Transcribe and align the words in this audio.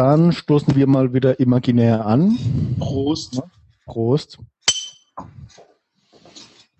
Dann 0.00 0.32
stoßen 0.32 0.76
wir 0.76 0.86
mal 0.86 1.12
wieder 1.12 1.40
imaginär 1.40 2.06
an. 2.06 2.38
Prost. 2.78 3.42
Prost. 3.84 4.38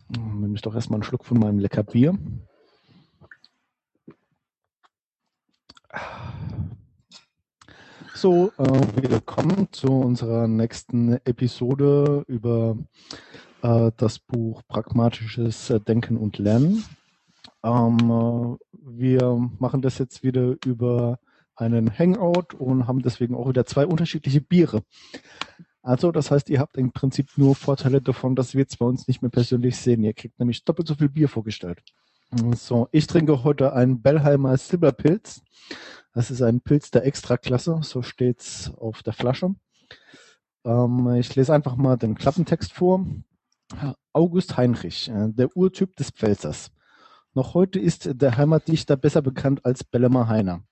Nehme 0.09 0.55
ich 0.55 0.63
doch 0.63 0.75
erstmal 0.75 0.97
einen 0.97 1.03
Schluck 1.03 1.27
von 1.27 1.39
meinem 1.39 1.59
lecker 1.59 1.83
Bier. 1.83 2.17
So, 8.15 8.53
äh, 8.57 9.11
willkommen 9.11 9.69
zu 9.71 9.89
unserer 9.89 10.49
nächsten 10.49 11.13
Episode 11.27 12.25
über 12.27 12.79
äh, 13.61 13.93
das 13.99 14.19
Buch 14.19 14.63
Pragmatisches 14.67 15.71
Denken 15.87 16.17
und 16.17 16.39
Lernen. 16.39 16.87
Ähm, 17.65 17.99
äh, 17.99 18.57
wir 18.73 19.51
machen 19.59 19.83
das 19.83 19.99
jetzt 19.99 20.23
wieder 20.23 20.57
über 20.65 21.19
einen 21.61 21.97
Hangout 21.97 22.55
und 22.59 22.87
haben 22.87 23.03
deswegen 23.03 23.35
auch 23.35 23.49
wieder 23.49 23.67
zwei 23.67 23.87
unterschiedliche 23.87 24.41
Biere. 24.41 24.83
Also, 25.83 26.13
das 26.13 26.31
heißt, 26.31 26.51
ihr 26.51 26.61
habt 26.61 26.77
im 26.77 26.93
Prinzip 26.93 27.29
nur 27.37 27.55
Vorteile 27.55 28.03
davon, 28.03 28.37
dass 28.37 28.55
wir 28.55 28.69
zwei 28.69 28.85
uns 28.87 29.09
nicht 29.09 29.23
mehr 29.23 29.31
persönlich 29.31 29.77
sehen. 29.77 30.03
Ihr 30.03 30.13
kriegt 30.13 30.39
nämlich 30.39 30.65
doppelt 30.65 30.89
so 30.89 30.95
viel 30.95 31.09
Bier 31.09 31.29
vorgestellt. 31.29 31.83
So, 32.55 32.89
ich 32.93 33.07
trinke 33.07 33.43
heute 33.43 33.73
einen 33.73 34.03
Bellheimer 34.03 34.57
Silberpilz. 34.57 35.43
Das 36.13 36.31
ist 36.31 36.43
ein 36.43 36.61
Pilz 36.61 36.91
der 36.91 37.05
Extraklasse, 37.05 37.81
so 37.83 38.03
steht's 38.03 38.73
auf 38.77 39.03
der 39.03 39.13
Flasche. 39.13 39.55
Ähm, 40.65 41.15
ich 41.15 41.35
lese 41.35 41.55
einfach 41.55 41.77
mal 41.77 41.97
den 41.97 42.15
Klappentext 42.15 42.73
vor. 42.73 43.05
August 44.13 44.57
Heinrich, 44.57 45.09
äh, 45.09 45.29
der 45.29 45.57
Urtyp 45.57 45.97
des 45.97 46.11
Pfälzers. 46.11 46.71
Noch 47.35 47.55
heute 47.55 47.79
ist 47.79 48.11
der 48.21 48.37
Heimatdichter 48.37 48.97
besser 48.97 49.23
bekannt 49.23 49.65
als 49.65 49.85
Bellemer 49.85 50.29
Heiner. 50.29 50.63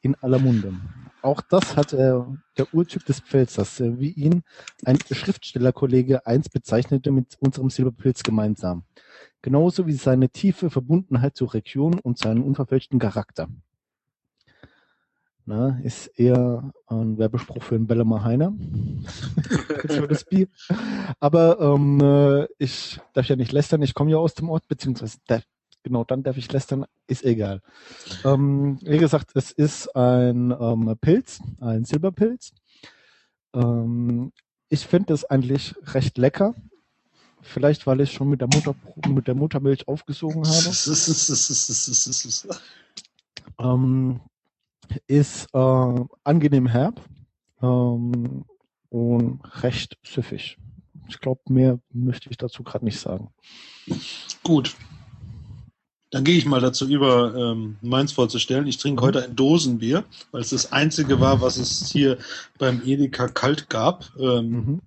In 0.00 0.14
aller 0.16 0.38
Munde. 0.38 0.74
Auch 1.22 1.40
das 1.40 1.76
hat 1.76 1.92
äh, 1.92 2.20
der 2.58 2.74
Urtyp 2.74 3.04
des 3.04 3.20
Pfälzers, 3.20 3.78
äh, 3.78 3.98
wie 4.00 4.10
ihn 4.10 4.42
ein 4.84 4.98
Schriftstellerkollege 5.10 6.26
einst 6.26 6.52
bezeichnete, 6.52 7.12
mit 7.12 7.36
unserem 7.38 7.70
Silberpilz 7.70 8.24
gemeinsam. 8.24 8.84
Genauso 9.40 9.86
wie 9.86 9.92
seine 9.92 10.30
tiefe 10.30 10.70
Verbundenheit 10.70 11.36
zur 11.36 11.54
Region 11.54 11.98
und 12.00 12.18
seinen 12.18 12.42
unverfälschten 12.42 12.98
Charakter. 12.98 13.48
Na, 15.44 15.80
ist 15.82 16.06
eher 16.18 16.72
ein 16.86 17.18
Werbespruch 17.18 17.62
für 17.62 17.74
einen 17.74 17.88
Bellemer 17.88 18.22
Heiner. 18.22 18.52
für 19.88 20.06
das 20.06 20.24
Bier. 20.24 20.46
Aber 21.18 21.60
ähm, 21.60 22.00
äh, 22.00 22.46
ich 22.58 23.00
darf 23.12 23.26
ja 23.26 23.34
nicht 23.34 23.50
lästern, 23.50 23.82
ich 23.82 23.94
komme 23.94 24.12
ja 24.12 24.18
aus 24.18 24.34
dem 24.34 24.48
Ort, 24.48 24.68
beziehungsweise 24.68 25.18
der, 25.28 25.42
genau, 25.82 26.04
dann 26.04 26.22
darf 26.22 26.36
ich 26.36 26.50
lästern, 26.52 26.86
ist 27.06 27.24
egal. 27.24 27.60
Ähm, 28.24 28.78
wie 28.82 28.98
gesagt, 28.98 29.32
es 29.34 29.50
ist 29.50 29.94
ein 29.94 30.50
ähm, 30.58 30.96
Pilz, 31.00 31.40
ein 31.60 31.84
Silberpilz. 31.84 32.52
Ähm, 33.54 34.32
ich 34.68 34.86
finde 34.86 35.14
es 35.14 35.24
eigentlich 35.24 35.74
recht 35.84 36.18
lecker. 36.18 36.54
Vielleicht, 37.42 37.86
weil 37.86 38.00
ich 38.00 38.12
schon 38.12 38.28
mit 38.28 38.40
der, 38.40 38.48
Mutter, 38.48 38.74
mit 39.08 39.26
der 39.26 39.34
Muttermilch 39.34 39.88
aufgesogen 39.88 40.44
habe. 40.46 40.70
ähm, 43.58 44.20
ist 45.06 45.48
äh, 45.52 46.04
angenehm 46.24 46.68
herb 46.68 47.00
ähm, 47.60 48.44
und 48.90 49.40
recht 49.62 49.98
süffig. 50.04 50.58
Ich 51.08 51.18
glaube, 51.18 51.40
mehr 51.48 51.78
möchte 51.90 52.30
ich 52.30 52.36
dazu 52.36 52.62
gerade 52.62 52.84
nicht 52.84 53.00
sagen. 53.00 53.28
Gut, 54.44 54.76
dann 56.12 56.24
gehe 56.24 56.36
ich 56.36 56.44
mal 56.44 56.60
dazu 56.60 56.86
über, 56.86 57.34
ähm, 57.34 57.78
meins 57.80 58.12
vorzustellen. 58.12 58.66
Ich 58.66 58.76
trinke 58.76 59.02
heute 59.02 59.24
ein 59.24 59.34
Dosenbier, 59.34 60.04
weil 60.30 60.42
es 60.42 60.50
das 60.50 60.70
einzige 60.70 61.20
war, 61.20 61.40
was 61.40 61.56
es 61.56 61.90
hier 61.90 62.18
beim 62.58 62.82
Edeka 62.84 63.28
kalt 63.28 63.70
gab. 63.70 64.12
Ähm, 64.20 64.50
mhm. 64.50 64.80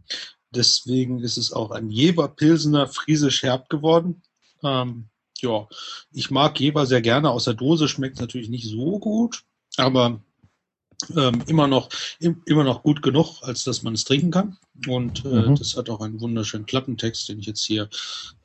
Deswegen 0.52 1.20
ist 1.22 1.38
es 1.38 1.52
auch 1.52 1.72
ein 1.72 1.90
Jever 1.90 2.28
Pilsener 2.28 2.88
Friesisch 2.88 3.42
Herb 3.42 3.70
geworden. 3.70 4.22
Ähm, 4.64 5.06
ja, 5.40 5.68
ich 6.14 6.30
mag 6.30 6.60
Jever 6.60 6.86
sehr 6.86 7.02
gerne. 7.02 7.32
Aus 7.32 7.46
der 7.46 7.56
Dose 7.56 7.88
schmeckt 7.88 8.16
es 8.16 8.22
natürlich 8.22 8.50
nicht 8.50 8.70
so 8.70 9.00
gut, 9.00 9.44
aber 9.78 10.22
ähm, 11.16 11.44
immer 11.48 11.68
noch 11.68 11.90
im, 12.20 12.42
immer 12.46 12.64
noch 12.64 12.84
gut 12.84 13.02
genug, 13.02 13.42
als 13.42 13.64
dass 13.64 13.84
man 13.84 13.94
es 13.94 14.04
trinken 14.04 14.32
kann. 14.32 14.58
Und 14.88 15.24
äh, 15.26 15.48
mhm. 15.48 15.56
das 15.56 15.78
hat 15.78 15.90
auch 15.90 16.02
einen 16.02 16.20
wunderschönen 16.20 16.66
Klappentext, 16.66 17.30
den 17.30 17.40
ich 17.40 17.46
jetzt 17.46 17.66
hier 17.66 17.90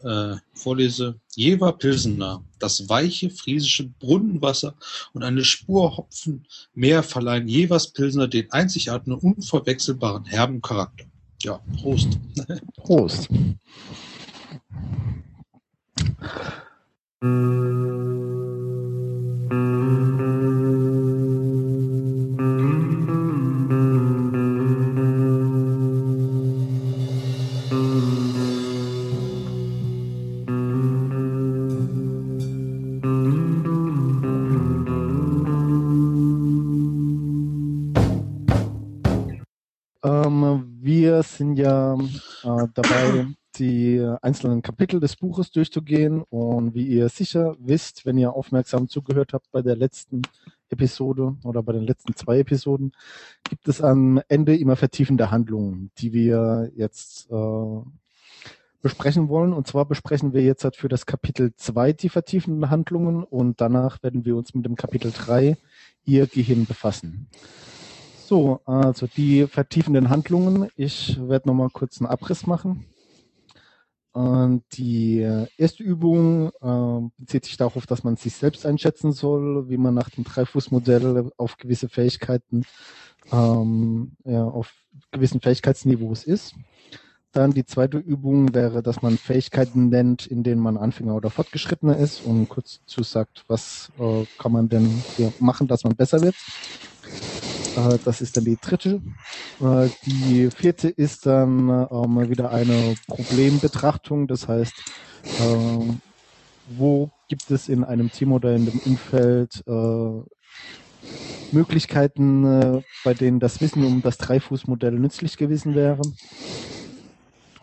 äh, 0.03 0.37
vorlese. 0.55 1.19
Jever 1.35 1.73
Pilsener, 1.73 2.45
das 2.59 2.89
weiche 2.89 3.31
friesische 3.31 3.89
Brunnenwasser 3.99 4.75
und 5.13 5.23
eine 5.23 5.45
Spur 5.45 5.97
Hopfen 5.97 6.47
mehr 6.75 7.03
verleihen 7.03 7.49
Jevers 7.49 7.93
Pilsener 7.93 8.29
den 8.29 8.51
einzigartigen, 8.53 9.15
unverwechselbaren 9.15 10.25
herben 10.25 10.61
Charakter. 10.63 11.07
Ja, 11.43 11.61
Prost. 11.81 12.19
Prost. 12.77 13.29
Sind 41.23 41.57
ja 41.57 41.95
äh, 41.95 42.67
dabei, 42.75 43.27
die 43.57 44.05
einzelnen 44.23 44.63
Kapitel 44.63 45.01
des 45.01 45.17
Buches 45.17 45.51
durchzugehen. 45.51 46.23
Und 46.31 46.75
wie 46.75 46.87
ihr 46.87 47.09
sicher 47.09 47.57
wisst, 47.59 48.07
wenn 48.07 48.19
ihr 48.19 48.33
aufmerksam 48.33 48.89
zugehört 48.89 49.33
habt 49.33 49.51
bei 49.51 49.63
der 49.63 49.77
letzten 49.77 50.23
Episode 50.71 51.37
oder 51.43 51.63
bei 51.63 51.73
den 51.73 51.83
letzten 51.83 52.15
zwei 52.15 52.39
Episoden, 52.39 52.93
gibt 53.49 53.69
es 53.69 53.83
am 53.83 54.21
Ende 54.29 54.57
immer 54.57 54.77
vertiefende 54.77 55.31
Handlungen, 55.31 55.91
die 55.99 56.13
wir 56.13 56.71
jetzt 56.77 57.29
äh, 57.31 57.81
besprechen 58.83 59.29
wollen. 59.29 59.53
Und 59.53 59.67
zwar 59.67 59.85
besprechen 59.85 60.33
wir 60.33 60.43
jetzt 60.43 60.65
halt 60.65 60.77
für 60.77 60.89
das 60.89 61.07
Kapitel 61.07 61.53
2 61.55 61.93
die 61.93 62.09
vertiefenden 62.09 62.71
Handlungen 62.71 63.25
und 63.25 63.61
danach 63.61 64.03
werden 64.03 64.25
wir 64.25 64.37
uns 64.37 64.55
mit 64.55 64.65
dem 64.65 64.77
Kapitel 64.77 65.13
3 65.13 65.57
ihr 66.05 66.27
Gehirn 66.27 66.67
befassen. 66.67 67.29
So, 68.31 68.61
also 68.65 69.09
die 69.09 69.49
vertiefenden 69.49 70.09
Handlungen. 70.09 70.71
Ich 70.77 71.19
werde 71.21 71.49
nochmal 71.49 71.69
kurz 71.73 72.01
einen 72.01 72.07
Abriss 72.07 72.47
machen. 72.47 72.87
Und 74.13 74.63
die 74.75 75.19
erste 75.57 75.83
Übung 75.83 76.53
äh, 76.63 77.11
bezieht 77.19 77.47
sich 77.47 77.57
darauf, 77.57 77.89
dass 77.89 78.05
man 78.05 78.15
sich 78.15 78.37
selbst 78.37 78.65
einschätzen 78.67 79.11
soll, 79.11 79.69
wie 79.69 79.79
man 79.79 79.95
nach 79.95 80.11
dem 80.11 80.23
Dreifußmodell 80.23 81.33
auf 81.39 81.57
gewisse 81.57 81.89
Fähigkeiten, 81.89 82.63
ähm, 83.33 84.13
ja, 84.25 84.45
auf 84.45 84.75
gewissen 85.11 85.41
Fähigkeitsniveaus 85.41 86.23
ist. 86.23 86.55
Dann 87.33 87.51
die 87.51 87.67
zweite 87.67 87.99
Übung 87.99 88.55
wäre, 88.55 88.81
dass 88.81 89.03
man 89.03 89.19
Fähigkeiten 89.19 89.89
nennt, 89.89 90.29
in 90.29 90.45
denen 90.45 90.61
man 90.61 90.77
Anfänger 90.77 91.17
oder 91.17 91.31
Fortgeschrittener 91.31 91.97
ist 91.97 92.25
und 92.25 92.49
kurz 92.49 92.79
dazu 92.79 93.03
sagt, 93.03 93.45
was 93.49 93.91
äh, 93.99 94.25
kann 94.39 94.53
man 94.53 94.69
denn 94.69 94.87
hier 95.17 95.33
machen, 95.41 95.67
dass 95.67 95.83
man 95.83 95.97
besser 95.97 96.21
wird. 96.21 96.37
Äh, 97.75 97.99
das 98.03 98.21
ist 98.21 98.37
dann 98.37 98.45
die 98.45 98.59
dritte. 98.61 99.03
Äh, 99.61 99.91
die 100.05 100.51
vierte 100.51 100.89
ist 100.89 101.27
dann 101.27 101.69
ähm, 101.69 102.29
wieder 102.31 102.51
eine 102.53 102.95
Problembetrachtung. 103.07 104.27
Das 104.29 104.49
heißt, 104.49 104.85
äh, 105.39 105.43
wo 106.65 107.13
gibt 107.29 107.51
es 107.51 107.69
in 107.69 107.85
einem 107.85 108.11
Team 108.11 108.33
oder 108.33 108.55
in 108.55 108.67
dem 108.67 108.79
Umfeld 108.81 109.65
Möglichkeiten, 111.53 112.83
bei 113.03 113.15
denen 113.15 113.41
das 113.41 113.61
Wissen 113.61 113.85
um 113.85 114.03
das 114.03 114.19
Dreifußmodell 114.19 114.93
nützlich 114.99 115.37
gewesen 115.37 115.75
wäre. 115.75 116.01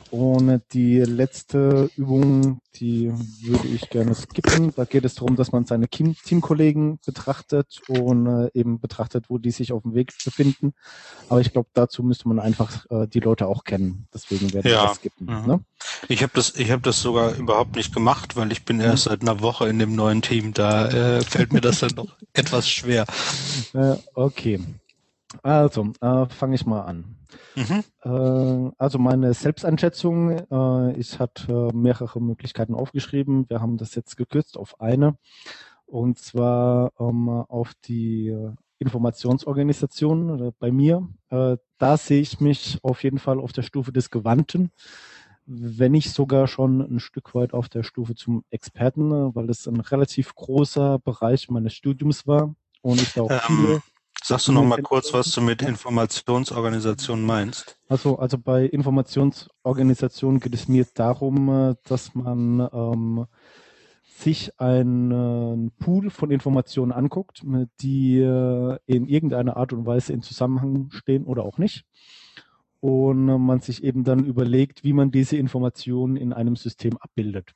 Und 0.09 0.62
die 0.74 1.00
letzte 1.00 1.89
Übung, 1.98 2.59
die 2.75 3.12
würde 3.44 3.68
ich 3.68 3.89
gerne 3.89 4.15
skippen. 4.15 4.74
Da 4.75 4.86
geht 4.86 5.04
es 5.04 5.15
darum, 5.15 5.36
dass 5.36 5.51
man 5.51 5.65
seine 5.65 5.89
Teamkollegen 5.89 7.00
betrachtet 7.06 7.81
und 7.88 8.27
äh, 8.27 8.50
eben 8.54 8.80
betrachtet, 8.80 9.25
wo 9.30 9.38
die 9.38 9.51
sich 9.51 9.74
auf 9.74 9.83
dem 9.83 9.95
Weg 9.95 10.13
befinden. 10.24 10.74
Aber 11.27 11.42
ich 11.42 11.51
glaube, 11.51 11.69
dazu 11.74 12.04
müsste 12.04 12.27
man 12.30 12.39
einfach 12.39 12.86
äh, 12.89 13.07
die 13.07 13.19
Leute 13.19 13.48
auch 13.48 13.65
kennen. 13.65 14.07
Deswegen 14.13 14.54
werde 14.54 14.69
ja. 14.69 14.83
ich 14.83 14.89
das 14.89 14.98
skippen. 14.98 15.25
Mhm. 15.27 15.48
Ne? 15.48 15.59
Ich 16.07 16.24
habe 16.24 16.31
das, 16.36 16.56
ich 16.56 16.71
habe 16.71 16.81
das 16.81 17.01
sogar 17.01 17.36
überhaupt 17.36 17.75
nicht 17.75 17.94
gemacht, 17.94 18.36
weil 18.38 18.51
ich 18.51 18.63
bin 18.63 18.80
erst 18.80 19.06
mhm. 19.06 19.10
seit 19.10 19.21
einer 19.21 19.42
Woche 19.42 19.68
in 19.68 19.80
dem 19.80 19.95
neuen 19.95 20.21
Team. 20.21 20.53
Da 20.53 20.88
äh, 20.88 21.21
fällt 21.21 21.51
mir 21.51 21.62
das 21.62 21.80
dann 21.80 21.92
noch 21.95 22.15
etwas 22.33 22.69
schwer. 22.69 23.06
Äh, 23.74 23.95
okay. 24.13 24.60
Also, 25.44 25.92
äh, 26.00 26.25
fange 26.27 26.56
ich 26.56 26.65
mal 26.65 26.81
an. 26.81 27.16
Mhm. 27.56 27.83
Äh, 28.03 28.71
also 28.77 29.00
meine 29.00 29.33
Selbsteinschätzung, 29.33 30.31
äh, 30.31 31.00
ich 31.00 31.19
hatte 31.19 31.69
mehrere 31.74 32.21
Möglichkeiten 32.21 32.75
aufgeschrieben. 32.75 33.50
Wir 33.50 33.62
haben 33.62 33.77
das 33.77 33.95
jetzt 33.95 34.18
gekürzt 34.18 34.57
auf 34.57 34.79
eine. 34.81 35.18
Und 35.85 36.19
zwar 36.19 36.91
ähm, 37.00 37.29
auf 37.29 37.74
die 37.85 38.35
Informationsorganisation 38.79 40.53
bei 40.59 40.71
mir. 40.71 41.07
Äh, 41.29 41.57
da 41.77 41.97
sehe 41.97 42.21
ich 42.21 42.39
mich 42.39 42.79
auf 42.83 43.03
jeden 43.03 43.19
Fall 43.19 43.39
auf 43.39 43.53
der 43.53 43.63
Stufe 43.63 43.91
des 43.91 44.09
Gewandten, 44.09 44.71
wenn 45.45 45.94
nicht 45.94 46.12
sogar 46.12 46.47
schon 46.47 46.81
ein 46.81 47.00
Stück 47.00 47.33
weit 47.33 47.53
auf 47.53 47.69
der 47.69 47.83
Stufe 47.83 48.15
zum 48.15 48.44
Experten, 48.50 49.33
weil 49.33 49.47
das 49.47 49.68
ein 49.68 49.79
relativ 49.79 50.35
großer 50.35 51.00
Bereich 51.00 51.50
meines 51.50 51.74
Studiums 51.74 52.27
war 52.27 52.53
und 52.81 53.01
ich 53.01 53.13
da 53.13 53.21
auch 53.21 53.31
ähm, 53.31 53.39
viele 53.45 53.81
Sagst 54.23 54.47
du 54.47 54.51
noch 54.51 54.63
mal 54.63 54.81
kurz, 54.81 55.13
was 55.13 55.31
du 55.31 55.41
mit 55.41 55.61
Informationsorganisation 55.61 57.23
meinst? 57.23 57.79
Also, 57.87 58.17
also 58.17 58.37
bei 58.37 58.65
Informationsorganisation 58.65 60.39
geht 60.39 60.53
es 60.53 60.67
mir 60.67 60.85
darum, 60.93 61.49
äh, 61.49 61.75
dass 61.85 62.13
man 62.13 62.67
ähm, 62.73 63.25
sich 64.03 64.59
einen 64.59 65.71
Pool 65.79 66.09
von 66.09 66.31
Informationen 66.31 66.91
anguckt, 66.91 67.43
die 67.81 68.17
äh, 68.17 68.77
in 68.87 69.07
irgendeiner 69.07 69.57
Art 69.57 69.73
und 69.73 69.85
Weise 69.85 70.13
in 70.13 70.23
Zusammenhang 70.23 70.89
stehen 70.91 71.25
oder 71.25 71.43
auch 71.43 71.57
nicht. 71.57 71.85
Und 72.79 73.25
man 73.25 73.59
sich 73.59 73.83
eben 73.83 74.03
dann 74.03 74.25
überlegt, 74.25 74.83
wie 74.83 74.93
man 74.93 75.11
diese 75.11 75.37
Informationen 75.37 76.15
in 76.15 76.33
einem 76.33 76.55
System 76.55 76.97
abbildet. 76.97 77.53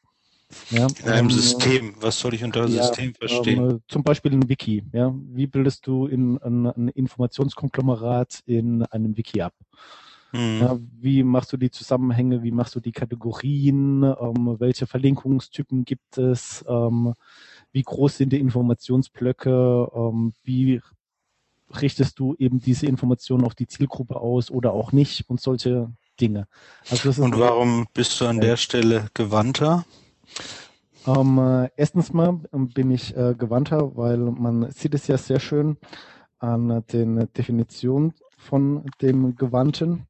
Ja, 0.69 0.87
in 1.03 1.09
einem 1.09 1.29
ähm, 1.29 1.35
System. 1.35 1.93
Was 1.99 2.19
soll 2.19 2.33
ich 2.33 2.43
unter 2.43 2.67
ja, 2.67 2.83
System 2.83 3.13
verstehen? 3.13 3.69
Ähm, 3.69 3.81
zum 3.87 4.03
Beispiel 4.03 4.33
ein 4.33 4.47
Wiki. 4.49 4.83
Ja, 4.93 5.13
wie 5.33 5.47
bildest 5.47 5.85
du 5.87 6.07
in 6.07 6.37
ein, 6.37 6.67
ein 6.67 6.87
Informationskonglomerat 6.89 8.41
in 8.45 8.83
einem 8.83 9.15
Wiki 9.17 9.41
ab? 9.41 9.53
Mhm. 10.31 10.59
Ja, 10.61 10.79
wie 10.99 11.23
machst 11.23 11.51
du 11.51 11.57
die 11.57 11.71
Zusammenhänge? 11.71 12.41
Wie 12.43 12.51
machst 12.51 12.75
du 12.75 12.79
die 12.79 12.91
Kategorien? 12.91 14.03
Ähm, 14.03 14.55
welche 14.59 14.87
Verlinkungstypen 14.87 15.85
gibt 15.85 16.17
es? 16.17 16.63
Ähm, 16.67 17.13
wie 17.71 17.83
groß 17.83 18.17
sind 18.17 18.33
die 18.33 18.39
Informationsblöcke? 18.39 19.89
Ähm, 19.93 20.33
wie 20.43 20.81
richtest 21.81 22.19
du 22.19 22.35
eben 22.37 22.59
diese 22.61 22.85
Informationen 22.85 23.45
auf 23.45 23.55
die 23.55 23.67
Zielgruppe 23.67 24.17
aus 24.17 24.51
oder 24.51 24.73
auch 24.73 24.91
nicht? 24.91 25.29
Und 25.29 25.41
solche 25.41 25.89
Dinge. 26.19 26.47
Also 26.89 27.23
und 27.23 27.39
warum 27.39 27.87
bist 27.93 28.19
du 28.21 28.25
an 28.25 28.39
der 28.39 28.57
Stelle 28.57 29.07
gewandter? 29.13 29.85
Ähm, 31.07 31.39
äh, 31.39 31.69
erstens 31.75 32.13
mal 32.13 32.39
ähm, 32.53 32.69
bin 32.69 32.91
ich 32.91 33.15
äh, 33.15 33.33
gewandter, 33.35 33.95
weil 33.95 34.17
man 34.17 34.69
sieht 34.71 34.93
es 34.93 35.07
ja 35.07 35.17
sehr 35.17 35.39
schön 35.39 35.77
an 36.37 36.83
den 36.91 37.27
Definitionen 37.33 38.13
von 38.37 38.85
dem 39.01 39.35
Gewandten. 39.35 40.07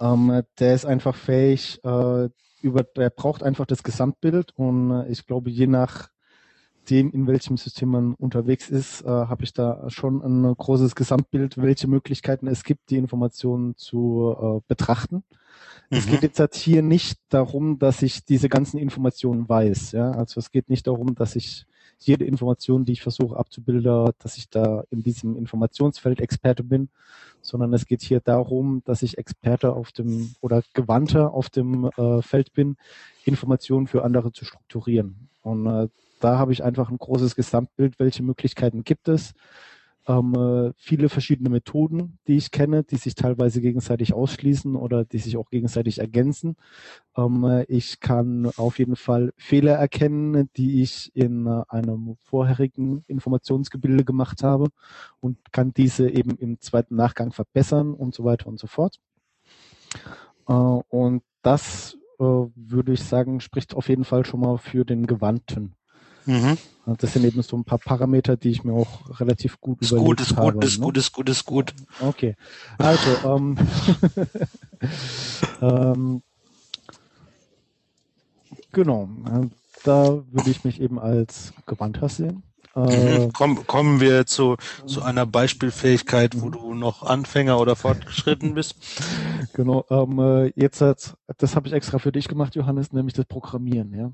Ähm, 0.00 0.42
der 0.58 0.74
ist 0.74 0.86
einfach 0.86 1.14
fähig, 1.14 1.82
äh, 1.84 2.28
über, 2.62 2.82
der 2.82 3.10
braucht 3.10 3.42
einfach 3.42 3.66
das 3.66 3.82
Gesamtbild 3.82 4.52
und 4.56 4.90
äh, 4.90 5.08
ich 5.08 5.26
glaube, 5.26 5.50
je 5.50 5.66
nach 5.66 6.08
dem, 6.90 7.10
in 7.12 7.26
welchem 7.26 7.56
System 7.56 7.90
man 7.90 8.14
unterwegs 8.14 8.70
ist, 8.70 9.02
äh, 9.02 9.08
habe 9.08 9.44
ich 9.44 9.52
da 9.52 9.88
schon 9.88 10.22
ein 10.22 10.54
großes 10.54 10.94
Gesamtbild, 10.94 11.58
welche 11.58 11.88
Möglichkeiten 11.88 12.46
es 12.46 12.64
gibt, 12.64 12.90
die 12.90 12.96
Informationen 12.96 13.76
zu 13.76 14.34
äh, 14.38 14.60
betrachten. 14.68 15.24
Mhm. 15.90 15.98
Es 15.98 16.06
geht 16.06 16.22
jetzt 16.22 16.40
halt 16.40 16.54
hier 16.54 16.82
nicht 16.82 17.18
darum, 17.28 17.78
dass 17.78 18.02
ich 18.02 18.24
diese 18.24 18.48
ganzen 18.48 18.78
Informationen 18.78 19.48
weiß. 19.48 19.92
Ja? 19.92 20.12
Also 20.12 20.40
es 20.40 20.50
geht 20.50 20.68
nicht 20.68 20.86
darum, 20.86 21.14
dass 21.14 21.36
ich 21.36 21.66
jede 21.98 22.24
Information, 22.24 22.84
die 22.84 22.92
ich 22.92 23.02
versuche 23.02 23.36
abzubilden, 23.36 24.10
dass 24.18 24.36
ich 24.36 24.50
da 24.50 24.84
in 24.90 25.02
diesem 25.02 25.36
Informationsfeld 25.36 26.20
Experte 26.20 26.64
bin, 26.64 26.88
sondern 27.40 27.72
es 27.72 27.86
geht 27.86 28.02
hier 28.02 28.20
darum, 28.20 28.82
dass 28.84 29.02
ich 29.02 29.18
Experte 29.18 29.72
auf 29.72 29.92
dem 29.92 30.34
oder 30.40 30.62
Gewandter 30.74 31.32
auf 31.32 31.50
dem 31.50 31.90
äh, 31.96 32.22
Feld 32.22 32.52
bin, 32.52 32.76
Informationen 33.24 33.86
für 33.86 34.04
andere 34.04 34.32
zu 34.32 34.44
strukturieren. 34.44 35.28
Und 35.42 35.66
äh, 35.66 35.88
da 36.20 36.38
habe 36.38 36.52
ich 36.52 36.64
einfach 36.64 36.90
ein 36.90 36.98
großes 36.98 37.36
Gesamtbild, 37.36 37.98
welche 37.98 38.22
Möglichkeiten 38.22 38.84
gibt 38.84 39.08
es. 39.08 39.34
Ähm, 40.06 40.34
äh, 40.34 40.72
viele 40.76 41.08
verschiedene 41.08 41.48
Methoden, 41.48 42.18
die 42.26 42.36
ich 42.36 42.50
kenne, 42.50 42.84
die 42.84 42.96
sich 42.96 43.14
teilweise 43.14 43.62
gegenseitig 43.62 44.12
ausschließen 44.12 44.76
oder 44.76 45.06
die 45.06 45.18
sich 45.18 45.38
auch 45.38 45.48
gegenseitig 45.48 45.98
ergänzen. 45.98 46.56
Ähm, 47.16 47.44
äh, 47.44 47.64
ich 47.64 48.00
kann 48.00 48.50
auf 48.56 48.78
jeden 48.78 48.96
Fall 48.96 49.32
Fehler 49.38 49.72
erkennen, 49.74 50.50
die 50.56 50.82
ich 50.82 51.10
in 51.16 51.46
äh, 51.46 51.62
einem 51.68 52.16
vorherigen 52.20 53.02
Informationsgebilde 53.06 54.04
gemacht 54.04 54.42
habe 54.42 54.68
und 55.20 55.38
kann 55.52 55.72
diese 55.72 56.10
eben 56.10 56.36
im 56.36 56.60
zweiten 56.60 56.96
Nachgang 56.96 57.32
verbessern 57.32 57.94
und 57.94 58.14
so 58.14 58.24
weiter 58.24 58.48
und 58.48 58.58
so 58.58 58.66
fort. 58.66 59.00
Äh, 60.46 60.52
und 60.52 61.22
das 61.40 61.96
äh, 62.18 62.24
würde 62.24 62.92
ich 62.92 63.02
sagen, 63.02 63.40
spricht 63.40 63.74
auf 63.74 63.88
jeden 63.88 64.04
Fall 64.04 64.26
schon 64.26 64.40
mal 64.40 64.58
für 64.58 64.84
den 64.84 65.06
Gewandten. 65.06 65.74
Mhm. 66.26 66.58
Das 66.98 67.12
sind 67.14 67.24
eben 67.24 67.40
so 67.42 67.56
ein 67.56 67.64
paar 67.64 67.78
Parameter, 67.78 68.36
die 68.36 68.50
ich 68.50 68.62
mir 68.62 68.74
auch 68.74 69.18
relativ 69.18 69.60
gut 69.60 69.80
ist 69.80 69.90
überlegt 69.90 70.06
gut, 70.06 70.20
ist 70.20 70.36
habe. 70.36 70.52
Gut, 70.52 70.64
ist 70.64 70.78
ne? 70.78 70.84
gut, 70.84 70.96
ist 70.98 71.12
gut, 71.12 71.28
ist 71.28 71.44
gut, 71.44 71.74
ist 71.74 71.74
gut. 71.74 71.74
Okay. 72.00 72.36
Also, 72.78 73.08
ähm, 73.24 73.58
ähm, 75.62 76.22
genau. 78.72 79.08
Da 79.82 80.22
würde 80.30 80.50
ich 80.50 80.64
mich 80.64 80.80
eben 80.80 80.98
als 80.98 81.52
Gewandter 81.66 82.08
sehen. 82.08 82.42
Äh, 82.74 83.28
Komm, 83.32 83.66
kommen 83.66 84.00
wir 84.00 84.26
zu, 84.26 84.56
zu 84.86 85.02
einer 85.02 85.26
Beispielfähigkeit, 85.26 86.40
wo 86.40 86.50
du 86.50 86.74
noch 86.74 87.02
Anfänger 87.02 87.58
oder 87.60 87.76
fortgeschritten 87.76 88.54
bist. 88.54 88.76
Genau, 89.52 89.84
ähm, 89.90 90.18
äh, 90.18 90.52
jetzt, 90.56 90.80
das 90.80 91.54
habe 91.54 91.68
ich 91.68 91.74
extra 91.74 91.98
für 91.98 92.10
dich 92.10 92.26
gemacht, 92.26 92.56
Johannes, 92.56 92.92
nämlich 92.92 93.14
das 93.14 93.26
Programmieren, 93.26 93.92
ja. 93.92 94.10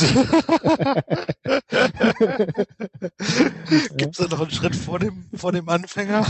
Gibt 3.96 4.18
es 4.18 4.18
da 4.18 4.26
noch 4.28 4.40
einen 4.40 4.50
Schritt 4.50 4.76
vor 4.76 4.98
dem, 4.98 5.26
vor 5.34 5.52
dem 5.52 5.68
Anfänger? 5.68 6.26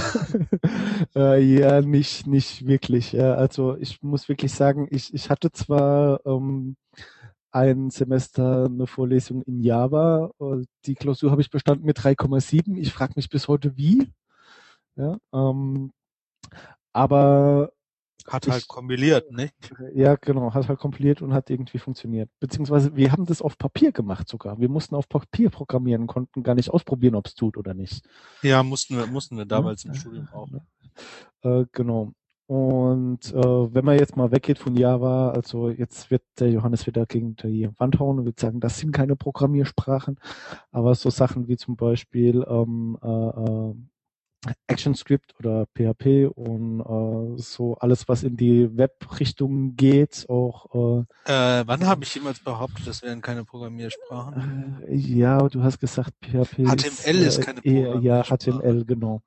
äh, 1.15 1.41
ja, 1.41 1.81
nicht, 1.81 2.27
nicht 2.27 2.67
wirklich. 2.67 3.13
Ja. 3.13 3.35
Also 3.35 3.77
ich 3.77 4.03
muss 4.03 4.29
wirklich 4.29 4.53
sagen, 4.53 4.89
ich, 4.91 5.15
ich 5.15 5.31
hatte 5.31 5.53
zwar 5.53 6.21
ähm, 6.27 6.75
ein 7.53 7.91
Semester 7.91 8.67
eine 8.67 8.87
Vorlesung 8.87 9.43
in 9.43 9.63
Java. 9.63 10.31
Äh, 10.41 10.65
die 10.87 10.95
Klausur 10.95 11.31
habe 11.31 11.43
ich 11.43 11.51
bestanden 11.51 11.87
mit 11.87 11.99
3,7. 11.99 12.77
Ich 12.77 12.93
frage 12.93 13.15
mich 13.17 13.29
bis 13.29 13.49
heute 13.49 13.77
wie. 13.77 14.11
Ja, 14.97 15.19
ähm, 15.33 15.93
aber 16.93 17.73
hat 18.27 18.49
halt 18.49 18.63
ich, 18.63 18.69
kompiliert, 18.69 19.31
ne? 19.31 19.51
Ja, 19.95 20.17
genau, 20.17 20.53
hat 20.55 20.69
halt 20.69 20.79
kompiliert 20.79 21.23
und 21.23 21.33
hat 21.33 21.51
irgendwie 21.51 21.79
funktioniert. 21.79 22.31
Beziehungsweise 22.41 22.97
wir 22.97 23.13
haben 23.13 23.27
das 23.27 23.43
auf 23.43 23.59
Papier 23.59 23.93
gemacht 23.93 24.29
sogar. 24.29 24.59
Wir 24.59 24.69
mussten 24.69 24.95
auf 24.95 25.09
Papier 25.09 25.51
programmieren, 25.51 26.07
konnten 26.07 26.43
gar 26.43 26.55
nicht 26.55 26.71
ausprobieren, 26.71 27.15
ob 27.15 27.27
es 27.27 27.35
tut 27.35 27.57
oder 27.57 27.75
nicht. 27.75 28.03
Ja, 28.43 28.63
mussten 28.63 28.97
wir, 28.97 29.07
mussten 29.07 29.37
wir 29.37 29.45
damals 29.45 29.85
ja, 29.85 29.91
im 29.91 29.97
Studium 29.97 30.29
auch. 30.33 30.49
Äh, 31.43 31.67
genau. 31.73 32.13
Und 32.51 33.33
äh, 33.33 33.75
wenn 33.75 33.85
man 33.85 33.97
jetzt 33.97 34.17
mal 34.17 34.33
weggeht 34.33 34.59
von 34.59 34.75
Java, 34.75 35.31
also 35.31 35.71
jetzt 35.71 36.11
wird 36.11 36.23
der 36.41 36.51
Johannes 36.51 36.85
wieder 36.85 37.07
gegen 37.07 37.37
die 37.37 37.71
Wand 37.79 38.01
hauen 38.01 38.19
und 38.19 38.25
wird 38.25 38.41
sagen, 38.41 38.59
das 38.59 38.77
sind 38.79 38.91
keine 38.91 39.15
Programmiersprachen, 39.15 40.19
aber 40.73 40.97
so 40.97 41.11
Sachen 41.11 41.47
wie 41.47 41.57
zum 41.57 41.77
Beispiel 41.77 42.45
ähm, 42.49 42.99
äh, 43.03 43.07
äh 43.07 43.75
ActionScript 44.67 45.35
oder 45.39 45.67
PHP 45.75 46.31
und 46.35 46.81
äh, 46.81 47.41
so 47.41 47.77
alles, 47.77 48.09
was 48.09 48.23
in 48.23 48.37
die 48.37 48.77
Web-Richtung 48.77 49.77
geht, 49.77 50.27
auch. 50.29 51.07
Äh, 51.27 51.61
äh, 51.61 51.65
wann 51.67 51.87
habe 51.87 52.05
ich 52.05 52.15
jemals 52.15 52.41
behauptet, 52.41 52.87
das 52.87 53.03
wären 53.03 53.21
keine 53.21 53.45
Programmiersprachen? 53.45 54.83
Äh, 54.89 54.95
ja, 54.95 55.39
du 55.49 55.63
hast 55.63 55.79
gesagt, 55.79 56.13
PHP. 56.23 56.65
HTML 56.65 56.77
ist, 56.87 57.07
äh, 57.07 57.27
ist 57.27 57.41
keine 57.43 57.61
Programmiersprache. 57.61 58.05
Ja, 58.05 58.23
HTML, 58.25 58.85
genau. 58.85 59.23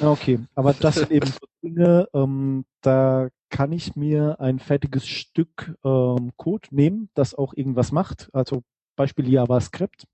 Okay, 0.00 0.40
aber 0.54 0.72
das 0.72 0.94
sind 0.96 1.10
eben 1.10 1.26
so 1.26 1.46
Dinge, 1.62 2.08
ähm, 2.14 2.64
da 2.82 3.28
kann 3.50 3.72
ich 3.72 3.96
mir 3.96 4.40
ein 4.40 4.58
fertiges 4.58 5.06
Stück 5.06 5.76
ähm, 5.84 6.32
Code 6.36 6.68
nehmen, 6.70 7.10
das 7.14 7.34
auch 7.34 7.52
irgendwas 7.54 7.92
macht. 7.92 8.28
Also 8.32 8.62
Beispiel 8.96 9.28
JavaScript 9.28 10.06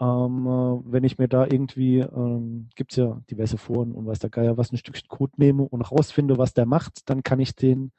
ähm, 0.00 0.46
äh, 0.46 0.92
wenn 0.92 1.04
ich 1.04 1.18
mir 1.18 1.28
da 1.28 1.44
irgendwie, 1.44 1.98
ähm, 1.98 2.68
gibt 2.74 2.92
es 2.92 2.96
ja 2.96 3.20
diverse 3.30 3.58
Foren 3.58 3.92
und 3.92 4.06
weiß 4.06 4.18
der 4.18 4.30
Geier, 4.30 4.56
was 4.56 4.72
ein 4.72 4.78
Stückchen 4.78 5.08
Code 5.08 5.32
nehme 5.36 5.62
und 5.62 5.82
rausfinde, 5.82 6.38
was 6.38 6.54
der 6.54 6.66
macht, 6.66 7.08
dann 7.10 7.22
kann 7.22 7.40
ich 7.40 7.54
den 7.54 7.92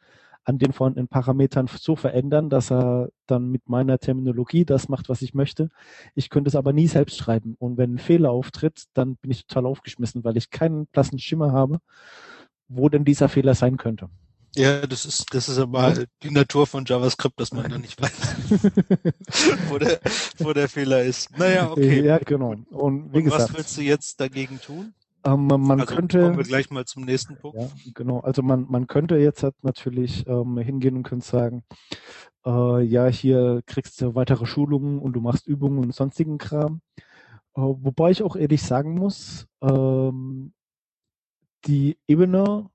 an 0.44 0.58
den 0.58 0.74
vorhandenen 0.74 1.08
Parametern 1.08 1.68
so 1.68 1.96
verändern, 1.96 2.50
dass 2.50 2.72
er 2.72 3.10
dann 3.28 3.50
mit 3.50 3.70
meiner 3.70 4.00
Terminologie 4.00 4.66
das 4.66 4.90
macht, 4.90 5.08
was 5.10 5.22
ich 5.22 5.34
möchte. 5.34 5.70
Ich 6.16 6.30
könnte 6.30 6.48
es 6.48 6.56
aber 6.56 6.74
nie 6.74 6.88
selbst 6.88 7.18
schreiben. 7.18 7.56
Und 7.60 7.78
wenn 7.78 7.96
ein 7.96 8.00
Fehler 8.00 8.32
auftritt, 8.32 8.86
dann 8.94 9.18
bin 9.18 9.32
ich 9.32 9.46
total 9.46 9.68
aufgeschmissen, 9.68 10.24
weil 10.24 10.38
ich 10.38 10.50
keinen 10.50 10.88
blassen 10.88 11.20
Schimmer 11.20 11.52
habe, 11.52 11.80
wo 12.68 12.90
denn 12.90 13.06
dieser 13.06 13.30
Fehler 13.30 13.54
sein 13.54 13.78
könnte. 13.78 14.10
Ja, 14.56 14.86
das 14.86 15.06
ist, 15.06 15.34
das 15.34 15.48
ist 15.48 15.58
aber 15.58 15.94
die 16.24 16.32
Natur 16.32 16.68
von 16.68 16.84
JavaScript, 16.86 17.40
dass 17.40 17.54
man 17.54 17.70
da 17.70 17.78
nicht 17.78 18.02
weiß, 18.02 18.12
wo, 19.70 19.78
der, 19.78 20.00
wo 20.40 20.52
der 20.52 20.68
Fehler 20.68 21.04
ist. 21.04 21.38
Naja, 21.38 21.72
okay. 21.72 22.04
Ja, 22.04 22.18
genau. 22.18 22.56
Und 22.70 23.14
wie 23.14 23.18
Und 23.20 23.24
gesagt. 23.24 23.44
Was 23.44 23.54
willst 23.54 23.78
du 23.78 23.82
jetzt 23.82 24.20
dagegen 24.20 24.60
tun? 24.60 24.94
Ähm, 25.24 25.48
man 25.48 25.80
also 25.80 25.96
könnte. 25.96 26.20
Kommen 26.22 26.38
wir 26.38 26.44
gleich 26.44 26.70
mal 26.70 26.86
zum 26.86 27.06
nächsten 27.06 27.38
Punkt. 27.38 27.60
Ja, 27.60 27.70
genau. 27.94 28.20
Also 28.20 28.42
man, 28.42 28.66
man 28.70 28.88
könnte 28.88 29.16
jetzt 29.18 29.44
halt 29.44 29.56
natürlich 29.62 30.28
ähm, 30.28 30.58
hingehen 30.58 30.98
und 30.98 31.04
könnte 31.04 31.26
sagen, 31.26 31.64
äh, 32.46 32.82
ja, 32.82 33.08
hier 33.08 33.62
kriegst 33.66 34.02
du 34.02 34.16
weitere 34.16 34.46
Schulungen 34.46 35.00
und 35.00 35.14
du 35.14 35.22
machst 35.22 35.48
Übungen 35.48 35.80
und 35.80 35.96
sonstigen 35.96 36.38
Kram. 36.38 36.82
wobei 37.54 38.12
ich 38.12 38.24
auch 38.24 38.36
ehrlich 38.36 38.64
sagen 38.64 38.96
muss, 38.96 39.48
ähm, 39.62 40.54
die 41.66 41.98
Ebene, 42.08 42.71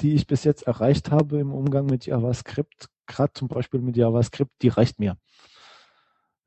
die 0.00 0.14
ich 0.14 0.26
bis 0.26 0.44
jetzt 0.44 0.66
erreicht 0.66 1.10
habe 1.10 1.38
im 1.38 1.52
Umgang 1.52 1.86
mit 1.86 2.06
JavaScript, 2.06 2.88
gerade 3.06 3.32
zum 3.32 3.48
Beispiel 3.48 3.80
mit 3.80 3.96
JavaScript, 3.96 4.52
die 4.62 4.68
reicht 4.68 4.98
mir. 4.98 5.16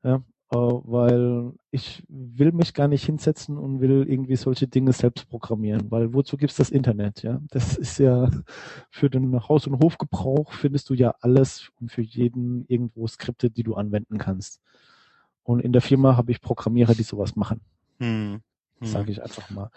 Ja, 0.02 0.22
äh, 0.52 0.56
weil 0.56 1.52
ich 1.70 2.02
will 2.08 2.52
mich 2.52 2.74
gar 2.74 2.88
nicht 2.88 3.04
hinsetzen 3.04 3.56
und 3.56 3.80
will 3.80 4.06
irgendwie 4.06 4.36
solche 4.36 4.68
Dinge 4.68 4.92
selbst 4.92 5.28
programmieren, 5.28 5.90
weil 5.90 6.12
wozu 6.12 6.36
gibt's 6.36 6.56
das 6.56 6.70
Internet? 6.70 7.22
Ja, 7.22 7.40
das 7.50 7.76
ist 7.76 7.98
ja 7.98 8.28
für 8.90 9.08
den 9.08 9.48
Haus- 9.48 9.66
und 9.66 9.82
Hofgebrauch 9.82 10.52
findest 10.52 10.90
du 10.90 10.94
ja 10.94 11.14
alles 11.20 11.70
und 11.80 11.90
für 11.90 12.02
jeden 12.02 12.66
irgendwo 12.68 13.06
Skripte, 13.06 13.50
die 13.50 13.62
du 13.62 13.74
anwenden 13.74 14.18
kannst. 14.18 14.60
Und 15.42 15.60
in 15.60 15.72
der 15.72 15.82
Firma 15.82 16.16
habe 16.16 16.30
ich 16.32 16.40
Programmierer, 16.40 16.94
die 16.94 17.02
sowas 17.02 17.34
machen. 17.34 17.60
Hm. 17.98 18.42
Hm. 18.78 18.86
Sage 18.86 19.10
ich 19.10 19.22
einfach 19.22 19.48
mal. 19.50 19.70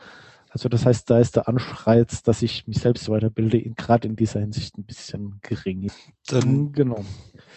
Also 0.55 0.69
das 0.69 0.85
heißt, 0.85 1.09
da 1.09 1.19
ist 1.19 1.35
der 1.35 1.49
Anreiz, 1.49 2.23
dass 2.23 2.41
ich 2.41 2.65
mich 2.65 2.77
selbst 2.77 3.09
weiterbilde, 3.09 3.59
gerade 3.71 4.07
in 4.07 4.15
dieser 4.15 4.39
Hinsicht 4.39 4.77
ein 4.77 4.85
bisschen 4.85 5.41
gering. 5.41 5.91
Dann 6.27 6.71
genau. 6.71 7.03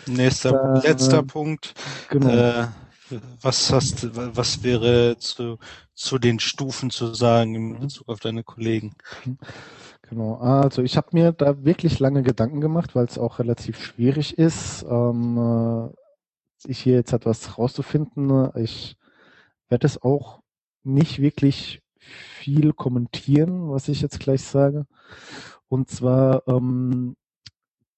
Nächster, 0.08 0.50
da, 0.50 0.80
letzter 0.80 1.22
Punkt. 1.22 1.74
Genau. 2.10 2.28
Äh, 2.28 2.66
was 3.40 3.72
hast, 3.72 4.08
was 4.16 4.64
wäre 4.64 5.16
zu, 5.16 5.58
zu 5.94 6.18
den 6.18 6.40
Stufen 6.40 6.90
zu 6.90 7.14
sagen 7.14 7.54
in 7.54 7.68
mhm. 7.68 7.78
Bezug 7.78 8.08
auf 8.08 8.18
deine 8.18 8.42
Kollegen? 8.42 8.96
Genau, 10.08 10.34
also 10.38 10.82
ich 10.82 10.96
habe 10.96 11.10
mir 11.12 11.30
da 11.30 11.64
wirklich 11.64 12.00
lange 12.00 12.24
Gedanken 12.24 12.60
gemacht, 12.60 12.96
weil 12.96 13.04
es 13.04 13.16
auch 13.16 13.38
relativ 13.38 13.80
schwierig 13.80 14.36
ist, 14.38 14.84
ähm, 14.90 15.38
äh, 15.38 16.68
ich 16.68 16.80
hier 16.80 16.94
jetzt 16.94 17.12
etwas 17.12 17.58
rauszufinden. 17.58 18.50
Ich 18.56 18.96
werde 19.68 19.86
es 19.86 20.02
auch 20.02 20.40
nicht 20.82 21.20
wirklich 21.20 21.80
viel 22.38 22.72
kommentieren, 22.72 23.70
was 23.70 23.88
ich 23.88 24.00
jetzt 24.00 24.20
gleich 24.20 24.42
sage. 24.42 24.86
Und 25.68 25.90
zwar 25.90 26.46
ähm, 26.48 27.16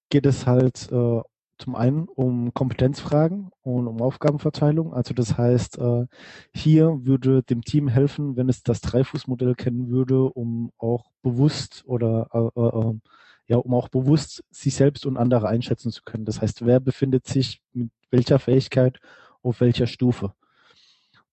geht 0.09 0.27
es 0.27 0.47
halt 0.47 0.91
äh, 0.91 1.21
zum 1.59 1.75
einen 1.75 2.09
um 2.09 2.53
Kompetenzfragen 2.55 3.51
und 3.63 3.87
um 3.87 4.01
Aufgabenverteilung. 4.01 4.95
Also 4.95 5.15
das 5.15 5.37
heißt, 5.37 5.79
äh, 5.79 6.07
hier 6.55 7.05
würde 7.05 7.43
dem 7.43 7.63
Team 7.63 7.87
helfen, 7.89 8.37
wenn 8.37 8.49
es 8.49 8.63
das 8.63 8.81
Dreifußmodell 8.81 9.55
kennen 9.55 9.91
würde, 9.91 10.25
um 10.25 10.73
auch 10.79 11.11
bewusst 11.23 11.85
oder 11.87 12.29
äh, 12.33 12.61
äh, 12.61 12.95
ja, 13.47 13.57
um 13.59 13.75
auch 13.75 13.89
bewusst 13.89 14.45
sich 14.51 14.75
selbst 14.75 15.07
und 15.07 15.17
andere 15.17 15.49
einschätzen 15.49 15.91
zu 15.91 16.03
können. 16.05 16.25
Das 16.25 16.41
heißt, 16.41 16.65
wer 16.65 16.81
befindet 16.81 17.27
sich 17.27 17.61
mit 17.73 17.91
welcher 18.11 18.39
Fähigkeit 18.39 18.99
auf 19.43 19.61
welcher 19.61 19.87
Stufe 19.87 20.33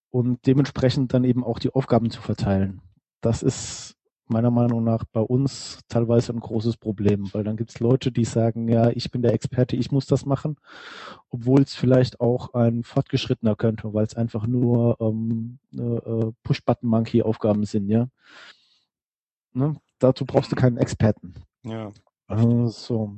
und 0.10 0.46
dementsprechend 0.48 1.14
dann 1.14 1.24
eben 1.24 1.44
auch 1.44 1.60
die 1.60 1.74
Aufgaben 1.74 2.10
zu 2.10 2.22
verteilen. 2.22 2.82
Das 3.28 3.44
ist 3.44 3.98
meiner 4.28 4.52
Meinung 4.52 4.86
nach 4.86 5.04
bei 5.04 5.20
uns 5.20 5.82
teilweise 5.90 6.32
ein 6.32 6.40
großes 6.40 6.78
Problem, 6.78 7.28
weil 7.34 7.44
dann 7.44 7.58
gibt 7.58 7.72
es 7.72 7.82
Leute, 7.82 8.10
die 8.10 8.24
sagen, 8.24 8.70
ja, 8.70 8.90
ich 8.90 9.12
bin 9.12 9.22
der 9.22 9.34
Experte, 9.34 9.76
ich 9.76 9.92
muss 9.92 10.06
das 10.06 10.26
machen, 10.26 10.56
obwohl 11.30 11.62
es 11.62 11.76
vielleicht 11.76 12.22
auch 12.22 12.54
ein 12.54 12.86
Fortgeschrittener 12.86 13.58
könnte, 13.58 13.94
weil 13.94 14.06
es 14.06 14.16
einfach 14.16 14.48
nur 14.48 14.96
ähm, 15.02 15.60
äh, 15.74 16.32
Push-Button-Monkey-Aufgaben 16.44 17.66
sind, 17.66 17.90
ja. 17.90 18.08
Ne? 19.52 19.76
Dazu 20.00 20.26
brauchst 20.26 20.54
du 20.54 20.56
keinen 20.56 20.78
Experten. 20.78 21.34
Ja. 21.66 21.92
Also, 22.28 23.14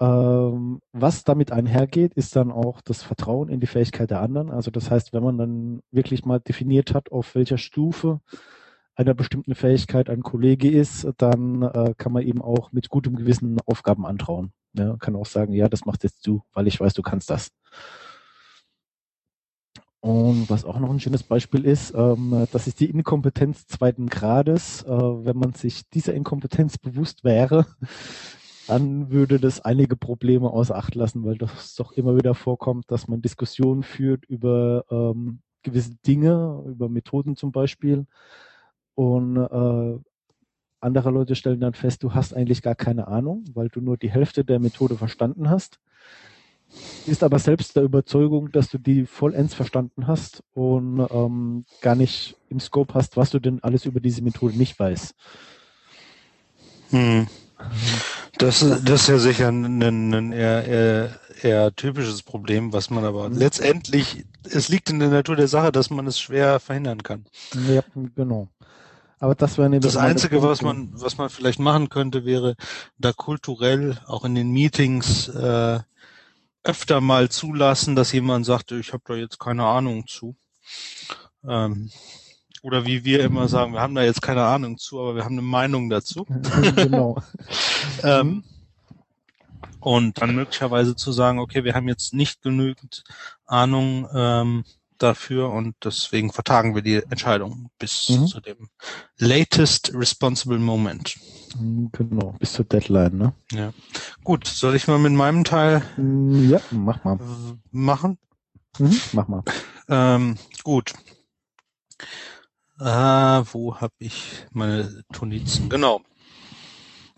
ähm, 0.00 0.80
was 0.92 1.24
damit 1.24 1.52
einhergeht, 1.52 2.14
ist 2.14 2.34
dann 2.34 2.50
auch 2.50 2.80
das 2.80 3.02
Vertrauen 3.02 3.50
in 3.50 3.60
die 3.60 3.66
Fähigkeit 3.66 4.10
der 4.10 4.22
anderen. 4.22 4.50
Also 4.50 4.70
das 4.70 4.90
heißt, 4.90 5.12
wenn 5.12 5.22
man 5.22 5.36
dann 5.36 5.82
wirklich 5.90 6.24
mal 6.24 6.40
definiert 6.40 6.94
hat, 6.94 7.12
auf 7.12 7.34
welcher 7.34 7.58
Stufe 7.58 8.20
einer 8.96 9.14
bestimmten 9.14 9.54
Fähigkeit 9.54 10.08
ein 10.08 10.22
Kollege 10.22 10.70
ist, 10.70 11.06
dann 11.18 11.62
äh, 11.62 11.94
kann 11.96 12.12
man 12.12 12.22
ihm 12.22 12.40
auch 12.40 12.72
mit 12.72 12.88
gutem 12.88 13.16
Gewissen 13.16 13.58
Aufgaben 13.66 14.06
antrauen. 14.06 14.52
Ja, 14.74 14.96
kann 14.98 15.16
auch 15.16 15.26
sagen, 15.26 15.52
ja, 15.52 15.68
das 15.68 15.84
machst 15.84 16.02
jetzt 16.02 16.26
du, 16.26 16.42
weil 16.52 16.66
ich 16.66 16.80
weiß, 16.80 16.94
du 16.94 17.02
kannst 17.02 17.30
das. 17.30 17.50
Und 20.00 20.50
was 20.50 20.66
auch 20.66 20.78
noch 20.78 20.90
ein 20.90 21.00
schönes 21.00 21.22
Beispiel 21.22 21.64
ist, 21.64 21.94
ähm, 21.96 22.46
das 22.52 22.66
ist 22.66 22.78
die 22.78 22.90
Inkompetenz 22.90 23.66
zweiten 23.66 24.08
Grades. 24.08 24.82
Äh, 24.82 24.90
wenn 24.90 25.38
man 25.38 25.54
sich 25.54 25.88
dieser 25.90 26.12
Inkompetenz 26.12 26.76
bewusst 26.76 27.24
wäre, 27.24 27.66
dann 28.66 29.10
würde 29.10 29.40
das 29.40 29.60
einige 29.60 29.96
Probleme 29.96 30.50
außer 30.50 30.76
Acht 30.76 30.94
lassen, 30.94 31.24
weil 31.24 31.38
das 31.38 31.74
doch 31.76 31.92
immer 31.92 32.16
wieder 32.16 32.34
vorkommt, 32.34 32.90
dass 32.90 33.08
man 33.08 33.22
Diskussionen 33.22 33.82
führt 33.82 34.26
über 34.26 34.84
ähm, 34.90 35.40
gewisse 35.62 35.94
Dinge, 36.06 36.62
über 36.66 36.88
Methoden 36.88 37.34
zum 37.34 37.50
Beispiel, 37.50 38.06
und 38.94 39.36
äh, 39.36 39.98
andere 40.80 41.10
Leute 41.10 41.34
stellen 41.34 41.60
dann 41.60 41.74
fest, 41.74 42.02
du 42.02 42.14
hast 42.14 42.34
eigentlich 42.34 42.62
gar 42.62 42.74
keine 42.74 43.08
Ahnung, 43.08 43.44
weil 43.54 43.68
du 43.68 43.80
nur 43.80 43.96
die 43.96 44.10
Hälfte 44.10 44.44
der 44.44 44.58
Methode 44.58 44.96
verstanden 44.96 45.48
hast. 45.48 45.80
Ist 47.06 47.22
aber 47.22 47.38
selbst 47.38 47.76
der 47.76 47.84
Überzeugung, 47.84 48.50
dass 48.50 48.68
du 48.68 48.78
die 48.78 49.06
vollends 49.06 49.54
verstanden 49.54 50.06
hast 50.06 50.42
und 50.52 51.06
ähm, 51.10 51.64
gar 51.80 51.94
nicht 51.94 52.36
im 52.48 52.60
Scope 52.60 52.94
hast, 52.94 53.16
was 53.16 53.30
du 53.30 53.38
denn 53.38 53.62
alles 53.62 53.84
über 53.86 54.00
diese 54.00 54.22
Methode 54.22 54.56
nicht 54.56 54.78
weißt. 54.78 55.14
Hm. 56.90 57.26
Das, 58.38 58.60
das 58.60 59.02
ist 59.02 59.08
ja 59.08 59.18
sicher 59.18 59.48
ein, 59.48 59.82
ein 59.82 60.32
eher, 60.32 60.66
eher, 60.66 61.20
eher 61.42 61.74
typisches 61.74 62.22
Problem, 62.22 62.72
was 62.72 62.90
man 62.90 63.04
aber 63.04 63.28
mhm. 63.28 63.36
letztendlich, 63.36 64.24
es 64.42 64.68
liegt 64.68 64.90
in 64.90 64.98
der 64.98 65.08
Natur 65.08 65.36
der 65.36 65.48
Sache, 65.48 65.70
dass 65.70 65.88
man 65.90 66.06
es 66.06 66.18
schwer 66.18 66.58
verhindern 66.58 67.02
kann. 67.02 67.24
Ja, 67.68 67.84
genau. 68.16 68.48
Aber 69.18 69.34
das 69.34 69.58
wäre 69.58 69.80
Das 69.80 69.96
Einzige, 69.96 70.42
was 70.42 70.62
man, 70.62 70.90
was 70.92 71.16
man 71.16 71.30
vielleicht 71.30 71.58
machen 71.58 71.88
könnte, 71.88 72.24
wäre 72.24 72.56
da 72.98 73.12
kulturell 73.12 73.98
auch 74.06 74.24
in 74.24 74.34
den 74.34 74.50
Meetings 74.50 75.28
äh, 75.28 75.80
öfter 76.62 77.00
mal 77.00 77.28
zulassen, 77.28 77.94
dass 77.94 78.12
jemand 78.12 78.46
sagt, 78.46 78.72
ich 78.72 78.92
habe 78.92 79.02
da 79.06 79.14
jetzt 79.14 79.38
keine 79.38 79.64
Ahnung 79.64 80.06
zu. 80.06 80.36
Ähm, 81.46 81.90
oder 82.62 82.86
wie 82.86 83.04
wir 83.04 83.22
immer 83.22 83.46
sagen, 83.48 83.74
wir 83.74 83.80
haben 83.80 83.94
da 83.94 84.02
jetzt 84.02 84.22
keine 84.22 84.44
Ahnung 84.44 84.78
zu, 84.78 84.98
aber 84.98 85.16
wir 85.16 85.24
haben 85.24 85.34
eine 85.34 85.42
Meinung 85.42 85.90
dazu. 85.90 86.24
genau. 86.76 87.22
ähm, 88.02 88.42
und 89.80 90.20
dann 90.20 90.34
möglicherweise 90.34 90.96
zu 90.96 91.12
sagen, 91.12 91.38
okay, 91.38 91.62
wir 91.64 91.74
haben 91.74 91.88
jetzt 91.88 92.14
nicht 92.14 92.40
genügend 92.40 93.04
Ahnung, 93.44 94.08
ähm, 94.14 94.64
dafür 94.98 95.50
und 95.50 95.74
deswegen 95.84 96.32
vertagen 96.32 96.74
wir 96.74 96.82
die 96.82 97.02
Entscheidung 97.10 97.70
bis 97.78 98.08
mhm. 98.08 98.26
zu 98.26 98.40
dem 98.40 98.68
latest 99.18 99.92
responsible 99.94 100.58
moment. 100.58 101.16
Mhm, 101.58 101.90
genau, 101.92 102.34
bis 102.38 102.52
zur 102.52 102.64
Deadline, 102.64 103.16
ne? 103.16 103.32
Ja. 103.52 103.72
Gut, 104.22 104.46
soll 104.46 104.74
ich 104.74 104.86
mal 104.88 104.98
mit 104.98 105.12
meinem 105.12 105.44
Teil 105.44 105.82
mm, 105.96 106.50
ja, 106.50 106.60
mach 106.70 107.04
mal. 107.04 107.18
machen? 107.70 108.18
Mhm, 108.78 109.00
mach 109.12 109.28
mal. 109.28 109.42
Ähm, 109.88 110.36
gut. 110.62 110.92
Ah, 112.78 113.44
wo 113.52 113.76
habe 113.76 113.94
ich 113.98 114.46
meine 114.50 115.04
Tonizen? 115.12 115.68
Genau. 115.68 116.02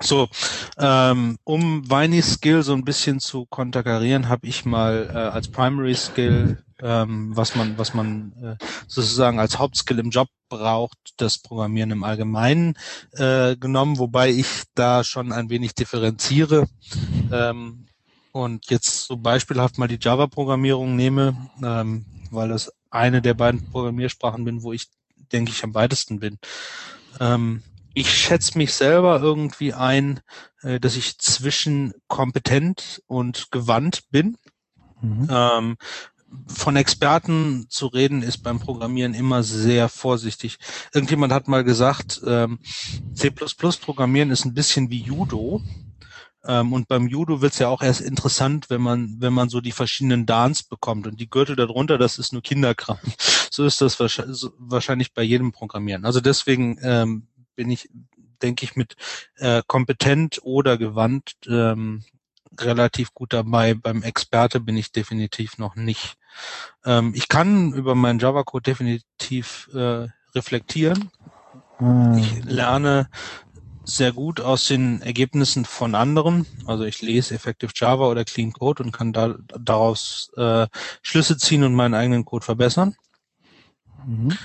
So, 0.00 0.28
ähm, 0.76 1.38
um 1.44 1.90
Viney 1.90 2.20
Skill 2.20 2.62
so 2.62 2.74
ein 2.74 2.84
bisschen 2.84 3.18
zu 3.18 3.46
konterkarieren, 3.46 4.28
habe 4.28 4.46
ich 4.46 4.66
mal 4.66 5.08
äh, 5.10 5.16
als 5.16 5.48
Primary 5.48 5.94
Skill 5.94 6.62
ähm, 6.82 7.36
was 7.36 7.54
man, 7.54 7.78
was 7.78 7.94
man 7.94 8.32
äh, 8.42 8.64
sozusagen 8.86 9.38
als 9.38 9.58
Hauptskill 9.58 9.98
im 9.98 10.10
Job 10.10 10.28
braucht, 10.48 10.98
das 11.16 11.38
Programmieren 11.38 11.90
im 11.90 12.04
Allgemeinen 12.04 12.74
äh, 13.12 13.56
genommen, 13.56 13.98
wobei 13.98 14.30
ich 14.30 14.64
da 14.74 15.04
schon 15.04 15.32
ein 15.32 15.50
wenig 15.50 15.74
differenziere. 15.74 16.66
Ähm, 17.32 17.86
und 18.32 18.70
jetzt 18.70 19.06
so 19.06 19.16
beispielhaft 19.16 19.78
mal 19.78 19.88
die 19.88 19.98
Java-Programmierung 20.00 20.94
nehme, 20.94 21.48
ähm, 21.62 22.04
weil 22.30 22.50
das 22.50 22.72
eine 22.90 23.22
der 23.22 23.34
beiden 23.34 23.70
Programmiersprachen 23.70 24.44
bin, 24.44 24.62
wo 24.62 24.72
ich, 24.72 24.88
denke 25.32 25.52
ich, 25.52 25.64
am 25.64 25.74
weitesten 25.74 26.20
bin. 26.20 26.38
Ähm, 27.18 27.62
ich 27.94 28.14
schätze 28.14 28.58
mich 28.58 28.74
selber 28.74 29.20
irgendwie 29.22 29.72
ein, 29.72 30.20
äh, 30.60 30.78
dass 30.78 30.96
ich 30.96 31.18
zwischen 31.18 31.94
kompetent 32.08 33.02
und 33.06 33.50
gewandt 33.50 34.02
bin. 34.10 34.36
Mhm. 35.00 35.28
Ähm, 35.30 35.76
von 36.48 36.76
Experten 36.76 37.66
zu 37.68 37.86
reden 37.86 38.22
ist 38.22 38.38
beim 38.38 38.58
Programmieren 38.58 39.14
immer 39.14 39.42
sehr 39.42 39.88
vorsichtig. 39.88 40.58
Irgendjemand 40.92 41.32
hat 41.32 41.48
mal 41.48 41.64
gesagt, 41.64 42.20
ähm, 42.26 42.58
C++ 43.14 43.30
Programmieren 43.30 44.30
ist 44.30 44.44
ein 44.44 44.54
bisschen 44.54 44.90
wie 44.90 45.00
Judo. 45.00 45.62
Ähm, 46.44 46.72
und 46.72 46.88
beim 46.88 47.08
Judo 47.08 47.42
wird's 47.42 47.58
ja 47.58 47.68
auch 47.68 47.82
erst 47.82 48.00
interessant, 48.00 48.70
wenn 48.70 48.80
man, 48.80 49.16
wenn 49.18 49.32
man 49.32 49.48
so 49.48 49.60
die 49.60 49.72
verschiedenen 49.72 50.26
Dans 50.26 50.62
bekommt. 50.62 51.06
Und 51.06 51.20
die 51.20 51.30
Gürtel 51.30 51.56
darunter, 51.56 51.98
das 51.98 52.18
ist 52.18 52.32
nur 52.32 52.42
Kinderkram. 52.42 52.98
So 53.48 53.64
ist 53.64 53.80
das 53.80 53.98
wahrscheinlich 53.98 55.14
bei 55.14 55.22
jedem 55.22 55.50
Programmieren. 55.50 56.04
Also 56.04 56.20
deswegen 56.20 56.78
ähm, 56.82 57.28
bin 57.54 57.70
ich, 57.70 57.88
denke 58.42 58.66
ich, 58.66 58.76
mit 58.76 58.96
äh, 59.36 59.62
kompetent 59.66 60.40
oder 60.42 60.76
gewandt 60.76 61.36
ähm, 61.48 62.04
relativ 62.58 63.12
gut 63.14 63.32
dabei. 63.32 63.74
Beim 63.74 64.02
Experte 64.02 64.60
bin 64.60 64.76
ich 64.76 64.92
definitiv 64.92 65.58
noch 65.58 65.76
nicht. 65.76 66.16
Ähm, 66.84 67.12
ich 67.14 67.28
kann 67.28 67.72
über 67.72 67.94
meinen 67.94 68.18
Java-Code 68.18 68.62
definitiv 68.62 69.70
äh, 69.74 70.08
reflektieren. 70.34 71.10
Ah, 71.78 72.16
Ich 72.18 72.44
lerne 72.44 73.08
sehr 73.84 74.12
gut 74.12 74.40
aus 74.40 74.66
den 74.66 75.00
Ergebnissen 75.00 75.64
von 75.64 75.94
anderen. 75.94 76.46
Also 76.66 76.84
ich 76.84 77.02
lese 77.02 77.34
Effective 77.34 77.72
Java 77.74 78.06
oder 78.08 78.24
Clean 78.24 78.52
Code 78.52 78.82
und 78.82 78.92
kann 78.92 79.12
da, 79.12 79.36
daraus 79.58 80.30
äh, 80.36 80.66
Schlüsse 81.02 81.38
ziehen 81.38 81.62
und 81.62 81.74
meinen 81.74 81.94
eigenen 81.94 82.24
Code 82.24 82.44
verbessern. 82.44 82.96
mhm. 84.06 84.36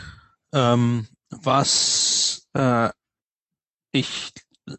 Ähm, 0.53 1.08
was 1.29 2.48
äh, 2.53 2.89
ich 3.91 4.34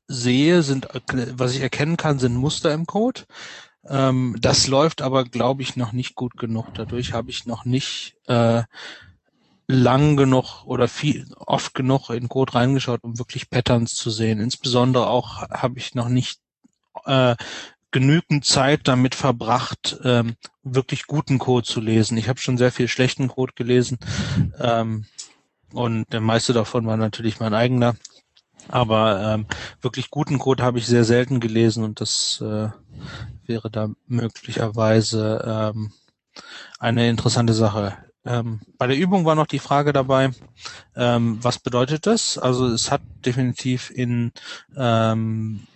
sehe, 0.07 0.63
sind, 0.63 0.89
was 1.35 1.55
ich 1.55 1.61
erkennen 1.61 1.97
kann, 1.97 2.19
sind 2.19 2.35
Muster 2.35 2.73
im 2.73 2.87
Code. 2.87 3.23
Ähm, 3.89 4.37
das 4.41 4.69
läuft 4.69 5.03
aber, 5.03 5.25
glaube 5.25 5.63
ich, 5.63 5.77
noch 5.77 5.93
nicht 5.93 6.15
gut 6.15 6.37
genug. 6.37 6.75
Dadurch 6.75 7.13
habe 7.13 7.31
ich 7.31 7.47
noch 7.47 7.65
nicht 7.65 8.17
äh, 8.27 8.63
lang 9.67 10.17
genug 10.17 10.65
oder 10.67 10.89
viel 10.89 11.27
oft 11.37 11.75
genug 11.75 12.11
in 12.11 12.29
Code 12.29 12.55
reingeschaut, 12.55 13.03
um 13.03 13.19
wirklich 13.19 13.51
Patterns 13.51 13.95
zu 13.95 14.11
sehen. 14.11 14.41
Insbesondere 14.41 15.07
auch 15.09 15.49
habe 15.51 15.79
ich 15.79 15.95
noch 15.95 16.09
nicht 16.09 16.41
äh, 17.07 17.37
genügend 17.91 18.45
Zeit 18.45 18.83
damit 18.85 19.15
verbracht, 19.15 19.99
ähm, 20.03 20.37
wirklich 20.63 21.07
guten 21.07 21.39
Code 21.39 21.67
zu 21.67 21.81
lesen. 21.81 22.17
Ich 22.17 22.29
habe 22.29 22.41
schon 22.41 22.59
sehr 22.59 22.73
viel 22.73 22.89
schlechten 22.89 23.29
Code 23.29 23.53
gelesen 23.55 23.99
ähm, 24.59 25.07
und 25.73 26.13
der 26.13 26.21
meiste 26.21 26.53
davon 26.53 26.87
war 26.87 26.97
natürlich 26.97 27.41
mein 27.41 27.55
eigener. 27.55 27.95
Aber 28.69 29.35
ähm, 29.35 29.47
wirklich 29.81 30.11
guten 30.11 30.39
Code 30.39 30.63
habe 30.63 30.79
ich 30.79 30.87
sehr 30.87 31.05
selten 31.05 31.41
gelesen 31.41 31.85
und 31.85 32.01
das 32.01 32.41
äh, 32.41 32.69
wäre 33.47 33.71
da 33.71 33.89
möglicherweise 34.07 35.73
ähm, 35.75 35.93
eine 36.79 37.09
interessante 37.09 37.55
Sache. 37.55 37.97
Ähm, 38.25 38.61
bei 38.79 38.87
der 38.87 38.97
Übung 38.97 39.25
war 39.25 39.35
noch 39.35 39.47
die 39.47 39.59
Frage 39.59 39.93
dabei, 39.93 40.31
ähm, 40.95 41.39
was 41.43 41.59
bedeutet 41.59 42.07
das? 42.07 42.39
Also 42.39 42.69
es 42.69 42.91
hat 42.91 43.03
definitiv 43.25 43.91
in 43.91 44.33
ähm, 44.77 45.67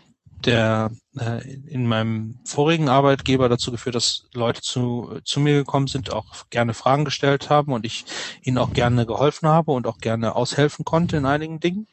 der 0.45 0.93
äh, 1.19 1.43
in 1.67 1.87
meinem 1.87 2.39
vorigen 2.45 2.89
Arbeitgeber 2.89 3.49
dazu 3.49 3.73
geführt, 3.73 3.97
dass 3.97 4.29
Leute 4.33 4.63
zu, 4.63 5.19
zu 5.25 5.41
mir 5.41 5.55
gekommen 5.55 5.89
sind, 5.89 6.13
auch 6.13 6.49
gerne 6.51 6.75
Fragen 6.75 7.05
gestellt 7.05 7.51
haben 7.51 7.73
und 7.73 7.85
ich 7.85 8.05
ihnen 8.43 8.59
auch 8.59 8.73
gerne 8.73 9.07
geholfen 9.07 9.49
habe 9.49 9.73
und 9.73 9.87
auch 9.87 9.99
gerne 9.99 10.37
aushelfen 10.37 10.85
konnte 10.85 11.17
in 11.17 11.27
einigen 11.27 11.59
Dingen. 11.59 11.89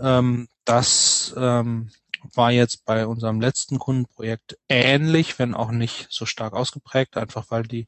Ähm, 0.00 0.48
das 0.64 1.34
ähm, 1.36 1.90
war 2.34 2.50
jetzt 2.50 2.84
bei 2.84 3.06
unserem 3.06 3.40
letzten 3.40 3.78
Kundenprojekt 3.78 4.58
ähnlich, 4.68 5.38
wenn 5.38 5.54
auch 5.54 5.70
nicht 5.70 6.06
so 6.10 6.26
stark 6.26 6.54
ausgeprägt, 6.54 7.16
einfach 7.16 7.46
weil 7.50 7.62
die 7.64 7.86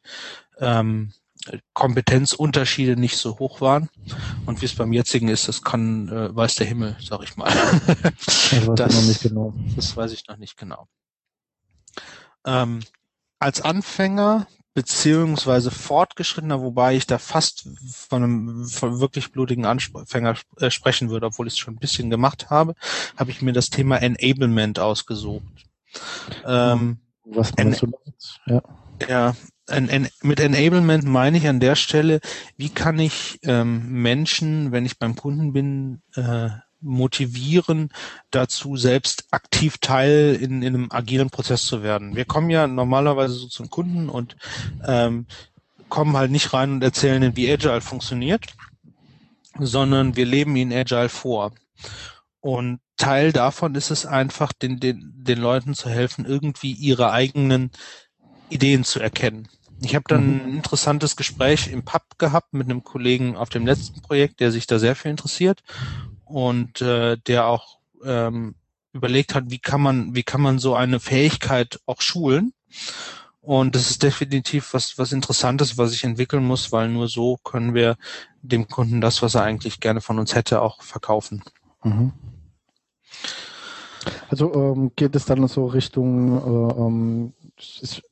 ähm, 0.58 1.12
Kompetenzunterschiede 1.72 2.96
nicht 2.96 3.16
so 3.16 3.38
hoch 3.38 3.60
waren. 3.60 3.88
Und 4.46 4.60
wie 4.60 4.66
es 4.66 4.74
beim 4.74 4.92
jetzigen 4.92 5.28
ist, 5.28 5.48
das 5.48 5.62
kann, 5.62 6.08
äh, 6.08 6.34
weiß 6.34 6.56
der 6.56 6.66
Himmel, 6.66 6.96
sag 7.00 7.22
ich 7.22 7.36
mal. 7.36 7.50
Das 8.26 8.66
weiß 8.66 8.74
Das- 8.76 8.90
ich 8.92 8.96
noch 9.00 9.06
nicht 9.08 9.22
genau. 9.22 9.54
Das 9.76 9.96
weiß 9.96 10.12
ich 10.12 10.26
noch 10.28 10.36
nicht 10.36 10.56
genau. 10.56 10.88
Ähm, 12.44 12.80
als 13.38 13.60
Anfänger 13.60 14.46
beziehungsweise 14.78 15.72
Fortgeschrittener, 15.72 16.60
wobei 16.60 16.94
ich 16.94 17.04
da 17.04 17.18
fast 17.18 17.68
von 17.90 18.22
einem 18.22 18.64
von 18.66 19.00
wirklich 19.00 19.32
blutigen 19.32 19.64
Anfänger 19.64 20.36
äh, 20.58 20.70
sprechen 20.70 21.10
würde, 21.10 21.26
obwohl 21.26 21.48
ich 21.48 21.54
es 21.54 21.58
schon 21.58 21.74
ein 21.74 21.80
bisschen 21.80 22.10
gemacht 22.10 22.48
habe, 22.48 22.76
habe 23.16 23.32
ich 23.32 23.42
mir 23.42 23.52
das 23.52 23.70
Thema 23.70 23.96
Enablement 23.96 24.78
ausgesucht. 24.78 25.42
Ähm, 26.46 26.98
Was 27.24 27.52
meinst 27.56 27.82
du 27.82 27.86
damit? 27.86 28.40
Ja. 28.46 28.62
ja, 29.08 29.36
en, 29.66 29.88
en, 29.88 30.08
mit 30.22 30.38
Enablement 30.38 31.02
meine 31.02 31.38
ich 31.38 31.48
an 31.48 31.58
der 31.58 31.74
Stelle, 31.74 32.20
wie 32.56 32.68
kann 32.68 33.00
ich 33.00 33.40
ähm, 33.42 34.00
Menschen, 34.00 34.70
wenn 34.70 34.86
ich 34.86 35.00
beim 35.00 35.16
Kunden 35.16 35.52
bin, 35.52 36.02
äh, 36.14 36.50
motivieren, 36.80 37.90
dazu 38.30 38.76
selbst 38.76 39.26
aktiv 39.30 39.78
Teil 39.78 40.36
in, 40.40 40.62
in 40.62 40.74
einem 40.74 40.88
agilen 40.92 41.30
Prozess 41.30 41.66
zu 41.66 41.82
werden. 41.82 42.16
Wir 42.16 42.24
kommen 42.24 42.50
ja 42.50 42.66
normalerweise 42.66 43.34
so 43.34 43.48
zum 43.48 43.70
Kunden 43.70 44.08
und 44.08 44.36
ähm, 44.86 45.26
kommen 45.88 46.16
halt 46.16 46.30
nicht 46.30 46.52
rein 46.52 46.72
und 46.72 46.82
erzählen 46.84 47.22
ihnen, 47.22 47.36
wie 47.36 47.50
Agile 47.52 47.80
funktioniert, 47.80 48.46
sondern 49.58 50.16
wir 50.16 50.26
leben 50.26 50.56
ihnen 50.56 50.72
Agile 50.72 51.08
vor. 51.08 51.52
Und 52.40 52.80
Teil 52.96 53.32
davon 53.32 53.74
ist 53.74 53.90
es 53.90 54.06
einfach, 54.06 54.52
den, 54.52 54.80
den, 54.80 55.12
den 55.16 55.38
Leuten 55.38 55.74
zu 55.74 55.88
helfen, 55.90 56.24
irgendwie 56.24 56.72
ihre 56.72 57.12
eigenen 57.12 57.70
Ideen 58.48 58.84
zu 58.84 59.00
erkennen. 59.00 59.48
Ich 59.80 59.94
habe 59.94 60.04
dann 60.08 60.26
Mhm. 60.28 60.46
ein 60.46 60.54
interessantes 60.56 61.16
Gespräch 61.16 61.68
im 61.68 61.84
Pub 61.84 62.02
gehabt 62.18 62.52
mit 62.54 62.66
einem 62.68 62.84
Kollegen 62.84 63.36
auf 63.36 63.48
dem 63.50 63.66
letzten 63.66 64.00
Projekt, 64.02 64.40
der 64.40 64.52
sich 64.52 64.66
da 64.66 64.78
sehr 64.78 64.96
für 64.96 65.08
interessiert 65.08 65.62
und 66.28 66.80
äh, 66.80 67.16
der 67.26 67.46
auch 67.46 67.78
ähm, 68.04 68.54
überlegt 68.92 69.34
hat, 69.34 69.44
wie 69.48 69.58
kann 69.58 69.80
man, 69.80 70.14
wie 70.14 70.22
kann 70.22 70.40
man 70.40 70.58
so 70.58 70.74
eine 70.74 71.00
Fähigkeit 71.00 71.80
auch 71.86 72.00
schulen. 72.00 72.52
Und 73.40 73.74
das 73.74 73.90
ist 73.90 74.02
definitiv 74.02 74.74
was, 74.74 74.98
was 74.98 75.12
Interessantes, 75.12 75.78
was 75.78 75.94
ich 75.94 76.04
entwickeln 76.04 76.44
muss, 76.44 76.70
weil 76.70 76.88
nur 76.88 77.08
so 77.08 77.38
können 77.38 77.72
wir 77.72 77.96
dem 78.42 78.68
Kunden 78.68 79.00
das, 79.00 79.22
was 79.22 79.34
er 79.36 79.42
eigentlich 79.42 79.80
gerne 79.80 80.00
von 80.00 80.18
uns 80.18 80.34
hätte, 80.34 80.60
auch 80.60 80.82
verkaufen. 80.82 81.42
Mhm. 81.82 82.12
Also 84.28 84.52
ähm, 84.54 84.92
geht 84.96 85.16
es 85.16 85.24
dann 85.24 85.46
so 85.48 85.66
Richtung, 85.66 86.36
äh, 86.36 86.80
ähm, 86.80 87.32
es 87.56 87.80
ist, 87.80 88.02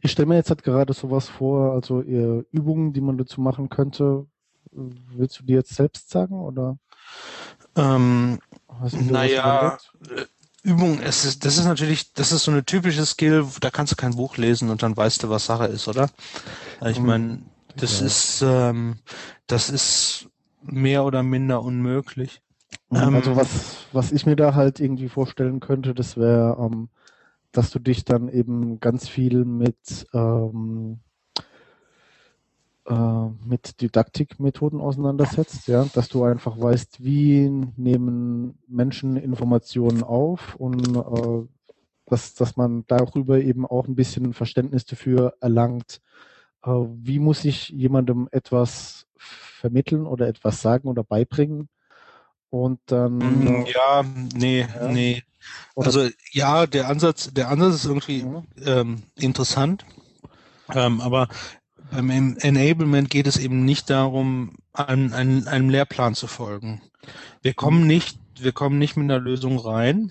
ich 0.00 0.12
stelle 0.12 0.26
mir 0.26 0.36
jetzt 0.36 0.48
halt 0.48 0.62
gerade 0.62 0.92
sowas 0.92 1.28
vor, 1.28 1.72
also 1.72 2.00
äh, 2.02 2.44
Übungen, 2.50 2.92
die 2.92 3.00
man 3.00 3.18
dazu 3.18 3.40
machen 3.40 3.68
könnte. 3.68 4.26
Willst 4.72 5.40
du 5.40 5.44
die 5.44 5.54
jetzt 5.54 5.74
selbst 5.74 6.10
sagen 6.10 6.40
oder 6.40 6.78
Ähm, 7.76 8.38
Naja, 8.92 9.78
äh, 10.16 10.24
Übung, 10.62 10.98
es 11.00 11.24
ist, 11.24 11.44
das 11.44 11.58
ist 11.58 11.66
natürlich, 11.66 12.12
das 12.14 12.32
ist 12.32 12.44
so 12.44 12.50
eine 12.50 12.64
typische 12.64 13.06
Skill, 13.06 13.46
da 13.60 13.70
kannst 13.70 13.92
du 13.92 13.96
kein 13.96 14.16
Buch 14.16 14.36
lesen 14.36 14.70
und 14.70 14.82
dann 14.82 14.96
weißt 14.96 15.22
du, 15.22 15.30
was 15.30 15.46
Sache 15.46 15.66
ist, 15.66 15.86
oder? 15.86 16.10
Ich 16.90 16.98
Mhm. 16.98 17.06
meine, 17.06 17.38
das 17.76 18.00
Ja. 18.00 18.06
ist, 18.06 18.42
ähm, 18.42 18.96
das 19.46 19.70
ist 19.70 20.28
mehr 20.62 21.04
oder 21.04 21.22
minder 21.22 21.62
unmöglich. 21.62 22.40
ähm, 22.92 23.14
Also 23.14 23.36
was, 23.36 23.86
was 23.92 24.12
ich 24.12 24.26
mir 24.26 24.36
da 24.36 24.54
halt 24.54 24.80
irgendwie 24.80 25.08
vorstellen 25.08 25.60
könnte, 25.60 25.94
das 25.94 26.16
wäre, 26.16 26.56
ähm, 26.60 26.88
dass 27.52 27.70
du 27.70 27.78
dich 27.78 28.04
dann 28.04 28.28
eben 28.28 28.80
ganz 28.80 29.08
viel 29.08 29.44
mit, 29.44 30.06
ähm, 30.12 30.98
äh, 30.98 31.05
mit 33.44 33.80
Didaktikmethoden 33.80 34.80
auseinandersetzt, 34.80 35.66
ja, 35.66 35.84
dass 35.92 36.08
du 36.08 36.22
einfach 36.24 36.58
weißt, 36.60 37.02
wie 37.04 37.48
nehmen 37.76 38.58
Menschen 38.68 39.16
Informationen 39.16 40.02
auf 40.04 40.54
und 40.56 40.96
äh, 40.96 41.48
dass, 42.06 42.34
dass 42.34 42.56
man 42.56 42.84
darüber 42.86 43.40
eben 43.40 43.66
auch 43.66 43.88
ein 43.88 43.96
bisschen 43.96 44.32
Verständnis 44.34 44.84
dafür 44.84 45.34
erlangt, 45.40 46.00
äh, 46.64 46.70
wie 46.70 47.18
muss 47.18 47.44
ich 47.44 47.70
jemandem 47.70 48.28
etwas 48.30 49.06
vermitteln 49.16 50.06
oder 50.06 50.28
etwas 50.28 50.62
sagen 50.62 50.88
oder 50.88 51.02
beibringen 51.02 51.68
und 52.50 52.78
dann 52.86 53.18
Mm, 53.18 53.46
äh, 53.48 53.72
Ja, 53.72 54.04
nee, 54.34 54.60
Ja. 54.60 54.88
nee. 54.92 55.22
Oder- 55.74 55.86
Also 55.88 56.08
ja, 56.32 56.66
der 56.66 56.88
Ansatz, 56.88 57.32
der 57.32 57.48
Ansatz 57.48 57.74
ist 57.76 57.84
irgendwie 57.86 58.22
Mhm. 58.22 58.42
ähm, 58.64 59.02
interessant, 59.16 59.84
ähm, 60.74 61.00
aber 61.00 61.28
beim 61.90 62.10
En- 62.10 62.36
Enablement 62.38 63.10
geht 63.10 63.26
es 63.26 63.36
eben 63.36 63.64
nicht 63.64 63.90
darum, 63.90 64.56
einem, 64.72 65.12
einem, 65.12 65.48
einem 65.48 65.70
Lehrplan 65.70 66.14
zu 66.14 66.26
folgen. 66.26 66.82
Wir 67.42 67.54
kommen 67.54 67.86
nicht, 67.86 68.18
wir 68.38 68.52
kommen 68.52 68.78
nicht 68.78 68.96
mit 68.96 69.04
einer 69.04 69.20
Lösung 69.20 69.58
rein, 69.58 70.10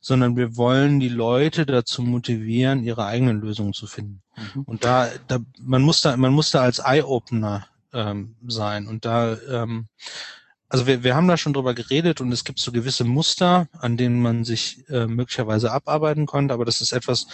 sondern 0.00 0.36
wir 0.36 0.56
wollen 0.56 1.00
die 1.00 1.08
Leute 1.08 1.66
dazu 1.66 2.02
motivieren, 2.02 2.82
ihre 2.84 3.04
eigenen 3.04 3.40
Lösungen 3.40 3.72
zu 3.72 3.86
finden. 3.86 4.22
Mhm. 4.54 4.62
Und 4.62 4.84
da, 4.84 5.08
da 5.26 5.38
man 5.60 5.82
muss 5.82 6.00
da, 6.00 6.16
man 6.16 6.32
muss 6.32 6.50
da 6.50 6.60
als 6.62 6.78
Eye-Opener 6.78 7.66
ähm, 7.92 8.36
sein. 8.46 8.86
Und 8.86 9.04
da, 9.04 9.36
ähm, 9.50 9.86
also 10.68 10.86
wir, 10.86 11.02
wir 11.02 11.14
haben 11.14 11.28
da 11.28 11.36
schon 11.36 11.54
drüber 11.54 11.74
geredet 11.74 12.20
und 12.20 12.30
es 12.32 12.44
gibt 12.44 12.58
so 12.58 12.72
gewisse 12.72 13.04
Muster, 13.04 13.68
an 13.78 13.96
denen 13.96 14.20
man 14.20 14.44
sich 14.44 14.88
äh, 14.90 15.06
möglicherweise 15.06 15.72
abarbeiten 15.72 16.26
konnte, 16.26 16.52
aber 16.52 16.64
das 16.64 16.80
ist 16.80 16.92
etwas, 16.92 17.26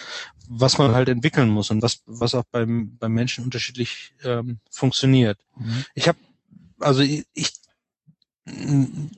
was 0.47 0.77
man 0.77 0.93
halt 0.93 1.09
entwickeln 1.09 1.49
muss 1.49 1.69
und 1.69 1.81
was, 1.81 2.01
was 2.05 2.33
auch 2.33 2.45
beim, 2.51 2.97
beim 2.97 3.13
Menschen 3.13 3.43
unterschiedlich 3.43 4.13
ähm, 4.23 4.59
funktioniert. 4.69 5.37
Mhm. 5.57 5.85
Ich 5.95 6.07
habe, 6.07 6.17
also 6.79 7.01
ich, 7.01 7.25
ich, 7.33 7.53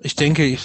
ich 0.02 0.16
denke, 0.16 0.46
ich, 0.46 0.62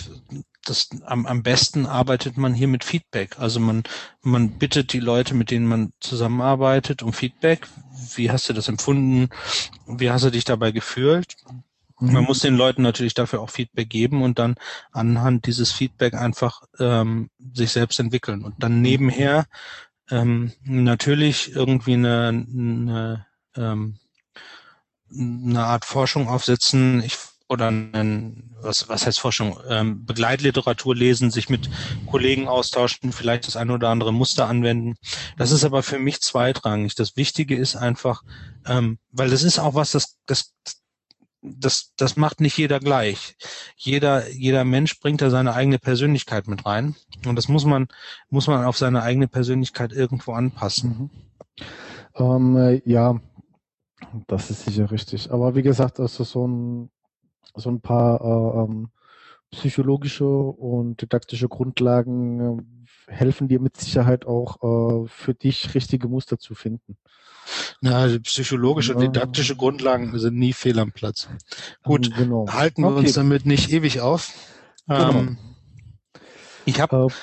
das, 0.65 0.89
am, 1.05 1.27
am 1.27 1.43
besten 1.43 1.87
arbeitet 1.87 2.37
man 2.37 2.55
hier 2.55 2.69
mit 2.69 2.85
Feedback. 2.85 3.39
Also 3.39 3.61
man, 3.61 3.83
man 4.23 4.59
bittet 4.59 4.93
die 4.93 5.01
Leute, 5.01 5.35
mit 5.35 5.51
denen 5.51 5.67
man 5.67 5.93
zusammenarbeitet, 6.01 7.03
um 7.03 7.13
Feedback. 7.13 7.67
Wie 8.15 8.31
hast 8.31 8.49
du 8.49 8.53
das 8.53 8.69
empfunden? 8.69 9.29
Wie 9.87 10.11
hast 10.11 10.25
du 10.25 10.31
dich 10.31 10.45
dabei 10.45 10.71
gefühlt? 10.71 11.37
Mhm. 12.03 12.13
Man 12.13 12.25
muss 12.25 12.41
den 12.41 12.57
Leuten 12.57 12.83
natürlich 12.83 13.15
dafür 13.15 13.41
auch 13.41 13.51
Feedback 13.51 13.89
geben 13.89 14.23
und 14.23 14.39
dann 14.39 14.57
anhand 14.91 15.47
dieses 15.47 15.71
Feedback 15.73 16.15
einfach 16.15 16.63
ähm, 16.79 17.31
sich 17.55 17.71
selbst 17.71 18.01
entwickeln 18.01 18.45
und 18.45 18.55
dann 18.59 18.81
nebenher 18.83 19.47
ähm, 20.11 20.53
natürlich 20.65 21.55
irgendwie 21.55 21.95
eine, 21.95 22.29
eine, 22.29 23.27
ähm, 23.57 23.99
eine 25.11 25.65
Art 25.65 25.85
Forschung 25.85 26.29
aufsetzen. 26.29 27.03
Ich 27.05 27.17
oder 27.49 27.69
ein, 27.69 28.51
was, 28.63 28.89
was 28.89 29.07
heißt 29.07 29.21
Forschung, 29.21 29.59
ähm, 29.69 30.07
Begleitliteratur 30.07 30.97
lesen, 30.97 31.31
sich 31.31 31.51
mit 31.51 31.69
Kollegen 32.11 32.49
austauschen, 32.49 33.13
vielleicht 33.13 33.47
das 33.47 33.57
eine 33.57 33.75
oder 33.75 33.91
andere 33.91 34.13
Muster 34.13 34.49
anwenden. 34.49 34.95
Das 35.37 35.51
ist 35.51 35.63
aber 35.63 35.83
für 35.83 35.99
mich 35.99 36.23
zweitrangig. 36.23 36.95
Das 36.95 37.15
Wichtige 37.17 37.55
ist 37.55 37.77
einfach, 37.77 38.23
ähm, 38.67 38.99
weil 39.11 39.29
das 39.29 39.43
ist 39.43 39.59
auch 39.59 39.75
was, 39.75 39.91
das, 39.91 40.17
das, 40.25 40.55
das, 41.43 41.93
das 41.97 42.17
macht 42.17 42.41
nicht 42.41 42.57
jeder 42.57 42.79
gleich. 42.81 43.37
Jeder, 43.77 44.31
jeder 44.31 44.65
Mensch 44.65 44.99
bringt 45.01 45.21
da 45.21 45.31
seine 45.31 45.55
eigene 45.55 45.79
Persönlichkeit 45.79 46.47
mit 46.47 46.65
rein. 46.65 46.95
Und 47.27 47.37
das 47.37 47.49
muss 47.49 47.65
man, 47.65 47.89
muss 48.31 48.47
man 48.47 48.65
auf 48.65 48.79
seine 48.79 49.03
eigene 49.03 49.29
Persönlichkeit 49.29 49.93
irgendwo 49.93 50.33
anpassen. 50.33 51.11
Mhm. 51.57 51.65
Ähm, 52.15 52.57
äh, 52.57 52.83
ja, 52.85 53.21
das 54.27 54.51
ist 54.51 54.65
sicher 54.65 54.91
richtig. 54.91 55.31
Aber 55.31 55.55
wie 55.55 55.63
gesagt, 55.63 56.01
also 56.01 56.25
so 56.25 56.47
ein 56.47 56.91
so 57.55 57.71
ein 57.71 57.81
paar 57.81 58.21
äh, 58.21 58.65
ähm, 58.65 58.91
psychologische 59.51 60.27
und 60.27 61.03
didaktische 61.03 61.49
Grundlagen 61.49 62.41
äh, 62.41 62.82
helfen 63.07 63.49
dir 63.49 63.61
mit 63.61 63.77
Sicherheit 63.77 64.27
auch 64.27 65.05
äh, 65.05 65.09
für 65.09 65.35
dich 65.35 65.75
richtige 65.75 66.09
Muster 66.09 66.39
zu 66.39 66.55
finden. 66.55 66.97
Na, 67.81 68.07
psychologische 68.21 68.95
und 68.95 69.01
didaktische 69.01 69.57
Grundlagen 69.57 70.17
sind 70.19 70.37
nie 70.37 70.53
fehl 70.53 70.79
am 70.79 70.93
Platz. 70.93 71.29
Gut, 71.83 72.07
ähm, 72.07 72.15
genau. 72.17 72.47
halten 72.49 72.83
wir 72.83 72.91
okay. 72.91 73.01
uns 73.01 73.15
damit 73.15 73.47
nicht 73.47 73.73
ewig 73.73 74.01
auf. 74.01 74.33
Genau. 74.87 75.11
Ähm, 75.11 75.39
ich 76.65 76.81
habe 76.81 77.09
äh, 77.09 77.15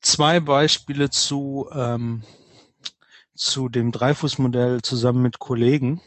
zwei 0.00 0.40
Beispiele 0.40 1.10
zu, 1.10 1.68
ähm, 1.72 2.22
zu 3.34 3.68
dem 3.68 3.92
Dreifußmodell 3.92 4.82
zusammen 4.82 5.22
mit 5.22 5.38
Kollegen. 5.38 6.00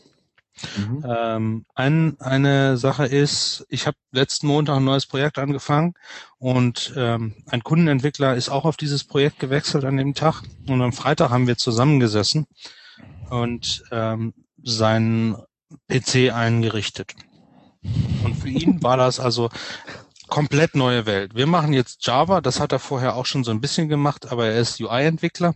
Mhm. 0.78 1.06
Ähm, 1.08 1.66
ein, 1.76 2.20
eine 2.20 2.78
Sache 2.78 3.06
ist, 3.06 3.66
ich 3.70 3.88
habe 3.88 3.98
letzten 4.12 4.48
Montag 4.48 4.78
ein 4.78 4.86
neues 4.86 5.06
Projekt 5.06 5.38
angefangen 5.38 5.94
und 6.38 6.94
ähm, 6.96 7.36
ein 7.48 7.64
Kundenentwickler 7.64 8.36
ist 8.36 8.50
auch 8.50 8.66
auf 8.66 8.78
dieses 8.78 9.04
Projekt 9.04 9.40
gewechselt 9.40 9.84
an 9.84 9.98
dem 9.98 10.14
Tag 10.14 10.44
und 10.68 10.82
am 10.82 10.94
Freitag 10.94 11.30
haben 11.30 11.48
wir 11.48 11.58
zusammengesessen 11.58 12.48
und 13.30 13.84
ähm, 13.92 14.34
seinen 14.64 15.36
PC 15.90 16.34
eingerichtet. 16.34 17.14
Und 18.24 18.36
für 18.36 18.50
ihn 18.50 18.82
war 18.82 18.98
das 18.98 19.20
also 19.20 19.50
komplett 20.28 20.76
neue 20.76 21.06
Welt. 21.06 21.36
Wir 21.36 21.48
machen 21.48 21.74
jetzt 21.74 22.06
Java, 22.06 22.42
das 22.42 22.60
hat 22.60 22.72
er 22.72 22.80
vorher 22.80 23.16
auch 23.16 23.26
schon 23.26 23.44
so 23.44 23.52
ein 23.52 23.62
bisschen 23.62 23.90
gemacht, 23.90 24.32
aber 24.32 24.48
er 24.48 24.60
ist 24.60 24.80
UI-Entwickler. 24.82 25.54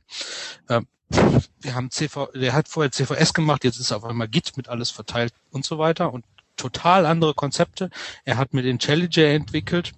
Äh, 0.68 0.82
wir 1.10 1.76
haben 1.76 1.91
CV, 1.91 2.28
der 2.34 2.54
hat 2.54 2.67
vorher 2.67 2.91
CVS 2.91 3.34
gemacht, 3.34 3.63
jetzt 3.63 3.80
ist 3.80 3.91
auf 3.91 4.04
einmal 4.04 4.28
Git 4.28 4.58
mit 4.58 4.69
alles 4.69 4.91
verteilt 4.91 5.34
und 5.52 5.65
so 5.65 5.78
weiter 5.78 6.13
und 6.13 6.26
total 6.56 7.06
andere 7.06 7.34
Konzepte. 7.34 7.89
Er 8.26 8.38
hat 8.38 8.54
mit 8.54 8.65
IntelliJ 8.65 9.36
entwickelt, 9.36 9.93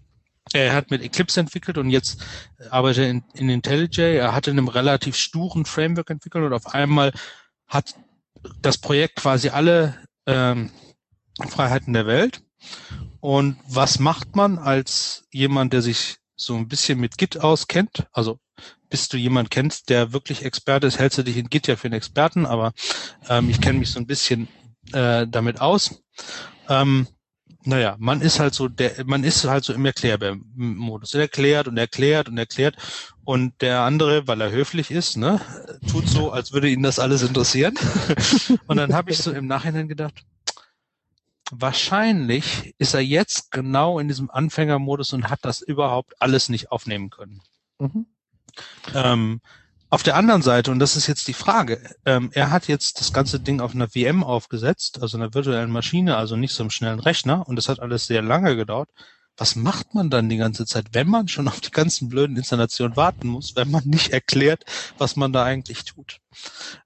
er 0.54 0.74
hat 0.74 0.92
mit 0.92 1.02
Eclipse 1.02 1.40
entwickelt 1.40 1.78
und 1.78 1.90
jetzt 1.90 2.24
arbeitet 2.70 3.04
er 3.04 3.10
in, 3.10 3.24
in 3.34 3.50
IntelliJ. 3.50 4.18
Er 4.18 4.34
hat 4.34 4.48
in 4.48 4.58
einem 4.58 4.68
relativ 4.68 5.16
sturen 5.16 5.66
Framework 5.66 6.10
entwickelt 6.10 6.44
und 6.44 6.54
auf 6.54 6.74
einmal 6.74 7.14
hat 7.68 7.96
das 8.62 8.78
Projekt 8.78 9.18
quasi 9.18 9.50
alle 9.50 9.96
ähm, 10.26 10.72
Freiheiten 11.48 11.94
der 11.94 12.08
Welt. 12.08 12.42
Und 13.20 13.58
was 13.68 14.00
macht 14.00 14.36
man 14.36 14.58
als 14.58 15.26
jemand, 15.32 15.74
der 15.74 15.82
sich 15.82 16.18
so 16.36 16.56
ein 16.56 16.68
bisschen 16.68 17.00
mit 17.00 17.18
Git 17.18 17.40
auskennt? 17.40 18.08
Also 18.12 18.40
bis 18.90 19.10
du 19.10 19.18
jemand 19.18 19.52
kennst, 19.52 19.90
der 19.90 20.14
wirklich 20.14 20.44
Experte 20.46 20.88
ist, 20.88 21.00
hältst 21.00 21.18
du 21.18 21.24
dich 21.24 21.38
in 21.38 21.50
Git 21.50 21.68
ja 21.68 21.76
für 21.76 21.86
einen 21.86 21.96
Experten, 21.96 22.46
aber 22.46 22.74
ähm, 23.30 23.50
ich 23.50 23.62
kenne 23.62 23.80
mich 23.80 23.92
so 23.92 24.00
ein 24.00 24.08
bisschen 24.08 24.48
äh, 24.94 25.26
damit 25.28 25.62
aus. 25.62 26.04
Ähm, 26.70 27.08
naja, 27.64 27.96
man 28.00 28.22
ist 28.22 28.40
halt 28.40 28.54
so 28.54 28.68
der, 28.68 29.06
man 29.06 29.24
ist 29.24 29.46
halt 29.46 29.64
so 29.64 29.74
im 29.74 29.86
Erklärbär-Modus. 29.86 31.14
Er 31.14 31.22
erklärt 31.22 31.68
und 31.68 31.78
erklärt 31.78 32.28
und 32.28 32.38
erklärt. 32.38 32.76
Und 33.24 33.62
der 33.62 33.82
andere, 33.82 34.28
weil 34.28 34.42
er 34.42 34.52
höflich 34.52 34.90
ist, 34.90 35.16
ne, 35.16 35.40
tut 35.90 36.08
so, 36.08 36.32
als 36.32 36.54
würde 36.54 36.70
ihn 36.70 36.82
das 36.82 36.98
alles 36.98 37.22
interessieren. 37.22 37.76
und 38.68 38.78
dann 38.78 38.94
habe 38.94 39.12
ich 39.12 39.20
so 39.20 39.32
im 39.32 39.46
Nachhinein 39.46 39.88
gedacht, 39.88 40.24
wahrscheinlich 41.52 42.74
ist 42.80 42.94
er 42.96 43.02
jetzt 43.02 43.52
genau 43.52 44.00
in 44.00 44.08
diesem 44.08 44.32
Anfängermodus 44.32 45.14
und 45.14 45.30
hat 45.30 45.40
das 45.44 45.62
überhaupt 45.62 46.20
alles 46.20 46.50
nicht 46.50 46.72
aufnehmen 46.72 47.10
können. 47.12 47.42
Mhm. 47.78 48.08
Ähm, 48.94 49.42
auf 49.90 50.04
der 50.04 50.16
anderen 50.16 50.42
Seite, 50.42 50.72
und 50.72 50.80
das 50.80 50.96
ist 50.96 51.08
jetzt 51.08 51.28
die 51.28 51.34
Frage, 51.34 51.82
ähm, 52.06 52.30
er 52.34 52.50
hat 52.50 52.70
jetzt 52.70 53.02
das 53.02 53.12
ganze 53.12 53.42
Ding 53.42 53.60
auf 53.60 53.76
einer 53.76 53.90
VM 53.90 54.24
aufgesetzt, 54.24 55.02
also 55.02 55.18
einer 55.18 55.34
virtuellen 55.34 55.70
Maschine, 55.70 56.16
also 56.16 56.38
nicht 56.38 56.54
so 56.54 56.64
einem 56.64 56.70
schnellen 56.70 57.02
Rechner, 57.02 57.46
und 57.48 57.58
das 57.58 57.68
hat 57.68 57.82
alles 57.82 58.08
sehr 58.08 58.22
lange 58.22 58.56
gedauert. 58.56 58.90
Was 59.36 59.58
macht 59.58 59.94
man 59.94 60.10
dann 60.10 60.30
die 60.30 60.38
ganze 60.38 60.66
Zeit, 60.66 60.86
wenn 60.94 61.10
man 61.10 61.28
schon 61.28 61.50
auf 61.50 61.60
die 61.60 61.72
ganzen 61.72 62.08
blöden 62.08 62.38
Installationen 62.38 62.96
warten 62.96 63.28
muss, 63.28 63.56
wenn 63.58 63.70
man 63.70 63.84
nicht 63.86 64.14
erklärt, 64.14 64.64
was 64.98 65.18
man 65.18 65.34
da 65.34 65.44
eigentlich 65.44 65.84
tut? 65.84 66.20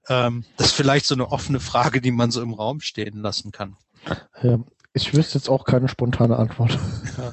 Ähm, 0.08 0.44
das 0.56 0.68
ist 0.68 0.74
vielleicht 0.74 1.06
so 1.06 1.14
eine 1.14 1.30
offene 1.30 1.60
Frage, 1.60 2.00
die 2.00 2.10
man 2.10 2.32
so 2.32 2.42
im 2.42 2.54
Raum 2.54 2.80
stehen 2.80 3.20
lassen 3.20 3.52
kann. 3.52 3.76
Ja, 4.42 4.58
ich 4.94 5.14
wüsste 5.14 5.38
jetzt 5.38 5.48
auch 5.48 5.64
keine 5.64 5.88
spontane 5.88 6.36
Antwort. 6.36 6.76
Ja. 7.18 7.32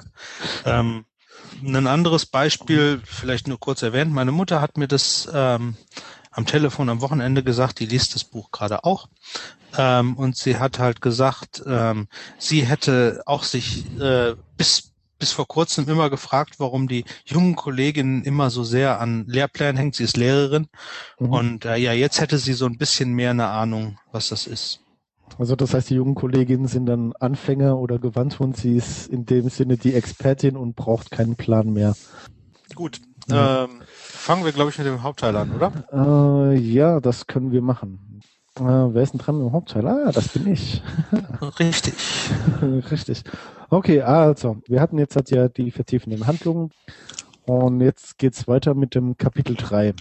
Ähm, 0.79 1.05
ein 1.61 1.87
anderes 1.87 2.25
Beispiel, 2.25 3.01
vielleicht 3.05 3.47
nur 3.47 3.59
kurz 3.59 3.81
erwähnt, 3.81 4.11
meine 4.11 4.31
Mutter 4.31 4.61
hat 4.61 4.77
mir 4.77 4.87
das 4.87 5.29
ähm, 5.33 5.75
am 6.31 6.45
Telefon 6.45 6.89
am 6.89 7.01
Wochenende 7.01 7.43
gesagt, 7.43 7.79
die 7.79 7.85
liest 7.85 8.15
das 8.15 8.23
Buch 8.23 8.51
gerade 8.51 8.83
auch. 8.83 9.07
Ähm, 9.77 10.15
und 10.15 10.37
sie 10.37 10.57
hat 10.57 10.79
halt 10.79 11.01
gesagt, 11.01 11.63
ähm, 11.65 12.07
sie 12.37 12.65
hätte 12.65 13.23
auch 13.25 13.43
sich 13.43 13.85
äh, 13.99 14.35
bis 14.57 14.93
bis 15.23 15.31
vor 15.31 15.47
kurzem 15.47 15.87
immer 15.87 16.09
gefragt, 16.09 16.55
warum 16.57 16.89
die 16.89 17.05
jungen 17.23 17.55
Kolleginnen 17.55 18.25
immer 18.25 18.49
so 18.49 18.65
sehr 18.65 18.99
an 18.99 19.23
Lehrplänen 19.25 19.77
hängt. 19.77 19.95
Sie 19.95 20.03
ist 20.03 20.17
Lehrerin 20.17 20.67
mhm. 21.17 21.29
und 21.29 21.65
äh, 21.65 21.77
ja, 21.77 21.93
jetzt 21.93 22.19
hätte 22.19 22.37
sie 22.37 22.51
so 22.51 22.65
ein 22.65 22.77
bisschen 22.77 23.13
mehr 23.13 23.29
eine 23.29 23.47
Ahnung, 23.47 23.97
was 24.11 24.27
das 24.27 24.47
ist. 24.47 24.82
Also 25.39 25.55
das 25.55 25.73
heißt, 25.73 25.89
die 25.89 25.95
jungen 25.95 26.15
Kolleginnen 26.15 26.67
sind 26.67 26.85
dann 26.85 27.13
Anfänger 27.19 27.77
oder 27.77 27.99
gewandt 27.99 28.39
und 28.39 28.55
sie 28.55 28.77
ist 28.77 29.07
in 29.07 29.25
dem 29.25 29.49
Sinne 29.49 29.77
die 29.77 29.93
Expertin 29.93 30.55
und 30.55 30.75
braucht 30.75 31.11
keinen 31.11 31.35
Plan 31.35 31.73
mehr. 31.73 31.95
Gut. 32.75 33.01
Ja. 33.29 33.63
Ähm, 33.63 33.81
fangen 33.87 34.43
wir, 34.45 34.51
glaube 34.51 34.69
ich, 34.69 34.77
mit 34.77 34.87
dem 34.87 35.01
Hauptteil 35.01 35.35
an, 35.35 35.51
oder? 35.51 36.51
Äh, 36.51 36.57
ja, 36.57 36.99
das 36.99 37.25
können 37.27 37.51
wir 37.51 37.61
machen. 37.61 38.21
Äh, 38.59 38.63
wer 38.63 39.01
ist 39.01 39.13
denn 39.13 39.19
dran 39.19 39.37
mit 39.37 39.47
dem 39.47 39.53
Hauptteil? 39.53 39.87
Ah, 39.87 40.11
das 40.11 40.27
bin 40.29 40.47
ich. 40.51 40.83
Richtig. 41.59 41.95
Richtig. 42.91 43.23
Okay, 43.69 44.01
also, 44.01 44.57
wir 44.67 44.81
hatten 44.81 44.97
jetzt 44.97 45.15
halt 45.15 45.31
ja 45.31 45.47
die 45.47 45.71
vertiefenden 45.71 46.27
Handlungen 46.27 46.69
und 47.45 47.81
jetzt 47.81 48.17
geht's 48.17 48.47
weiter 48.47 48.75
mit 48.75 48.93
dem 48.93 49.17
Kapitel 49.17 49.55
3. 49.55 49.93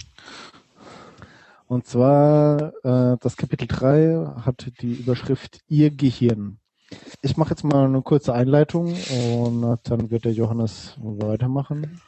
Und 1.69 1.87
zwar 1.87 2.73
äh, 2.85 3.17
das 3.21 3.37
Kapitel 3.37 3.67
3 3.67 4.43
hat 4.45 4.71
die 4.81 4.93
Überschrift 4.93 5.61
Ihr 5.69 5.91
Gehirn. 5.91 6.59
Ich 7.23 7.37
mache 7.37 7.51
jetzt 7.51 7.65
mal 7.65 7.87
eine 7.87 8.03
kurze 8.03 8.35
Einleitung 8.35 8.95
und 9.33 9.79
dann 9.85 10.11
wird 10.11 10.27
der 10.27 10.33
Johannes 10.33 10.95
weitermachen. 10.99 12.01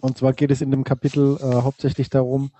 Und 0.00 0.18
zwar 0.18 0.32
geht 0.32 0.50
es 0.50 0.60
in 0.60 0.70
dem 0.70 0.84
Kapitel 0.84 1.38
äh, 1.40 1.62
hauptsächlich 1.62 2.10
darum, 2.10 2.50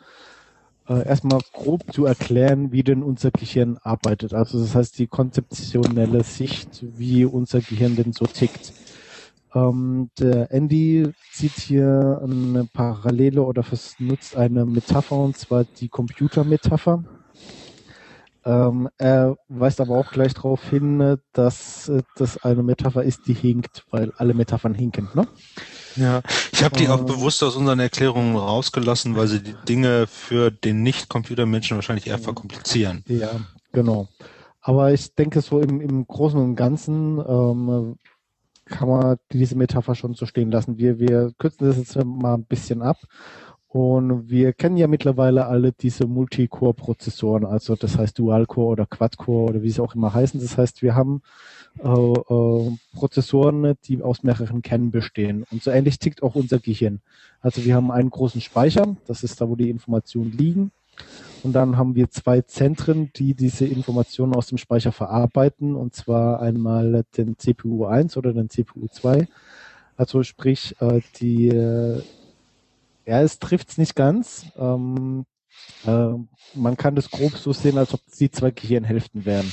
äh, 0.88 1.07
erstmal 1.07 1.40
grob 1.53 1.92
zu 1.92 2.07
erklären, 2.07 2.73
wie 2.73 2.83
denn 2.83 3.03
unser 3.03 3.31
Gehirn 3.31 3.79
arbeitet. 3.83 4.35
Also 4.35 4.59
das 4.59 4.75
heißt 4.75 4.99
die 4.99 5.07
konzeptionelle 5.07 6.25
Sicht, 6.25 6.85
wie 6.97 7.25
unser 7.25 7.61
Gehirn 7.61 7.94
denn 7.94 8.12
so 8.12 8.25
tickt. 8.25 8.73
Ähm, 9.59 10.11
der 10.18 10.51
Andy 10.53 11.12
zieht 11.33 11.59
hier 11.59 12.21
eine 12.23 12.68
Parallele 12.73 13.42
oder 13.42 13.64
nutzt 13.99 14.37
eine 14.37 14.64
Metapher, 14.64 15.16
und 15.16 15.37
zwar 15.37 15.64
die 15.64 15.88
Computermetapher. 15.88 17.05
Ähm, 18.44 18.88
er 18.99 19.37
weist 19.49 19.81
aber 19.81 19.99
auch 19.99 20.11
gleich 20.11 20.33
darauf 20.33 20.62
hin, 20.71 21.18
dass 21.33 21.88
äh, 21.88 22.03
das 22.16 22.42
eine 22.44 22.62
Metapher 22.62 23.03
ist, 23.03 23.27
die 23.27 23.35
hinkt, 23.35 23.85
weil 23.90 24.12
alle 24.16 24.33
Metaphern 24.33 24.75
hinken. 24.75 25.09
Ne? 25.14 25.27
Ja, 25.97 26.23
ich 26.53 26.62
habe 26.62 26.77
die 26.77 26.88
auch 26.88 27.01
ähm, 27.01 27.07
bewusst 27.07 27.42
aus 27.42 27.57
unseren 27.57 27.81
Erklärungen 27.81 28.37
rausgelassen, 28.37 29.16
weil 29.16 29.27
sie 29.27 29.42
die 29.42 29.57
Dinge 29.68 30.07
für 30.07 30.51
den 30.51 30.83
Nicht-Computermenschen 30.83 31.77
wahrscheinlich 31.77 32.07
eher 32.07 32.18
verkomplizieren. 32.18 33.05
Ja, 33.07 33.33
genau. 33.73 34.09
Aber 34.61 34.92
ich 34.92 35.14
denke, 35.14 35.40
so 35.40 35.61
im, 35.61 35.81
im 35.81 36.07
Großen 36.07 36.38
und 36.38 36.57
Ganzen 36.57 37.18
ähm, 37.18 37.97
kann 38.68 38.88
man 38.88 39.16
diese 39.33 39.57
Metapher 39.57 39.94
schon 39.94 40.14
so 40.14 40.26
stehen 40.26 40.50
lassen. 40.50 40.78
Wir, 40.78 40.98
wir 40.98 41.33
kürzen 41.38 41.66
das 41.66 41.78
jetzt 41.78 41.96
mal 42.04 42.35
ein 42.35 42.44
bisschen 42.44 42.83
ab 42.83 42.98
Und 43.70 44.31
wir 44.31 44.54
kennen 44.54 44.78
ja 44.78 44.87
mittlerweile 44.87 45.46
alle 45.46 45.72
diese 45.72 46.07
Multicore-Prozessoren, 46.07 47.44
also 47.44 47.76
das 47.76 47.98
heißt 47.98 48.18
Dual-Core 48.18 48.68
oder 48.68 48.87
Quad-Core 48.87 49.50
oder 49.50 49.62
wie 49.62 49.68
sie 49.70 49.83
auch 49.83 49.94
immer 49.94 50.14
heißen. 50.14 50.40
Das 50.40 50.57
heißt, 50.57 50.81
wir 50.81 50.94
haben 50.94 51.20
äh, 51.85 51.87
äh, 51.87 52.76
Prozessoren, 52.94 53.74
die 53.85 54.02
aus 54.02 54.22
mehreren 54.22 54.62
Kernen 54.62 54.90
bestehen. 54.90 55.44
Und 55.50 55.62
so 55.62 55.70
ähnlich 55.70 55.98
tickt 55.98 56.22
auch 56.22 56.35
unser 56.35 56.59
Gehirn. 56.61 57.00
Also 57.42 57.62
wir 57.64 57.74
haben 57.74 57.90
einen 57.90 58.09
großen 58.09 58.40
Speicher, 58.40 58.96
das 59.07 59.22
ist 59.22 59.38
da, 59.40 59.48
wo 59.48 59.54
die 59.54 59.68
Informationen 59.68 60.33
liegen. 60.33 60.72
Und 61.44 61.53
dann 61.53 61.77
haben 61.77 61.94
wir 61.94 62.11
zwei 62.11 62.40
Zentren, 62.42 63.11
die 63.14 63.35
diese 63.35 63.64
Informationen 63.66 64.35
aus 64.35 64.48
dem 64.48 64.59
Speicher 64.59 64.92
verarbeiten, 64.92 65.77
und 65.77 65.94
zwar 65.94 66.40
einmal 66.42 67.05
den 67.16 67.38
CPU 67.38 67.87
1 67.87 68.16
oder 68.16 68.33
den 68.33 68.51
CPU 68.51 68.88
2. 68.88 69.29
Also 69.96 70.22
sprich, 70.22 70.74
äh, 70.81 71.01
die 71.20 71.48
äh, 71.48 72.03
ja, 73.07 73.22
es 73.22 73.38
trifft's 73.38 73.79
nicht 73.79 73.94
ganz. 73.94 74.46
Ähm, 74.57 75.24
äh, 75.87 76.09
man 76.55 76.77
kann 76.77 76.94
das 76.94 77.11
grob 77.11 77.37
so 77.37 77.53
sehen, 77.53 77.79
als 77.79 77.94
ob 77.94 78.01
die 78.18 78.31
zwei 78.31 78.51
Gehirnhälften 78.51 79.24
wären. 79.24 79.53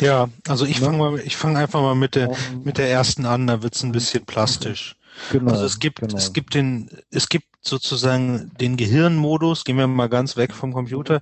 Ja, 0.00 0.28
also 0.48 0.66
ich 0.66 0.80
Ne? 0.80 0.86
fange 0.86 0.98
mal, 0.98 1.18
ich 1.20 1.36
fange 1.36 1.58
einfach 1.58 1.80
mal 1.80 1.94
mit 1.94 2.14
der 2.14 2.30
Um, 2.30 2.62
mit 2.64 2.78
der 2.78 2.90
ersten 2.90 3.24
an. 3.24 3.46
Da 3.46 3.62
wird's 3.62 3.82
ein 3.82 3.92
bisschen 3.92 4.24
plastisch. 4.26 4.96
genau, 5.30 5.52
Also 5.52 5.64
es 5.64 5.78
gibt 5.78 6.00
genau. 6.00 6.16
es 6.16 6.32
gibt 6.32 6.54
den 6.54 6.90
es 7.10 7.28
gibt 7.28 7.46
sozusagen 7.66 8.52
den 8.60 8.76
Gehirnmodus. 8.76 9.64
Gehen 9.64 9.76
wir 9.76 9.86
mal 9.86 10.08
ganz 10.08 10.36
weg 10.36 10.52
vom 10.54 10.72
Computer. 10.72 11.20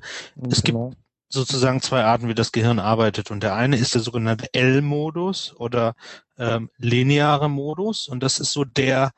es 0.50 0.62
gibt- 0.62 0.76
genau. 0.76 0.92
sozusagen 1.28 1.80
zwei 1.80 2.04
Arten, 2.04 2.28
wie 2.28 2.35
das 2.35 2.52
Gehirn 2.52 2.78
arbeitet. 2.78 3.30
Und 3.30 3.42
der 3.42 3.54
eine 3.54 3.76
ist 3.76 3.94
der 3.94 4.02
sogenannte 4.02 4.52
L-Modus 4.54 5.54
oder 5.57 5.94
ähm, 6.38 6.70
lineare 6.78 7.48
Modus. 7.50 8.09
Und 8.09 8.22
das 8.22 8.38
ist 8.38 8.52
so 8.52 8.64
der, 8.64 9.12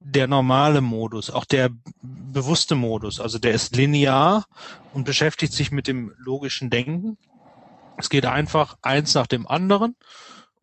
der 0.00 0.26
normale 0.26 0.80
Modus, 0.82 1.30
auch 1.30 1.46
der 1.46 1.70
bewusste 2.02 2.74
Modus. 2.74 3.20
Also 3.20 3.38
der 3.38 3.52
ist 3.52 3.74
linear 3.74 4.44
und 4.92 5.04
beschäftigt 5.04 5.52
sich 5.54 5.70
mit 5.70 5.86
dem 5.86 6.12
logischen 6.18 6.68
Denken. 6.68 7.16
Es 7.96 8.10
geht 8.10 8.26
einfach 8.26 8.76
eins 8.82 9.14
nach 9.14 9.26
dem 9.26 9.46
anderen. 9.46 9.96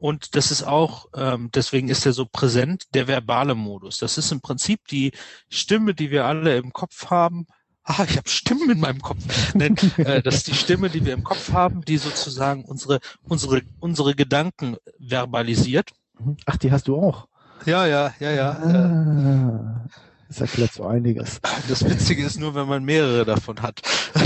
Und 0.02 0.36
das 0.36 0.50
ist 0.50 0.64
auch, 0.64 1.10
ähm, 1.16 1.52
deswegen 1.54 1.88
ist 1.88 2.08
er 2.08 2.14
so 2.14 2.26
präsent, 2.26 2.96
der 2.96 3.08
verbale 3.08 3.54
Modus. 3.54 4.00
Das 4.00 4.18
ist 4.18 4.32
im 4.32 4.42
Prinzip 4.42 4.88
die 4.88 5.12
Stimme, 5.48 5.94
die 5.94 6.10
wir 6.10 6.26
alle 6.26 6.58
im 6.58 6.74
Kopf 6.74 7.12
haben. 7.12 7.46
Ah, 7.84 8.04
ich 8.10 8.18
habe 8.18 8.28
Stimmen 8.28 8.72
in 8.72 8.80
meinem 8.80 9.04
Kopf. 9.04 9.54
Nein, 9.54 9.76
äh, 9.98 10.24
das 10.24 10.38
ist 10.38 10.48
die 10.48 10.56
Stimme, 10.56 10.90
die 10.90 11.06
wir 11.06 11.14
im 11.14 11.24
Kopf 11.24 11.52
haben, 11.52 11.86
die 11.86 11.98
sozusagen 11.98 12.66
unsere, 12.66 13.00
unsere, 13.22 13.62
unsere 13.80 14.16
Gedanken 14.16 14.76
verbalisiert. 15.00 15.92
Mhm. 16.18 16.36
Ach, 16.48 16.58
die 16.58 16.72
hast 16.72 16.88
du 16.88 16.96
auch. 16.96 17.28
Ja, 17.68 17.86
ja, 17.86 18.12
ja, 18.20 18.32
ja. 18.32 18.52
Äh, 18.54 18.74
Ah, 18.74 19.86
das 20.30 20.42
erklärt 20.42 20.74
so 20.74 20.88
einiges. 20.88 21.40
das 21.70 21.88
Witzige 21.88 22.26
ist 22.26 22.40
nur, 22.40 22.56
wenn 22.56 22.68
man 22.68 22.84
mehrere 22.84 23.24
davon 23.24 23.62
hat. 23.62 23.84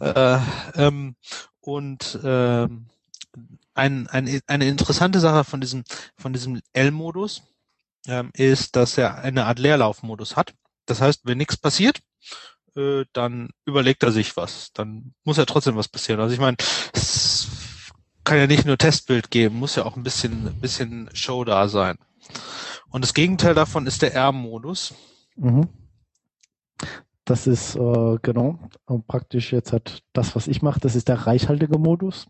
äh, 0.00 0.38
ähm, 0.74 1.16
und 1.60 2.18
ähm, 2.22 2.90
ein, 3.74 4.06
ein, 4.08 4.40
eine 4.46 4.68
interessante 4.68 5.20
Sache 5.20 5.44
von 5.44 5.60
diesem, 5.60 5.84
von 6.16 6.32
diesem 6.32 6.60
L-Modus 6.72 7.42
ähm, 8.06 8.30
ist, 8.34 8.76
dass 8.76 8.98
er 8.98 9.18
eine 9.18 9.46
Art 9.46 9.58
Leerlaufmodus 9.58 10.36
hat. 10.36 10.54
Das 10.86 11.00
heißt, 11.00 11.22
wenn 11.24 11.38
nichts 11.38 11.56
passiert, 11.56 12.00
äh, 12.76 13.04
dann 13.12 13.50
überlegt 13.64 14.02
er 14.02 14.12
sich 14.12 14.36
was. 14.36 14.72
Dann 14.72 15.14
muss 15.24 15.36
ja 15.36 15.44
trotzdem 15.44 15.76
was 15.76 15.88
passieren. 15.88 16.20
Also 16.20 16.32
ich 16.32 16.40
meine, 16.40 16.56
es 16.92 17.48
kann 18.24 18.38
ja 18.38 18.46
nicht 18.46 18.64
nur 18.64 18.78
Testbild 18.78 19.30
geben, 19.30 19.58
muss 19.58 19.76
ja 19.76 19.84
auch 19.84 19.96
ein 19.96 20.02
bisschen, 20.02 20.60
bisschen 20.60 21.10
Show 21.14 21.44
da 21.44 21.68
sein. 21.68 21.96
Und 22.90 23.02
das 23.02 23.14
Gegenteil 23.14 23.54
davon 23.54 23.86
ist 23.86 24.02
der 24.02 24.14
R-Modus. 24.14 24.94
Mhm. 25.36 25.68
Das 27.24 27.46
ist 27.46 27.74
äh, 27.76 28.18
genau 28.22 28.58
praktisch 29.06 29.52
jetzt 29.52 29.72
hat 29.72 30.02
das, 30.14 30.34
was 30.34 30.48
ich 30.48 30.62
mache, 30.62 30.80
das 30.80 30.94
ist 30.94 31.08
der 31.08 31.26
reichhaltige 31.26 31.78
Modus. 31.78 32.26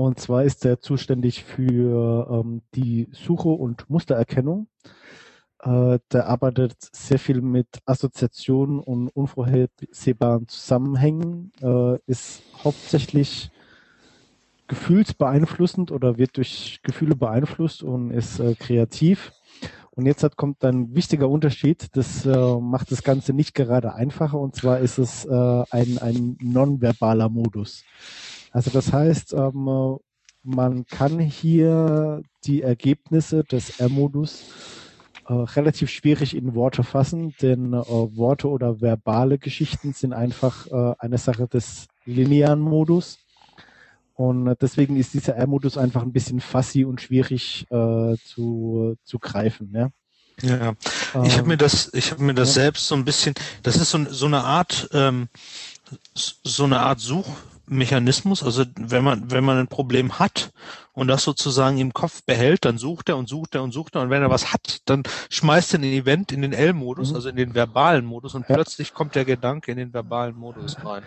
Und 0.00 0.18
zwar 0.18 0.44
ist 0.44 0.64
der 0.64 0.80
zuständig 0.80 1.44
für 1.44 2.26
ähm, 2.30 2.62
die 2.74 3.08
Suche 3.12 3.50
und 3.50 3.90
Mustererkennung. 3.90 4.66
Äh, 5.62 5.98
der 6.10 6.26
arbeitet 6.26 6.74
sehr 6.92 7.18
viel 7.18 7.42
mit 7.42 7.66
Assoziationen 7.84 8.80
und 8.80 9.08
unvorhersehbaren 9.08 10.48
Zusammenhängen, 10.48 11.52
äh, 11.60 11.98
ist 12.06 12.42
hauptsächlich 12.64 13.50
gefühlsbeeinflussend 14.68 15.92
oder 15.92 16.16
wird 16.16 16.38
durch 16.38 16.80
Gefühle 16.82 17.14
beeinflusst 17.14 17.82
und 17.82 18.10
ist 18.10 18.40
äh, 18.40 18.54
kreativ. 18.54 19.32
Und 19.90 20.06
jetzt 20.06 20.22
hat, 20.22 20.38
kommt 20.38 20.64
ein 20.64 20.94
wichtiger 20.94 21.28
Unterschied, 21.28 21.88
das 21.94 22.24
äh, 22.24 22.56
macht 22.58 22.90
das 22.90 23.02
Ganze 23.02 23.34
nicht 23.34 23.54
gerade 23.54 23.92
einfacher, 23.92 24.38
und 24.40 24.56
zwar 24.56 24.78
ist 24.78 24.96
es 24.96 25.26
äh, 25.26 25.64
ein, 25.70 25.98
ein 25.98 26.38
nonverbaler 26.40 27.28
Modus. 27.28 27.84
Also 28.52 28.70
das 28.70 28.92
heißt, 28.92 29.32
ähm, 29.34 29.68
äh, 29.68 29.96
man 30.42 30.86
kann 30.86 31.18
hier 31.18 32.22
die 32.44 32.62
Ergebnisse 32.62 33.44
des 33.44 33.78
R-Modus 33.78 34.44
äh, 35.28 35.32
relativ 35.32 35.90
schwierig 35.90 36.34
in 36.34 36.54
Worte 36.54 36.82
fassen, 36.82 37.34
denn 37.42 37.72
äh, 37.74 37.76
Worte 37.76 38.48
oder 38.48 38.80
verbale 38.80 39.38
Geschichten 39.38 39.92
sind 39.92 40.12
einfach 40.12 40.66
äh, 40.66 40.94
eine 40.98 41.18
Sache 41.18 41.46
des 41.46 41.86
linearen 42.04 42.60
Modus. 42.60 43.18
Und 44.14 44.48
äh, 44.48 44.56
deswegen 44.60 44.96
ist 44.96 45.14
dieser 45.14 45.36
R-Modus 45.36 45.78
einfach 45.78 46.02
ein 46.02 46.12
bisschen 46.12 46.40
fassi 46.40 46.84
und 46.84 47.00
schwierig 47.00 47.66
äh, 47.70 48.16
zu, 48.24 48.96
zu 49.04 49.18
greifen. 49.18 49.72
Ja? 49.74 49.90
Ja, 50.42 50.72
ich 51.24 51.32
habe 51.32 51.42
Ähm, 51.42 51.48
mir 51.48 51.56
das, 51.56 51.92
ich 51.92 52.10
habe 52.10 52.22
mir 52.22 52.34
das 52.34 52.54
ja. 52.54 52.62
selbst 52.62 52.86
so 52.86 52.94
ein 52.94 53.04
bisschen, 53.04 53.34
das 53.62 53.76
ist 53.76 53.90
so, 53.90 54.04
so 54.08 54.26
eine 54.26 54.42
Art, 54.42 54.88
ähm, 54.92 55.28
so 56.14 56.64
eine 56.64 56.80
Art 56.80 57.00
Suchmechanismus. 57.70 58.42
Also 58.42 58.64
wenn 58.76 59.04
man, 59.04 59.30
wenn 59.30 59.44
man 59.44 59.58
ein 59.58 59.68
Problem 59.68 60.18
hat 60.18 60.52
und 60.92 61.08
das 61.08 61.22
sozusagen 61.24 61.78
im 61.78 61.92
Kopf 61.92 62.22
behält, 62.24 62.64
dann 62.64 62.78
sucht 62.78 63.08
er 63.08 63.16
und 63.16 63.28
sucht 63.28 63.54
er 63.54 63.62
und 63.62 63.72
sucht 63.72 63.94
er 63.94 64.02
und 64.02 64.10
wenn 64.10 64.22
er 64.22 64.30
was 64.30 64.52
hat, 64.52 64.80
dann 64.86 65.04
schmeißt 65.30 65.74
er 65.74 65.80
ein 65.80 65.84
Event 65.84 66.32
in 66.32 66.42
den 66.42 66.52
L-Modus, 66.52 67.10
Mhm. 67.10 67.14
also 67.16 67.28
in 67.28 67.36
den 67.36 67.54
verbalen 67.54 68.04
Modus 68.04 68.34
und 68.34 68.48
Ja. 68.48 68.56
plötzlich 68.56 68.92
kommt 68.92 69.14
der 69.14 69.24
Gedanke 69.24 69.70
in 69.70 69.78
den 69.78 69.94
verbalen 69.94 70.36
Modus 70.36 70.76
rein. 70.84 71.04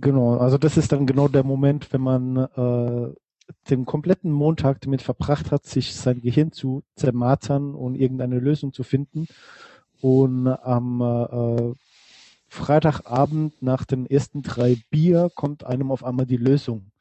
Genau, 0.00 0.38
also 0.38 0.58
das 0.58 0.76
ist 0.76 0.90
dann 0.92 1.06
genau 1.06 1.28
der 1.28 1.44
Moment, 1.44 1.92
wenn 1.92 2.00
man 2.00 2.36
äh, 2.36 3.14
den 3.70 3.84
kompletten 3.84 4.32
Montag 4.32 4.80
damit 4.80 5.02
verbracht 5.02 5.50
hat, 5.50 5.66
sich 5.66 5.94
sein 5.94 6.20
Gehirn 6.20 6.52
zu 6.52 6.82
zermartern 6.96 7.74
und 7.74 7.94
irgendeine 7.94 8.40
Lösung 8.40 8.72
zu 8.72 8.82
finden. 8.82 9.28
Und 10.00 10.48
am 10.48 11.00
äh, 11.00 11.74
Freitagabend 12.52 13.62
nach 13.62 13.86
den 13.86 14.04
ersten 14.04 14.42
drei 14.42 14.76
Bier 14.90 15.30
kommt 15.34 15.64
einem 15.64 15.90
auf 15.90 16.04
einmal 16.04 16.26
die 16.26 16.36
Lösung. 16.36 16.92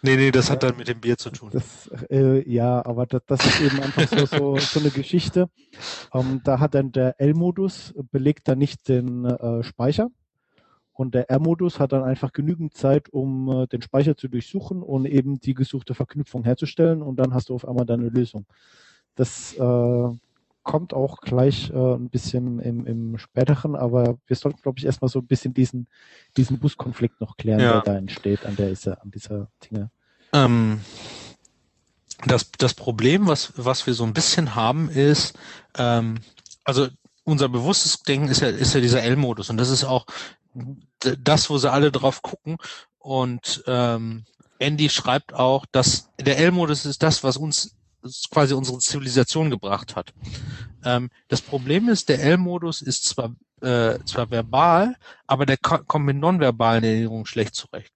Nee, 0.00 0.16
nee, 0.16 0.30
das 0.30 0.50
hat 0.50 0.62
dann 0.62 0.78
mit 0.78 0.88
dem 0.88 1.00
Bier 1.00 1.18
zu 1.18 1.30
tun. 1.30 1.50
Das, 1.52 1.90
äh, 2.10 2.48
ja, 2.50 2.84
aber 2.84 3.04
das, 3.04 3.20
das 3.26 3.44
ist 3.44 3.60
eben 3.60 3.80
einfach 3.82 4.08
so, 4.08 4.24
so, 4.24 4.56
so 4.58 4.80
eine 4.80 4.90
Geschichte. 4.90 5.50
Ähm, 6.14 6.40
da 6.42 6.58
hat 6.58 6.74
dann 6.74 6.90
der 6.90 7.20
L-Modus 7.20 7.92
belegt 8.12 8.48
dann 8.48 8.58
nicht 8.58 8.88
den 8.88 9.26
äh, 9.26 9.62
Speicher 9.62 10.08
und 10.94 11.14
der 11.14 11.28
R-Modus 11.28 11.80
hat 11.80 11.92
dann 11.92 12.02
einfach 12.02 12.32
genügend 12.32 12.74
Zeit, 12.74 13.10
um 13.10 13.50
äh, 13.50 13.66
den 13.66 13.82
Speicher 13.82 14.16
zu 14.16 14.28
durchsuchen 14.28 14.82
und 14.82 15.04
eben 15.04 15.38
die 15.38 15.52
gesuchte 15.52 15.92
Verknüpfung 15.94 16.44
herzustellen 16.44 17.02
und 17.02 17.16
dann 17.16 17.34
hast 17.34 17.50
du 17.50 17.54
auf 17.54 17.68
einmal 17.68 17.84
deine 17.84 18.08
Lösung. 18.08 18.46
Das 19.16 19.52
äh, 19.54 20.08
kommt 20.64 20.92
auch 20.94 21.20
gleich 21.20 21.70
äh, 21.70 21.94
ein 21.94 22.08
bisschen 22.08 22.58
im, 22.58 22.86
im 22.86 23.18
späteren, 23.18 23.76
aber 23.76 24.18
wir 24.26 24.36
sollten, 24.36 24.60
glaube 24.62 24.78
ich, 24.78 24.86
erstmal 24.86 25.08
so 25.08 25.20
ein 25.20 25.26
bisschen 25.26 25.54
diesen, 25.54 25.86
diesen 26.36 26.58
Buskonflikt 26.58 27.20
noch 27.20 27.36
klären, 27.36 27.60
Ja. 27.60 27.72
der 27.74 27.82
da 27.82 27.96
entsteht 27.96 28.44
an 28.44 28.56
der 28.56 28.68
an 29.00 29.10
dieser 29.10 29.48
Dinge. 29.62 29.90
Ähm, 30.32 30.80
das, 32.26 32.50
das 32.58 32.74
Problem, 32.74 33.26
was, 33.26 33.52
was 33.56 33.86
wir 33.86 33.94
so 33.94 34.04
ein 34.04 34.14
bisschen 34.14 34.54
haben, 34.54 34.88
ist, 34.88 35.38
ähm, 35.76 36.18
also 36.64 36.88
unser 37.24 37.48
bewusstes 37.48 38.02
Denken 38.02 38.28
ist 38.28 38.40
ja, 38.40 38.48
ist 38.48 38.74
ja 38.74 38.80
dieser 38.80 39.02
L-Modus 39.02 39.50
und 39.50 39.56
das 39.58 39.70
ist 39.70 39.84
auch 39.84 40.06
das, 40.98 41.50
wo 41.50 41.58
sie 41.58 41.70
alle 41.70 41.90
drauf 41.92 42.22
gucken. 42.22 42.56
Und 42.98 43.62
ähm, 43.66 44.24
Andy 44.58 44.88
schreibt 44.88 45.34
auch, 45.34 45.66
dass 45.66 46.10
der 46.18 46.38
L-Modus 46.38 46.86
ist 46.86 47.02
das, 47.02 47.24
was 47.24 47.36
uns 47.36 47.74
quasi 48.30 48.54
unsere 48.54 48.78
Zivilisation 48.78 49.50
gebracht 49.50 49.96
hat. 49.96 50.12
Ähm, 50.84 51.10
das 51.28 51.40
Problem 51.40 51.88
ist, 51.88 52.08
der 52.08 52.20
L-Modus 52.22 52.82
ist 52.82 53.04
zwar 53.04 53.34
äh, 53.60 53.98
zwar 54.04 54.30
verbal, 54.30 54.96
aber 55.26 55.46
der 55.46 55.56
ko- 55.56 55.82
kommt 55.86 56.04
mit 56.06 56.16
nonverbalen 56.16 56.84
Erinnerungen 56.84 57.24
schlecht 57.26 57.54
zurecht. 57.54 57.92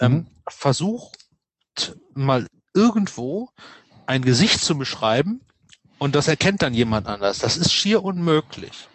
Ähm, 0.00 0.12
Mhm. 0.12 0.26
Versucht 0.48 1.26
mal 2.14 2.46
irgendwo 2.74 3.48
ein 4.06 4.22
Gesicht 4.22 4.60
zu 4.60 4.76
beschreiben 4.76 5.40
und 5.98 6.14
das 6.14 6.28
erkennt 6.28 6.62
dann 6.62 6.74
jemand 6.74 7.06
anders. 7.06 7.38
Das 7.38 7.56
ist 7.56 7.72
schier 7.72 8.02
unmöglich. 8.04 8.88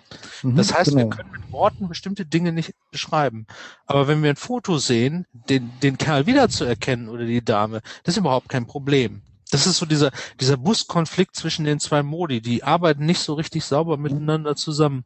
Mhm, 0.43 0.56
Das 0.58 0.74
heißt, 0.74 0.91
genau. 0.91 1.04
wir 1.04 1.10
können 1.10 1.32
mit 1.32 1.52
Worten 1.52 1.88
bestimmte 1.88 2.26
Dinge 2.26 2.52
nicht 2.52 2.74
beschreiben. 2.91 3.45
Aber 3.86 4.08
wenn 4.08 4.22
wir 4.22 4.30
ein 4.32 4.36
Foto 4.36 4.78
sehen, 4.78 5.26
den, 5.32 5.72
den 5.82 5.98
Kerl 5.98 6.26
wiederzuerkennen 6.26 7.08
oder 7.10 7.26
die 7.26 7.43
Dame, 7.43 7.82
das 8.04 8.15
ist 8.15 8.19
überhaupt 8.19 8.50
kein 8.50 8.67
Problem. 8.67 9.22
Das 9.51 9.67
ist 9.67 9.77
so 9.77 9.85
dieser, 9.85 10.12
dieser 10.39 10.57
Buskonflikt 10.57 11.35
zwischen 11.35 11.65
den 11.65 11.79
zwei 11.79 12.03
Modi. 12.03 12.41
Die 12.41 12.63
arbeiten 12.63 13.05
nicht 13.05 13.19
so 13.19 13.33
richtig 13.33 13.65
sauber 13.65 13.97
miteinander 13.97 14.55
zusammen. 14.55 15.05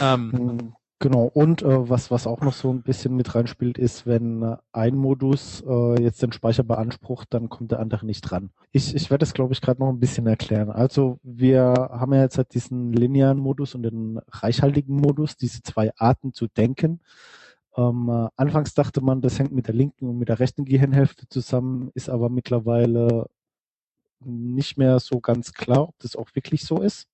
Ähm, 0.00 0.30
Mm, 0.30 0.74
Genau, 1.00 1.24
und 1.24 1.60
äh, 1.62 1.90
was, 1.90 2.10
was 2.10 2.26
auch 2.26 2.40
noch 2.40 2.54
so 2.54 2.70
ein 2.72 2.82
bisschen 2.82 3.14
mit 3.14 3.34
reinspielt, 3.34 3.76
ist, 3.78 4.06
wenn 4.06 4.42
äh, 4.42 4.56
ein 4.72 4.94
Modus 4.96 5.62
äh, 5.68 6.02
jetzt 6.02 6.22
den 6.22 6.32
Speicher 6.32 6.62
beansprucht, 6.62 7.28
dann 7.34 7.50
kommt 7.50 7.72
der 7.72 7.80
andere 7.80 8.06
nicht 8.06 8.32
ran. 8.32 8.50
Ich, 8.72 8.94
ich 8.94 9.10
werde 9.10 9.20
das, 9.22 9.34
glaube 9.34 9.52
ich, 9.52 9.60
gerade 9.60 9.80
noch 9.82 9.90
ein 9.90 10.00
bisschen 10.00 10.26
erklären. 10.26 10.70
Also 10.70 11.18
wir 11.22 11.74
haben 11.90 12.14
ja 12.14 12.22
jetzt 12.22 12.38
halt 12.38 12.54
diesen 12.54 12.92
linearen 12.94 13.38
Modus 13.38 13.74
und 13.74 13.82
den 13.82 14.18
reichhaltigen 14.28 14.96
Modus, 14.96 15.36
diese 15.36 15.62
zwei 15.62 15.92
Arten 15.98 16.32
zu 16.32 16.46
denken. 16.46 17.00
Ähm, 17.76 18.08
äh, 18.08 18.28
anfangs 18.36 18.72
dachte 18.72 19.00
man, 19.02 19.20
das 19.20 19.38
hängt 19.38 19.52
mit 19.52 19.66
der 19.66 19.74
linken 19.74 20.08
und 20.08 20.18
mit 20.18 20.28
der 20.28 20.38
rechten 20.38 20.64
Gehirnhälfte 20.64 21.28
zusammen, 21.28 21.90
ist 21.94 22.08
aber 22.08 22.30
mittlerweile 22.30 23.26
nicht 24.24 24.76
mehr 24.76 25.00
so 25.00 25.20
ganz 25.20 25.52
klar, 25.52 25.88
ob 25.88 25.98
das 25.98 26.16
auch 26.16 26.28
wirklich 26.34 26.64
so 26.64 26.80
ist. 26.80 27.08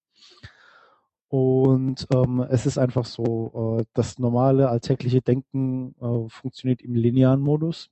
Und 1.29 2.09
ähm, 2.13 2.45
es 2.51 2.67
ist 2.67 2.77
einfach 2.77 3.05
so, 3.05 3.79
äh, 3.81 3.85
das 3.95 4.19
normale 4.19 4.69
alltägliche 4.69 5.23
Denken 5.23 5.95
äh, 6.01 6.29
funktioniert 6.29 6.83
im 6.83 6.97
linearen 6.97 7.41
Modus, 7.41 7.89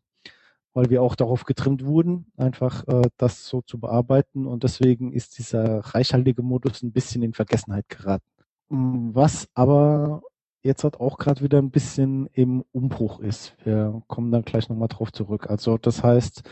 weil 0.75 0.91
wir 0.91 1.03
auch 1.03 1.15
darauf 1.15 1.45
getrimmt 1.45 1.85
wurden, 1.85 2.33
einfach 2.37 2.87
äh, 2.89 3.09
das 3.17 3.47
so 3.47 3.63
zu 3.63 3.79
bearbeiten. 3.79 4.47
Und 4.47 4.65
deswegen 4.65 5.13
ist 5.13 5.39
dieser 5.39 5.79
reichhaltige 5.81 6.43
Modus 6.43 6.83
ein 6.83 6.91
bisschen 6.93 7.23
in 7.23 7.33
Vergessenheit 7.33 7.89
geraten. 7.89 8.27
Was 8.71 9.49
aber 9.55 10.23
jetzt 10.63 10.85
hat 10.85 11.01
auch 11.01 11.19
gerade 11.19 11.43
wieder 11.43 11.59
ein 11.59 11.71
bisschen 11.71 12.27
im 12.33 12.65
Umbruch 12.73 13.21
ist. 13.21 13.57
Wir 13.65 14.03
kommen 14.07 14.31
dann 14.31 14.43
gleich 14.43 14.69
nochmal 14.69 14.89
drauf 14.89 15.13
zurück. 15.13 15.49
Also 15.49 15.79
das 15.79 16.03
heißt, 16.03 16.43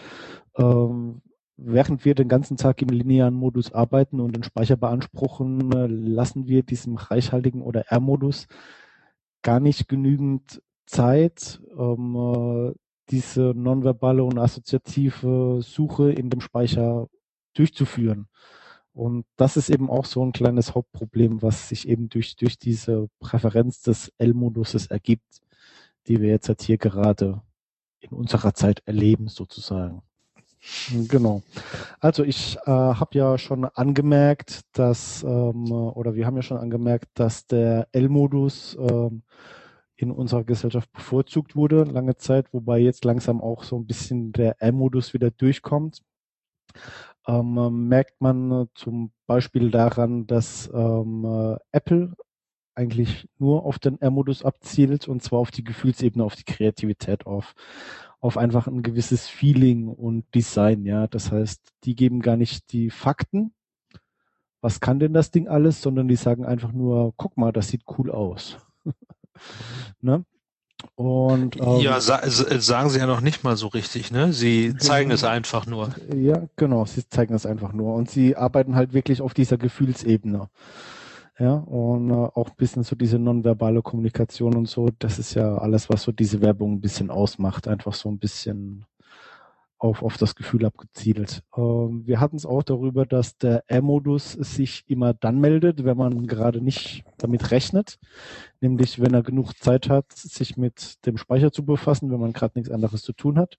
ähm, 0.57 1.22
während 1.57 2.05
wir 2.05 2.14
den 2.14 2.29
ganzen 2.29 2.57
Tag 2.57 2.83
im 2.83 2.88
linearen 2.88 3.35
Modus 3.35 3.73
arbeiten 3.73 4.21
und 4.21 4.37
den 4.37 4.42
Speicher 4.42 4.77
beanspruchen, 4.77 5.73
äh, 5.73 5.87
lassen 5.87 6.47
wir 6.47 6.62
diesem 6.62 6.97
reichhaltigen 6.97 7.62
oder 7.62 7.87
R-Modus 7.90 8.47
gar 9.42 9.61
nicht 9.61 9.88
genügend 9.88 10.62
Zeit, 10.87 11.61
ähm, 11.79 12.16
äh, 12.16 12.75
diese 13.11 13.53
nonverbale 13.55 14.25
und 14.25 14.38
assoziative 14.38 15.61
Suche 15.62 16.12
in 16.12 16.31
dem 16.31 16.40
Speicher 16.40 17.09
durchzuführen. 17.55 18.29
Und 18.92 19.27
das 19.37 19.57
ist 19.57 19.69
eben 19.69 19.90
auch 19.90 20.07
so 20.07 20.25
ein 20.25 20.33
kleines 20.33 20.75
Hauptproblem, 20.75 21.42
was 21.42 21.69
sich 21.69 21.87
eben 21.87 22.09
durch, 22.09 22.37
durch 22.37 22.59
diese 22.59 23.09
Präferenz 23.21 23.83
des 23.83 24.12
L-Moduses 24.19 24.87
ergibt, 24.87 25.42
die 26.09 26.21
wir 26.21 26.31
jetzt 26.31 26.49
halt 26.49 26.62
hier 26.62 26.79
gerade 26.79 27.42
in 28.01 28.11
unserer 28.11 28.55
Zeit 28.55 28.83
erleben, 28.87 29.29
sozusagen. 29.29 30.03
Genau. 31.09 31.42
Also 32.00 32.24
ich 32.24 32.57
äh, 32.66 32.70
habe 32.70 33.18
ja 33.18 33.38
schon 33.38 33.64
angemerkt, 33.64 34.62
dass, 34.72 35.22
ähm, 35.22 35.70
oder 35.70 36.14
wir 36.14 36.26
haben 36.26 36.37
ja 36.37 36.42
schon 36.42 36.59
angemerkt, 36.59 37.09
dass 37.14 37.46
der 37.46 37.88
L-Modus 37.92 38.76
ähm, 38.81 39.22
in 39.96 40.11
unserer 40.11 40.44
Gesellschaft 40.44 40.92
bevorzugt 40.92 41.57
wurde, 41.57 41.85
lange 41.85 42.16
Zeit, 42.16 42.52
wobei 42.52 42.79
jetzt 42.81 43.05
langsam 43.05 43.40
auch 43.40 43.64
so 43.64 43.76
ein 43.79 43.87
bisschen 43.87 44.33
der 44.33 44.61
R-Modus 44.61 45.14
wieder 45.14 45.31
durchkommt. 45.31 46.02
Ähm, 47.26 47.88
merkt 47.88 48.20
man 48.20 48.68
zum 48.74 49.12
Beispiel 49.26 49.70
daran, 49.70 50.26
dass 50.26 50.70
ähm, 50.72 51.24
äh, 51.24 51.57
Apple 51.72 52.12
eigentlich 52.77 53.29
nur 53.39 53.65
auf 53.65 53.79
den 53.79 54.01
R-Modus 54.01 54.45
abzielt 54.45 55.09
und 55.09 55.23
zwar 55.23 55.41
auf 55.41 55.51
die 55.51 55.65
Gefühlsebene, 55.65 56.23
auf 56.23 56.37
die 56.37 56.45
Kreativität, 56.45 57.27
auf, 57.27 57.55
auf 58.21 58.37
einfach 58.37 58.67
ein 58.67 58.83
gewisses 58.83 59.29
Feeling 59.29 59.89
und 59.89 60.25
Design, 60.35 60.85
ja. 60.85 61.07
Das 61.07 61.33
heißt, 61.33 61.61
die 61.85 61.97
geben 61.97 62.21
gar 62.21 62.37
nicht 62.37 62.73
die 62.73 62.91
Fakten, 62.91 63.53
was 64.61 64.81
kann 64.81 64.99
denn 64.99 65.15
das 65.15 65.31
Ding 65.31 65.49
alles, 65.49 65.81
sondern 65.81 66.09
die 66.09 66.17
sagen 66.17 66.45
einfach 66.45 66.73
nur, 66.73 67.15
guck 67.17 67.37
mal, 67.37 67.53
das 67.53 67.69
sieht 67.69 67.85
cool 67.99 68.11
aus. 68.11 68.59
ne? 70.01 70.25
Und 70.95 71.61
ähm, 71.61 71.81
ja, 71.81 72.01
sa 72.01 72.21
sagen 72.29 72.91
sie 72.91 72.99
ja 72.99 73.07
noch 73.07 73.21
nicht 73.21 73.45
mal 73.45 73.57
so 73.57 73.69
richtig, 73.69 74.11
ne? 74.11 74.33
Sie 74.33 74.77
zeigen 74.77 75.11
es 75.11 75.25
einfach 75.25 75.67
nur. 75.67 75.91
Ja, 76.15 76.43
genau, 76.57 76.85
sie 76.85 77.09
zeigen 77.09 77.35
es 77.35 77.47
einfach 77.47 77.73
nur. 77.73 77.95
Und 77.95 78.11
sie 78.11 78.37
arbeiten 78.37 78.77
halt 78.77 78.93
wirklich 78.93 79.23
auf 79.23 79.35
dieser 79.35 79.57
Gefühlsebene. 79.57 80.49
Ja, 81.38 81.55
und 81.55 82.11
äh, 82.11 82.14
auch 82.14 82.49
ein 82.49 82.57
bisschen 82.57 82.83
so 82.83 82.96
diese 82.96 83.18
nonverbale 83.18 83.83
Kommunikation 83.83 84.55
und 84.57 84.68
so, 84.68 84.88
das 84.99 85.18
ist 85.18 85.35
ja 85.35 85.59
alles, 85.59 85.90
was 85.90 86.03
so 86.03 86.12
diese 86.12 86.40
Werbung 86.40 86.75
ein 86.75 86.81
bisschen 86.81 87.11
ausmacht, 87.11 87.68
einfach 87.68 87.92
so 87.92 88.09
ein 88.09 88.18
bisschen 88.18 88.87
auf, 89.79 90.03
auf 90.03 90.16
das 90.16 90.35
Gefühl 90.35 90.64
abgezielt. 90.64 91.42
Ähm, 91.57 92.07
wir 92.07 92.20
hatten 92.20 92.37
es 92.37 92.46
auch 92.46 92.62
darüber, 92.62 93.05
dass 93.05 93.37
der 93.37 93.64
R-Modus 93.66 94.33
sich 94.33 94.85
immer 94.87 95.12
dann 95.12 95.38
meldet, 95.38 95.85
wenn 95.85 95.96
man 95.99 96.27
gerade 96.27 96.62
nicht 96.62 97.05
damit 97.18 97.51
rechnet, 97.51 97.99
nämlich 98.61 99.01
wenn 99.01 99.12
er 99.12 99.22
genug 99.22 99.53
Zeit 99.59 99.90
hat, 99.90 100.12
sich 100.12 100.57
mit 100.57 101.05
dem 101.05 101.18
Speicher 101.18 101.53
zu 101.53 101.64
befassen, 101.66 102.11
wenn 102.11 102.20
man 102.20 102.33
gerade 102.33 102.59
nichts 102.59 102.70
anderes 102.70 103.03
zu 103.03 103.12
tun 103.12 103.38
hat. 103.38 103.59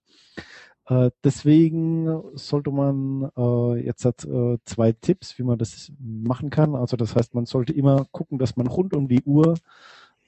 Äh, 0.88 1.10
deswegen 1.22 2.22
sollte 2.34 2.70
man 2.70 3.30
äh, 3.36 3.84
jetzt 3.84 4.04
hat 4.06 4.24
äh, 4.24 4.56
zwei 4.64 4.92
Tipps, 4.92 5.38
wie 5.38 5.42
man 5.42 5.58
das 5.58 5.92
machen 5.98 6.48
kann. 6.50 6.74
Also 6.74 6.96
das 6.96 7.14
heißt, 7.14 7.34
man 7.34 7.44
sollte 7.44 7.74
immer 7.74 8.06
gucken, 8.10 8.38
dass 8.38 8.56
man 8.56 8.66
rund 8.66 8.96
um 8.96 9.06
die 9.06 9.22
Uhr 9.22 9.54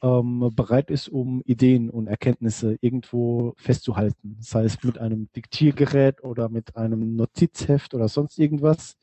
ähm, 0.02 0.50
bereit 0.54 0.90
ist, 0.90 1.08
um 1.08 1.42
Ideen 1.44 1.90
und 1.90 2.06
Erkenntnisse 2.06 2.76
irgendwo 2.80 3.54
festzuhalten, 3.56 4.36
sei 4.40 4.64
es 4.64 4.82
mit 4.82 4.98
einem 4.98 5.28
Diktiergerät 5.36 6.22
oder 6.24 6.48
mit 6.48 6.76
einem 6.76 7.16
Notizheft 7.16 7.94
oder 7.94 8.08
sonst 8.08 8.38
irgendwas. 8.38 8.96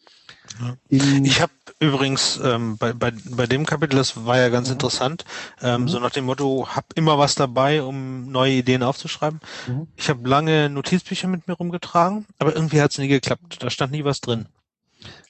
In, 0.90 1.24
Ich 1.26 1.42
habe 1.42 1.52
übrigens 1.80 2.40
ähm, 2.44 2.78
bei, 2.78 2.94
bei, 2.94 3.12
bei 3.30 3.46
dem 3.46 3.66
Kapitel, 3.66 3.98
das 3.98 4.26
war 4.26 4.38
ja 4.38 4.50
ganz 4.50 4.70
Mhm. 4.70 4.74
interessant, 4.74 5.26
ähm, 5.62 5.84
Mhm. 5.84 5.88
so 5.88 6.00
nach 6.00 6.12
dem 6.12 6.26
Motto, 6.26 6.68
hab 6.76 6.86
immer 6.96 7.18
was 7.18 7.36
dabei, 7.36 7.84
um 7.84 8.32
neue 8.32 8.54
Ideen 8.54 8.82
aufzuschreiben. 8.84 9.40
Mhm. 9.68 9.88
Ich 9.96 10.10
habe 10.10 10.28
lange 10.28 10.70
Notizbücher 10.70 11.28
mit 11.28 11.48
mir 11.48 11.54
rumgetragen, 11.54 12.26
aber 12.40 12.56
irgendwie 12.56 12.82
hat's 12.82 12.98
nie 12.98 13.08
geklappt. 13.08 13.58
Da 13.62 13.70
stand 13.70 13.92
nie 13.92 14.04
was 14.04 14.22
drin. 14.22 14.48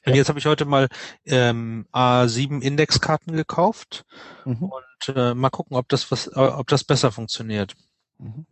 Und 0.07 0.15
jetzt 0.15 0.29
habe 0.29 0.39
ich 0.39 0.45
heute 0.45 0.65
mal 0.65 0.87
ähm, 1.25 1.85
A7 1.91 2.61
Indexkarten 2.61 3.35
gekauft 3.35 4.05
Mhm. 4.45 4.71
und 4.71 5.15
äh, 5.15 5.33
mal 5.33 5.49
gucken, 5.49 5.75
ob 5.75 5.89
das 5.89 6.09
was, 6.11 6.27
äh, 6.27 6.39
ob 6.39 6.67
das 6.67 6.83
besser 6.83 7.11
funktioniert. 7.11 7.75
Mhm. 8.17 8.45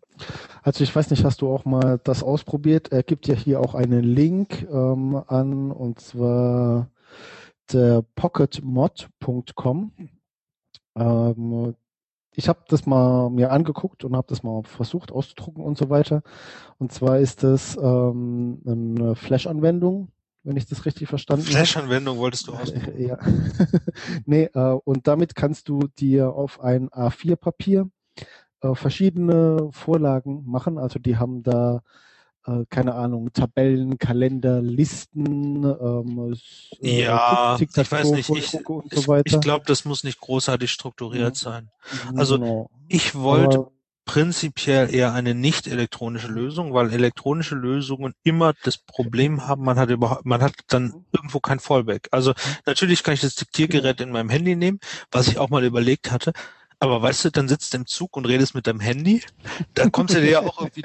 Also 0.64 0.84
ich 0.84 0.96
weiß 0.96 1.10
nicht, 1.10 1.24
hast 1.24 1.42
du 1.42 1.50
auch 1.54 1.66
mal 1.66 2.00
das 2.04 2.24
ausprobiert? 2.24 2.92
Er 2.92 3.04
gibt 3.04 3.28
ja 3.28 3.36
hier 3.36 3.60
auch 3.60 3.76
einen 3.76 4.04
Link 4.04 4.68
ähm, 4.72 5.22
an 5.28 5.72
und 5.72 6.00
zwar 6.00 6.90
der 7.72 8.04
pocketmod.com. 8.16 9.92
Ähm, 10.98 11.76
ich 12.38 12.50
habe 12.50 12.60
das 12.68 12.86
mal 12.86 13.30
mir 13.30 13.52
angeguckt 13.52 14.04
und 14.04 14.16
habe 14.16 14.28
das 14.30 14.44
mal 14.44 14.64
versucht 14.64 15.12
auszudrucken 15.12 15.64
und 15.64 15.78
so 15.78 15.90
weiter. 15.90 16.22
Und 16.78 16.92
zwar 16.92 17.20
ist 17.20 17.44
das 17.44 17.78
ähm, 17.78 18.62
eine 18.66 19.16
Flash-Anwendung, 19.16 20.10
wenn 20.46 20.58
ich 20.58 20.68
das 20.68 20.86
richtig 20.86 21.10
verstanden 21.10 21.44
habe. 21.46 21.52
Flash-Anwendung 21.56 22.18
wolltest 22.18 22.48
du. 22.48 22.54
Äh, 22.54 23.08
Ja. 23.08 23.18
nee, 24.26 24.44
äh, 24.54 24.80
und 24.86 25.08
damit 25.08 25.36
kannst 25.36 25.68
du 25.68 25.88
dir 26.00 26.32
auf 26.34 26.62
ein 26.62 26.90
A4-Papier 26.90 27.90
äh, 28.62 28.76
verschiedene 28.76 29.70
Vorlagen 29.72 30.44
machen. 30.46 30.78
Also 30.78 31.00
die 31.00 31.18
haben 31.18 31.42
da, 31.44 31.82
äh, 32.46 32.64
keine 32.70 32.94
Ahnung, 32.94 33.34
Tabellen, 33.34 33.98
Kalender, 33.98 34.62
Listen, 34.62 35.64
ähm, 35.64 36.36
äh, 36.82 37.02
Ja, 37.02 37.56
Tic- 37.58 37.76
ich 37.82 37.92
weiß 37.92 38.12
nicht. 38.12 38.30
Ich, 38.30 38.52
so 38.52 39.16
ich 39.26 39.40
glaube, 39.42 39.66
das 39.66 39.84
muss 39.84 40.04
nicht 40.04 40.20
großartig 40.20 40.72
strukturiert 40.72 41.38
Ja. 41.38 41.44
sein. 41.52 41.70
also 42.16 42.38
Genau. 42.38 42.70
Ich 42.88 43.16
wollte 43.16 43.68
prinzipiell 44.06 44.94
eher 44.94 45.14
eine 45.14 45.36
nicht 45.36 45.68
elektronische 45.68 46.28
Lösung, 46.28 46.74
weil 46.74 46.94
elektronische 46.94 47.56
Lösungen 47.56 48.14
immer 48.24 48.54
das 48.64 48.78
Problem 48.78 49.48
haben, 49.48 49.64
man 49.64 49.78
hat 49.78 49.90
überhaupt, 49.90 50.26
man 50.26 50.42
hat 50.42 50.54
dann 50.68 51.06
irgendwo 51.12 51.40
kein 51.40 51.60
Fallback. 51.60 52.08
Also 52.12 52.34
natürlich 52.66 53.04
kann 53.04 53.16
ich 53.16 53.22
das 53.22 53.36
Diktiergerät 53.36 54.00
in 54.02 54.12
meinem 54.12 54.30
Handy 54.30 54.56
nehmen, 54.56 54.80
was 55.12 55.28
ich 55.28 55.40
auch 55.40 55.50
mal 55.50 55.64
überlegt 55.64 56.12
hatte. 56.12 56.34
Aber 56.80 57.02
weißt 57.02 57.26
du, 57.26 57.32
dann 57.32 57.48
sitzt 57.48 57.74
du 57.74 57.78
im 57.78 57.86
Zug 57.88 58.18
und 58.18 58.26
redest 58.26 58.54
mit 58.54 58.68
deinem 58.68 58.82
Handy, 58.82 59.24
dann 59.74 59.92
kommst 59.92 60.14
du 60.14 60.20
dir 60.20 60.30
ja 60.30 60.40
auch 60.42 60.60
irgendwie 60.60 60.84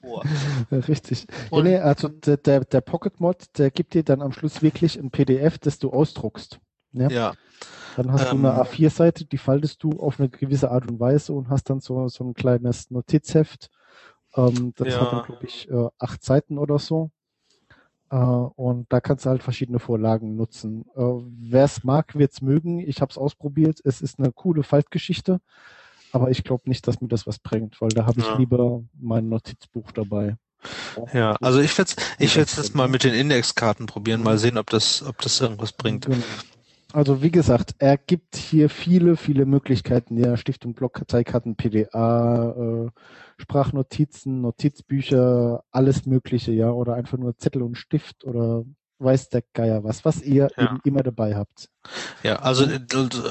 vor. 0.00 0.24
Richtig. 0.70 1.26
Ja, 1.50 1.62
nee, 1.62 1.76
also 1.78 2.08
der, 2.08 2.36
der, 2.36 2.60
der 2.60 2.80
Pocket 2.82 3.20
Mod, 3.20 3.46
der 3.58 3.70
gibt 3.70 3.94
dir 3.94 4.04
dann 4.04 4.22
am 4.22 4.32
Schluss 4.32 4.62
wirklich 4.62 4.98
ein 4.98 5.10
PDF, 5.10 5.58
das 5.58 5.78
du 5.78 5.90
ausdruckst. 5.90 6.60
Ja. 6.92 7.08
Ja, 7.10 7.34
Dann 7.96 8.12
hast 8.12 8.30
Ähm, 8.32 8.42
du 8.42 8.48
eine 8.48 8.54
A4-Seite, 8.62 9.24
die 9.26 9.38
faltest 9.38 9.82
du 9.82 9.90
auf 10.00 10.18
eine 10.20 10.28
gewisse 10.28 10.70
Art 10.70 10.88
und 10.90 11.00
Weise 11.00 11.32
und 11.32 11.48
hast 11.48 11.70
dann 11.70 11.80
so, 11.80 12.08
so 12.08 12.24
ein 12.24 12.34
kleines 12.34 12.90
Notizheft. 12.90 13.70
Ähm, 14.36 14.72
das 14.76 14.94
Ja. 14.94 15.00
hat 15.00 15.12
dann, 15.12 15.22
glaube 15.22 15.46
ich, 15.46 15.68
äh, 15.70 15.88
acht 15.98 16.22
Seiten 16.24 16.58
oder 16.58 16.78
so. 16.78 17.10
Äh, 18.10 18.16
und 18.16 18.92
da 18.92 19.00
kannst 19.00 19.24
du 19.24 19.30
halt 19.30 19.42
verschiedene 19.42 19.78
Vorlagen 19.78 20.36
nutzen. 20.36 20.84
Äh, 20.96 21.02
Wer 21.02 21.64
es 21.64 21.84
mag, 21.84 22.16
wird 22.16 22.32
es 22.32 22.42
mögen. 22.42 22.80
Ich 22.80 23.00
habe 23.00 23.10
es 23.10 23.18
ausprobiert. 23.18 23.80
Es 23.84 24.00
ist 24.00 24.18
eine 24.18 24.32
coole 24.32 24.62
Faltgeschichte. 24.62 25.40
Aber 26.12 26.30
ich 26.30 26.42
glaube 26.44 26.68
nicht, 26.68 26.86
dass 26.88 27.00
mir 27.00 27.08
das 27.08 27.26
was 27.26 27.38
bringt, 27.38 27.80
weil 27.80 27.90
da 27.90 28.04
habe 28.06 28.20
ich 28.20 28.28
Ja. 28.28 28.36
lieber 28.36 28.82
mein 29.00 29.28
Notizbuch 29.28 29.92
dabei. 29.92 30.36
Ja, 31.14 31.36
also 31.40 31.60
ich 31.60 31.76
werde 31.78 31.92
ich 32.18 32.36
werde 32.36 32.50
das 32.56 32.74
mal 32.74 32.88
mit 32.88 33.04
den 33.04 33.14
Indexkarten 33.14 33.86
probieren, 33.86 34.22
mal 34.22 34.38
sehen, 34.38 34.58
ob 34.58 34.68
das, 34.70 35.02
ob 35.02 35.20
das 35.22 35.40
irgendwas 35.40 35.72
bringt. 35.72 36.06
Genau. 36.06 36.24
Also 36.92 37.22
wie 37.22 37.30
gesagt, 37.30 37.74
er 37.78 37.96
gibt 37.96 38.36
hier 38.36 38.68
viele, 38.68 39.16
viele 39.16 39.46
Möglichkeiten. 39.46 40.16
Ja, 40.16 40.36
Stiftung 40.36 40.74
Blockkarteikarten, 40.74 41.56
PDA, 41.56 42.50
äh, 42.86 42.90
Sprachnotizen, 43.38 44.40
Notizbücher, 44.40 45.62
alles 45.70 46.06
Mögliche, 46.06 46.52
ja, 46.52 46.70
oder 46.70 46.94
einfach 46.94 47.18
nur 47.18 47.36
Zettel 47.36 47.62
und 47.62 47.76
Stift 47.76 48.24
oder 48.24 48.64
weiß 48.98 49.30
der 49.30 49.42
Geier 49.54 49.82
was, 49.82 50.04
was 50.04 50.20
ihr 50.22 50.50
Ja. 50.56 50.64
eben 50.64 50.80
immer 50.84 51.02
dabei 51.02 51.34
habt. 51.34 51.70
Ja, 52.22 52.36
also 52.36 52.66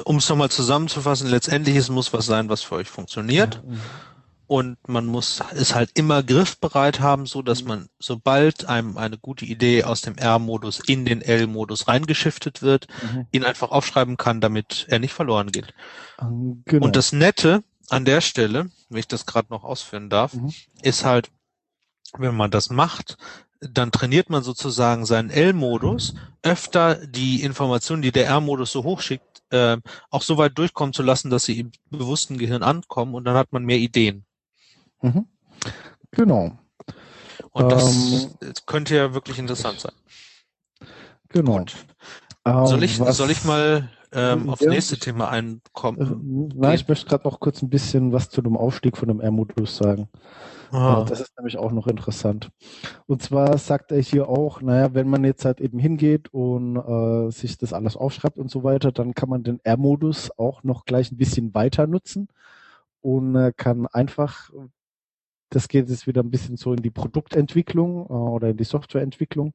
um 0.04 0.16
es 0.16 0.28
nochmal 0.28 0.50
zusammenzufassen, 0.50 1.30
letztendlich 1.30 1.76
es 1.76 1.88
muss 1.90 2.12
was 2.12 2.26
sein, 2.26 2.48
was 2.48 2.62
für 2.62 2.76
euch 2.76 2.88
funktioniert. 2.88 3.62
Ja, 3.64 3.76
Und 4.50 4.78
man 4.88 5.06
muss 5.06 5.40
es 5.54 5.76
halt 5.76 5.92
immer 5.94 6.24
griffbereit 6.24 6.98
haben, 6.98 7.24
so 7.24 7.40
dass 7.40 7.62
man, 7.62 7.88
sobald 8.00 8.64
einem 8.64 8.96
eine 8.96 9.16
gute 9.16 9.44
Idee 9.44 9.84
aus 9.84 10.00
dem 10.00 10.16
R-Modus 10.16 10.80
in 10.88 11.04
den 11.04 11.22
L-Modus 11.22 11.86
reingeschiftet 11.86 12.60
wird, 12.60 12.88
mhm. 13.00 13.28
ihn 13.30 13.44
einfach 13.44 13.70
aufschreiben 13.70 14.16
kann, 14.16 14.40
damit 14.40 14.86
er 14.88 14.98
nicht 14.98 15.12
verloren 15.12 15.52
geht. 15.52 15.72
Ähm, 16.20 16.64
Genau. 16.64 16.84
Und 16.84 16.96
das 16.96 17.12
Nette 17.12 17.62
an 17.90 18.04
der 18.04 18.20
Stelle, 18.20 18.70
wenn 18.88 18.98
ich 18.98 19.06
das 19.06 19.24
gerade 19.24 19.46
noch 19.50 19.62
ausführen 19.62 20.10
darf, 20.10 20.34
Mhm. 20.34 20.52
ist 20.82 21.04
halt, 21.04 21.30
wenn 22.18 22.34
man 22.34 22.50
das 22.50 22.70
macht, 22.70 23.18
dann 23.60 23.92
trainiert 23.92 24.30
man 24.30 24.42
sozusagen 24.42 25.06
seinen 25.06 25.30
L-Modus, 25.30 26.14
öfter 26.42 27.06
die 27.06 27.44
Informationen, 27.44 28.02
die 28.02 28.10
der 28.10 28.26
R-Modus 28.26 28.72
so 28.72 28.82
hochschickt, 28.82 29.44
äh, 29.50 29.76
auch 30.10 30.22
so 30.22 30.38
weit 30.38 30.58
durchkommen 30.58 30.92
zu 30.92 31.04
lassen, 31.04 31.30
dass 31.30 31.44
sie 31.44 31.60
im 31.60 31.70
bewussten 31.88 32.36
Gehirn 32.36 32.64
ankommen 32.64 33.14
und 33.14 33.22
dann 33.26 33.36
hat 33.36 33.52
man 33.52 33.64
mehr 33.64 33.78
Ideen. 33.78 34.24
Mhm. 35.02 35.26
Genau, 36.12 36.52
Und 37.52 37.72
das, 37.72 37.84
Ähm, 38.42 38.54
könnte 38.66 38.96
ja 38.96 39.14
wirklich 39.14 39.38
interessant 39.38 39.80
sein. 39.80 39.92
genau. 41.28 41.58
Gut. 41.58 41.74
Ähm, 42.44 42.66
Soll 42.66 42.82
ich, 42.84 42.98
was- 43.00 43.16
soll 43.16 43.30
ich 43.30 43.44
mal 43.44 43.88
ähm, 44.12 44.50
aufs 44.50 44.62
Ja, 44.62 44.70
nächste 44.70 44.94
ich- 44.94 45.00
Thema 45.00 45.26
Äh, 45.26 45.36
einkommen? 45.36 46.50
Na, 46.56 46.74
ich 46.74 46.86
möchte 46.88 47.06
gerade 47.06 47.24
noch 47.28 47.38
kurz 47.38 47.62
ein 47.62 47.70
bisschen 47.70 48.12
was 48.12 48.28
zu 48.28 48.42
dem 48.42 48.56
Aufstieg 48.56 48.96
von 48.96 49.06
dem 49.08 49.20
R-Modus 49.20 49.76
sagen. 49.76 50.08
Ah, 50.72 51.02
Äh, 51.02 51.04
Das 51.04 51.20
ist 51.20 51.36
nämlich 51.38 51.56
auch 51.58 51.70
noch 51.72 51.86
interessant. 51.86 52.50
Und 53.06 53.22
zwar 53.22 53.56
sagt 53.58 53.92
er 53.92 54.00
hier 54.00 54.28
auch, 54.28 54.60
naja, 54.62 54.94
wenn 54.94 55.08
man 55.08 55.24
jetzt 55.24 55.44
halt 55.44 55.60
eben 55.60 55.78
hingeht 55.78 56.32
und 56.34 56.76
äh, 56.76 57.30
sich 57.30 57.56
das 57.58 57.72
alles 57.72 57.96
aufschreibt 57.96 58.38
und 58.38 58.50
so 58.50 58.64
weiter, 58.64 58.90
dann 58.90 59.14
kann 59.14 59.28
man 59.28 59.42
den 59.44 59.60
R-Modus 59.64 60.30
auch 60.38 60.64
noch 60.64 60.84
gleich 60.84 61.12
ein 61.12 61.16
bisschen 61.16 61.54
weiter 61.54 61.86
nutzen 61.86 62.28
und 63.00 63.36
äh, 63.36 63.52
kann 63.56 63.86
einfach, 63.86 64.50
das 65.50 65.68
geht 65.68 65.88
jetzt 65.88 66.06
wieder 66.06 66.22
ein 66.22 66.30
bisschen 66.30 66.56
so 66.56 66.72
in 66.72 66.82
die 66.82 66.90
Produktentwicklung 66.90 68.06
äh, 68.06 68.12
oder 68.12 68.50
in 68.50 68.56
die 68.56 68.64
Softwareentwicklung, 68.64 69.52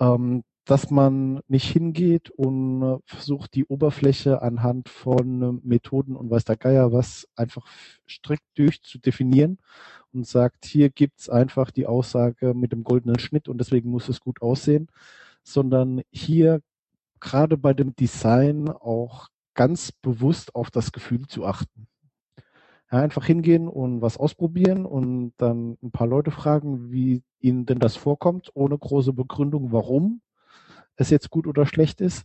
ähm, 0.00 0.42
dass 0.64 0.90
man 0.90 1.40
nicht 1.48 1.70
hingeht 1.70 2.30
und 2.30 2.82
äh, 2.82 2.98
versucht, 3.06 3.54
die 3.54 3.64
Oberfläche 3.66 4.42
anhand 4.42 4.88
von 4.88 5.42
äh, 5.42 5.52
Methoden 5.62 6.16
und 6.16 6.30
weiß 6.30 6.44
der 6.44 6.56
Geier 6.56 6.92
was 6.92 7.28
einfach 7.36 7.64
strikt 8.08 8.44
durchzudefinieren 8.56 9.58
und 10.12 10.26
sagt, 10.26 10.64
hier 10.64 10.90
gibt's 10.90 11.28
einfach 11.28 11.70
die 11.70 11.86
Aussage 11.86 12.54
mit 12.54 12.72
dem 12.72 12.84
goldenen 12.84 13.18
Schnitt 13.18 13.48
und 13.48 13.58
deswegen 13.58 13.90
muss 13.90 14.08
es 14.08 14.20
gut 14.20 14.42
aussehen, 14.42 14.88
sondern 15.42 16.02
hier 16.10 16.60
gerade 17.20 17.56
bei 17.56 17.74
dem 17.74 17.94
Design 17.96 18.68
auch 18.68 19.28
ganz 19.54 19.92
bewusst 19.92 20.54
auf 20.54 20.70
das 20.70 20.92
Gefühl 20.92 21.26
zu 21.26 21.44
achten. 21.44 21.88
Ja, 22.90 23.00
einfach 23.00 23.26
hingehen 23.26 23.68
und 23.68 24.00
was 24.00 24.16
ausprobieren 24.16 24.86
und 24.86 25.32
dann 25.36 25.76
ein 25.82 25.90
paar 25.90 26.06
Leute 26.06 26.30
fragen, 26.30 26.90
wie 26.90 27.22
ihnen 27.38 27.66
denn 27.66 27.80
das 27.80 27.96
vorkommt, 27.96 28.50
ohne 28.54 28.78
große 28.78 29.12
Begründung, 29.12 29.72
warum 29.72 30.22
es 30.96 31.10
jetzt 31.10 31.30
gut 31.30 31.46
oder 31.46 31.66
schlecht 31.66 32.00
ist. 32.00 32.24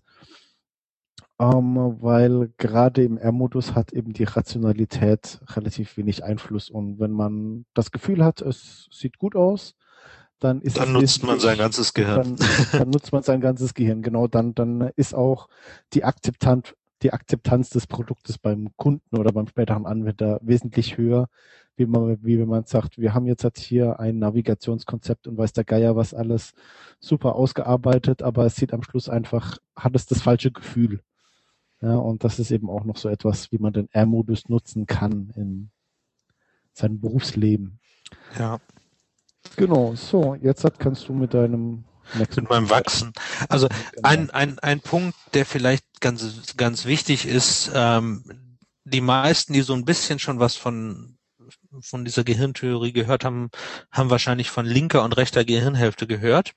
Ähm, 1.39 1.76
weil 1.99 2.53
gerade 2.57 3.03
im 3.03 3.18
R-Modus 3.18 3.76
hat 3.76 3.91
eben 3.91 4.14
die 4.14 4.24
Rationalität 4.24 5.41
relativ 5.49 5.97
wenig 5.97 6.24
Einfluss. 6.24 6.70
Und 6.70 6.99
wenn 6.99 7.11
man 7.11 7.66
das 7.74 7.91
Gefühl 7.91 8.24
hat, 8.24 8.41
es 8.41 8.88
sieht 8.91 9.18
gut 9.18 9.36
aus, 9.36 9.76
dann 10.39 10.61
ist 10.61 10.78
dann 10.78 10.93
nutzt 10.93 11.24
man 11.24 11.39
sein 11.39 11.57
ganzes 11.57 11.93
Gehirn. 11.93 12.36
dann, 12.36 12.70
dann 12.72 12.89
nutzt 12.89 13.11
man 13.11 13.24
sein 13.24 13.41
ganzes 13.41 13.74
Gehirn. 13.74 14.01
Genau, 14.01 14.28
dann, 14.28 14.53
dann 14.53 14.91
ist 14.95 15.16
auch 15.16 15.49
die 15.93 16.03
Akzeptanz, 16.03 16.74
die 17.04 17.14
Akzeptanz 17.14 17.70
des 17.70 17.88
Produktes 17.88 18.38
beim 18.38 18.76
Kunden 18.78 19.18
oder 19.18 19.32
beim 19.32 19.47
späteren 19.47 19.86
Anwender 19.86 20.39
wesentlich 20.41 20.97
höher, 20.97 21.30
wie 21.76 21.86
man, 21.86 22.24
wie 22.24 22.39
wenn 22.39 22.47
man 22.47 22.66
sagt, 22.66 22.97
wir 22.97 23.14
haben 23.14 23.26
jetzt 23.26 23.43
halt 23.43 23.58
hier 23.58 23.99
ein 23.99 24.20
Navigationskonzept 24.20 25.28
und 25.28 25.38
weiß 25.38 25.54
der 25.54 25.64
Geier 25.64 25.95
was 25.95 26.14
alles 26.14 26.54
super 26.99 27.36
ausgearbeitet, 27.36 28.22
aber 28.22 28.45
es 28.45 28.56
sieht 28.56 28.74
am 28.74 28.84
Schluss 28.84 29.10
einfach, 29.10 29.58
hat 29.76 29.95
es 29.95 30.06
das 30.06 30.22
falsche 30.22 30.51
Gefühl. 30.51 31.01
Ja, 31.82 31.95
und 31.95 32.24
das 32.24 32.39
ist 32.39 32.51
eben 32.51 32.70
auch 32.70 32.86
noch 32.86 32.95
so 32.95 33.10
etwas, 33.10 33.51
wie 33.51 33.58
man 33.58 33.74
den 33.74 33.89
R-Modus 33.91 34.47
nutzen 34.47 34.86
kann 34.86 35.34
in 35.36 35.70
seinem 36.72 37.01
Berufsleben. 37.01 37.80
Ja. 38.39 38.60
Genau, 39.58 39.93
so, 39.95 40.36
jetzt 40.36 40.66
kannst 40.80 41.10
du 41.10 41.14
mit 41.14 41.34
deinem 41.34 41.84
Mit 42.14 42.49
meinem 42.49 42.70
Wachsen. 42.70 43.14
Also 43.49 43.68
Genau. 43.68 44.10
ein, 44.10 44.30
ein, 44.32 44.60
ein 44.60 44.80
Punkt, 44.82 45.18
der 45.34 45.45
vielleicht 45.45 45.86
ganz, 46.01 46.56
ganz 46.58 46.86
wichtig 46.86 47.26
ist, 47.26 47.72
ähm, 47.74 48.58
die 48.84 49.01
meisten, 49.01 49.54
die 49.54 49.62
so 49.62 49.74
ein 49.74 49.86
bisschen 49.86 50.20
schon 50.20 50.39
was 50.39 50.56
von, 50.56 51.18
von 51.82 52.06
dieser 52.06 52.24
Gehirntheorie 52.24 52.91
gehört 52.91 53.24
haben, 53.24 53.49
haben 53.91 54.10
wahrscheinlich 54.10 54.49
von 54.49 54.66
linker 54.66 55.04
und 55.04 55.14
rechter 55.14 55.45
Gehirnhälfte 55.45 56.08
gehört. 56.08 56.51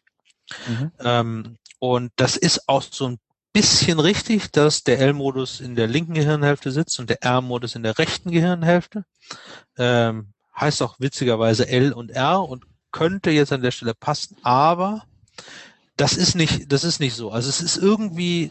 Mhm. 0.66 0.92
Ähm, 1.00 1.56
und 1.78 2.12
das 2.16 2.36
ist 2.36 2.68
auch 2.68 2.82
so 2.82 3.08
ein 3.08 3.18
bisschen 3.52 4.00
richtig, 4.00 4.52
dass 4.52 4.84
der 4.84 4.98
L-Modus 5.00 5.60
in 5.60 5.76
der 5.76 5.86
linken 5.86 6.14
Gehirnhälfte 6.14 6.70
sitzt 6.70 6.98
und 7.00 7.08
der 7.08 7.22
R-Modus 7.22 7.74
in 7.74 7.82
der 7.82 7.98
rechten 7.98 8.30
Gehirnhälfte. 8.30 9.04
Ähm, 9.78 10.32
heißt 10.58 10.82
auch 10.82 10.96
witzigerweise 10.98 11.68
L 11.68 11.92
und 11.92 12.10
R 12.10 12.42
und 12.42 12.64
könnte 12.92 13.30
jetzt 13.30 13.52
an 13.52 13.62
der 13.62 13.70
Stelle 13.70 13.94
passen, 13.94 14.36
aber 14.42 15.04
das 15.96 16.16
ist 16.16 16.34
nicht, 16.34 16.72
das 16.72 16.84
ist 16.84 17.00
nicht 17.00 17.14
so. 17.14 17.30
Also 17.30 17.48
es 17.48 17.60
ist 17.60 17.76
irgendwie 17.76 18.50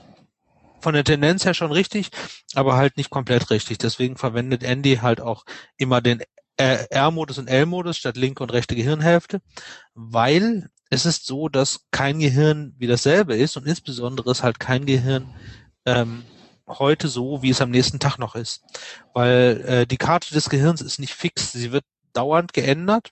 von 0.80 0.94
der 0.94 1.04
Tendenz 1.04 1.46
her 1.46 1.54
schon 1.54 1.72
richtig, 1.72 2.10
aber 2.54 2.76
halt 2.76 2.98
nicht 2.98 3.10
komplett 3.10 3.50
richtig. 3.50 3.78
Deswegen 3.78 4.18
verwendet 4.18 4.64
Andy 4.64 4.98
halt 4.98 5.22
auch 5.22 5.46
immer 5.78 6.02
den 6.02 6.22
R-Modus 6.58 7.38
und 7.38 7.48
L-Modus 7.48 7.98
statt 7.98 8.18
linke 8.18 8.42
und 8.42 8.54
rechte 8.54 8.76
Gehirnhälfte, 8.76 9.42
weil 9.94 10.70
es 10.90 11.06
ist 11.06 11.26
so, 11.26 11.50
dass 11.50 11.82
kein 11.92 12.20
Gehirn 12.20 12.74
wie 12.78 12.88
dasselbe 12.88 13.36
ist 13.36 13.58
und 13.58 13.66
insbesondere 13.66 14.32
ist 14.32 14.44
halt 14.44 14.60
kein 14.60 14.86
Gehirn 14.86 15.34
ähm, 15.86 16.24
heute 16.68 17.08
so, 17.08 17.42
wie 17.42 17.50
es 17.50 17.62
am 17.62 17.72
nächsten 17.72 18.00
Tag 18.00 18.18
noch 18.18 18.36
ist. 18.36 18.64
Weil 19.14 19.64
äh, 19.68 19.88
die 19.88 19.98
Karte 19.98 20.34
des 20.34 20.50
Gehirns 20.50 20.82
ist 20.82 21.00
nicht 21.00 21.14
fix, 21.14 21.52
sie 21.52 21.72
wird 21.72 21.84
dauernd 22.14 22.54
geändert 22.54 23.12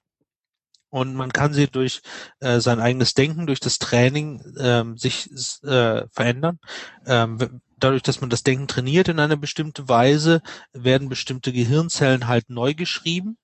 und 0.93 1.15
man 1.15 1.33
kann 1.33 1.53
sie 1.53 1.65
durch 1.67 2.01
äh, 2.39 2.59
sein 2.59 2.79
eigenes 2.79 3.15
Denken, 3.15 3.47
durch 3.47 3.59
das 3.59 3.79
Training 3.79 4.43
ähm, 4.59 4.95
sich 4.95 5.27
äh, 5.63 6.03
verändern. 6.11 6.59
Ähm, 7.07 7.61
dadurch, 7.79 8.03
dass 8.03 8.21
man 8.21 8.29
das 8.29 8.43
Denken 8.43 8.67
trainiert 8.67 9.07
in 9.07 9.19
eine 9.19 9.35
bestimmte 9.35 9.89
Weise, 9.89 10.43
werden 10.71 11.09
bestimmte 11.09 11.51
Gehirnzellen 11.51 12.27
halt 12.27 12.51
neu 12.51 12.75
geschrieben. 12.75 13.37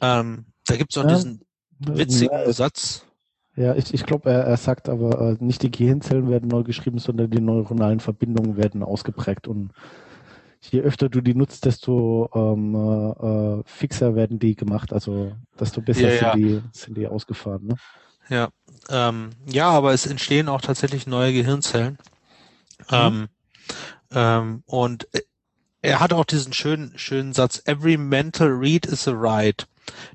Ähm, 0.00 0.46
da 0.66 0.76
gibt 0.76 0.92
es 0.92 0.98
auch 0.98 1.08
Ja. 1.08 1.16
diesen 1.16 1.40
witzigen 1.80 2.32
Ja, 2.32 2.52
Satz. 2.52 3.06
Ja, 3.56 3.74
ich, 3.74 3.92
ich 3.92 4.06
glaube, 4.06 4.30
er, 4.30 4.44
er 4.44 4.56
sagt 4.56 4.88
aber, 4.88 5.20
äh, 5.32 5.44
nicht 5.44 5.62
die 5.64 5.70
Gehirnzellen 5.72 6.30
werden 6.30 6.48
neu 6.48 6.62
geschrieben, 6.62 6.98
sondern 6.98 7.28
die 7.28 7.40
neuronalen 7.40 7.98
Verbindungen 7.98 8.56
werden 8.56 8.84
ausgeprägt. 8.84 9.48
Und 9.48 9.72
je 10.70 10.80
öfter 10.80 11.08
du 11.08 11.20
die 11.20 11.34
nutzt, 11.34 11.64
desto 11.64 12.30
ähm, 12.34 12.74
äh, 12.74 13.58
äh, 13.58 13.62
fixer 13.66 14.14
werden 14.14 14.38
die 14.38 14.54
gemacht. 14.54 14.92
Also 14.92 15.32
desto 15.58 15.80
besser 15.80 16.02
Ja, 16.02 16.10
sind, 16.10 16.22
ja. 16.22 16.34
Die, 16.34 16.62
sind 16.72 16.96
die 16.96 17.06
ausgefahren. 17.06 17.66
Ne? 17.66 17.76
Ja, 18.28 18.48
ähm, 18.88 19.30
ja, 19.46 19.70
aber 19.70 19.92
es 19.92 20.06
entstehen 20.06 20.48
auch 20.48 20.60
tatsächlich 20.60 21.06
neue 21.06 21.32
Gehirnzellen. 21.32 21.98
Ähm, 22.90 23.28
ähm, 24.12 24.62
und 24.66 25.12
äh, 25.14 25.22
er 25.82 26.00
hat 26.00 26.12
auch 26.12 26.24
diesen 26.24 26.52
schönen, 26.52 26.96
schönen 26.96 27.32
Satz, 27.32 27.60
every 27.64 27.96
mental 27.96 28.48
read 28.48 28.86
is 28.86 29.08
a 29.08 29.12
right. 29.12 29.66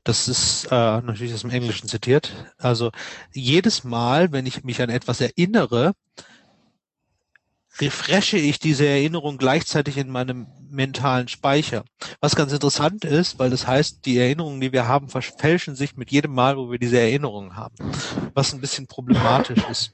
Das 0.06 0.28
ist 0.30 0.66
äh, 0.72 1.02
natürlich 1.02 1.34
aus 1.34 1.42
dem 1.42 1.50
Englischen 1.50 1.90
zitiert. 1.90 2.34
Also 2.58 2.92
jedes 3.34 3.84
Mal, 3.84 4.32
wenn 4.32 4.46
ich 4.46 4.64
mich 4.64 4.82
an 4.82 4.90
etwas 4.90 5.20
erinnere, 5.20 5.94
refreshe 7.80 8.38
ich 8.38 8.60
diese 8.60 8.86
Erinnerung 8.86 9.38
gleichzeitig 9.38 9.98
in 9.98 10.10
meinem 10.10 10.48
mentalen 10.70 11.28
Speicher. 11.28 11.86
Was 12.20 12.36
ganz 12.36 12.52
interessant 12.52 13.06
ist, 13.06 13.40
weil 13.40 13.50
das 13.50 13.68
heißt, 13.68 14.06
die 14.06 14.18
Erinnerungen, 14.18 14.62
die 14.62 14.72
wir 14.72 14.88
haben, 14.88 15.10
verfälschen 15.10 15.76
sich 15.76 15.96
mit 15.96 16.12
jedem 16.12 16.34
Mal, 16.34 16.58
wo 16.58 16.72
wir 16.72 16.80
diese 16.80 17.00
Erinnerungen 17.00 17.56
haben. 17.56 17.76
Was 18.34 18.54
ein 18.54 18.62
bisschen 18.62 18.88
problematisch 18.88 19.64
ist. 19.70 19.94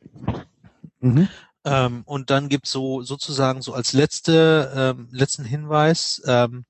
Mhm. 1.00 1.28
Ähm, 1.66 2.04
und 2.06 2.30
dann 2.30 2.50
gibt's 2.50 2.72
so 2.72 3.02
sozusagen 3.04 3.62
so 3.62 3.74
als 3.74 3.94
letzte, 3.94 4.72
ähm, 4.76 5.08
letzten 5.12 5.46
Hinweis, 5.46 6.22
ähm, 6.26 6.66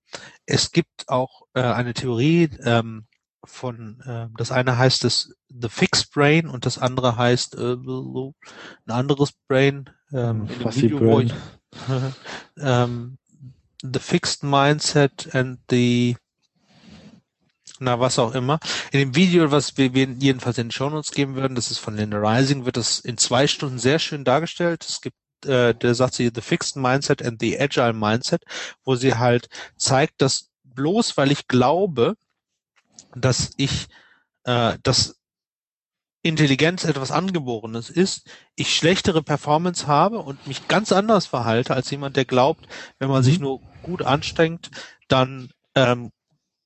es 0.46 0.72
gibt 0.72 1.10
auch 1.10 1.44
äh, 1.54 1.62
eine 1.62 1.94
Theorie, 1.94 2.50
ähm, 2.64 3.08
von, 3.46 4.00
äh, 4.06 4.28
das 4.38 4.52
eine 4.52 4.78
heißt 4.78 5.04
das 5.04 5.34
The 5.50 5.70
Fixed 5.70 6.12
Brain 6.12 6.48
und 6.48 6.66
das 6.66 6.78
andere 6.78 7.18
heißt 7.18 7.56
äh, 7.56 7.74
ein 7.74 8.34
anderes 8.88 9.34
Brain. 9.48 9.90
Ähm, 10.14 10.48
dem 10.48 10.76
Video, 10.76 11.02
wo 11.02 11.20
ich, 11.20 11.34
ähm, 12.60 13.18
The 13.82 14.00
Fixed 14.00 14.44
Mindset 14.44 15.34
and 15.34 15.60
the 15.70 16.16
na, 17.80 18.00
was 18.00 18.20
auch 18.20 18.34
immer. 18.34 18.60
In 18.92 19.00
dem 19.00 19.16
Video, 19.16 19.52
was 19.52 19.78
wir, 19.78 19.94
wir 19.94 20.08
jedenfalls 20.08 20.58
in 20.58 20.68
den 20.68 20.72
Shownotes 20.72 21.12
geben 21.12 21.36
würden, 21.36 21.56
das 21.56 21.70
ist 21.70 21.80
von 21.80 21.98
Linda 21.98 22.18
Rising, 22.18 22.66
wird 22.66 22.78
das 22.78 23.00
in 23.00 23.18
zwei 23.18 23.48
Stunden 23.48 23.80
sehr 23.80 24.00
schön 24.00 24.24
dargestellt. 24.24 24.86
Es 24.88 25.02
gibt 25.02 25.18
äh, 25.46 25.74
der 25.74 25.96
sagt 25.96 26.14
sie 26.14 26.32
The 26.34 26.42
Fixed 26.42 26.76
Mindset 26.76 27.22
and 27.22 27.42
the 27.42 27.60
Agile 27.60 27.94
Mindset, 27.94 28.44
wo 28.84 28.96
sie 28.96 29.16
halt 29.16 29.50
zeigt, 29.76 30.22
dass 30.22 30.50
bloß 30.64 31.18
weil 31.18 31.32
ich 31.32 31.48
glaube, 31.48 32.16
dass 33.16 33.52
ich, 33.58 33.88
äh, 34.46 34.78
dass 34.84 35.20
Intelligenz 36.24 36.86
etwas 36.86 37.12
Angeborenes 37.12 37.90
ist, 37.90 38.30
ich 38.56 38.74
schlechtere 38.74 39.22
Performance 39.22 39.88
habe 39.88 40.20
und 40.20 40.48
mich 40.48 40.70
ganz 40.70 40.94
anders 40.94 41.26
verhalte 41.26 41.76
als 41.76 41.92
jemand, 41.92 42.16
der 42.16 42.26
glaubt, 42.26 42.66
wenn 42.98 43.10
man 43.10 43.22
mhm. 43.22 43.26
sich 43.26 43.40
nur 43.40 43.60
gut 43.84 44.02
anstrengt, 44.02 44.72
dann 45.10 45.50
ähm, 45.76 46.12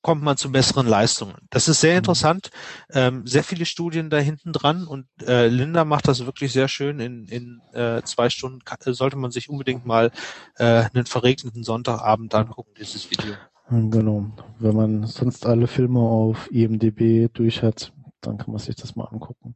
kommt 0.04 0.22
man 0.22 0.38
zu 0.38 0.52
besseren 0.52 0.88
Leistungen. 0.88 1.36
Das 1.50 1.68
ist 1.68 1.82
sehr 1.82 1.94
mhm. 1.94 1.98
interessant. 1.98 2.52
Ähm, 2.92 3.26
sehr 3.26 3.44
viele 3.44 3.66
Studien 3.66 4.12
da 4.12 4.20
hinten 4.20 4.54
dran 4.54 4.86
und 4.86 5.08
äh, 5.24 5.48
Linda 5.48 5.86
macht 5.86 6.08
das 6.08 6.26
wirklich 6.26 6.54
sehr 6.54 6.68
schön. 6.68 7.00
In, 7.00 7.26
in 7.26 7.62
äh, 7.74 8.04
zwei 8.04 8.30
Stunden 8.30 8.60
sollte 8.94 9.18
man 9.18 9.32
sich 9.32 9.50
unbedingt 9.50 9.88
mal 9.88 10.12
äh, 10.58 10.86
einen 10.94 11.08
verregneten 11.08 11.64
Sonntagabend 11.64 12.34
angucken, 12.36 12.72
dieses 12.80 13.10
Video. 13.10 13.34
Genau. 13.70 14.32
Wenn 14.60 14.76
man 14.76 15.04
sonst 15.08 15.46
alle 15.46 15.68
Filme 15.68 16.00
auf 16.00 16.50
IMDB 16.52 17.28
durch 17.34 17.64
hat, 17.64 17.92
dann 18.22 18.38
kann 18.38 18.52
man 18.52 18.60
sich 18.60 18.76
das 18.76 18.96
mal 18.96 19.06
angucken. 19.06 19.56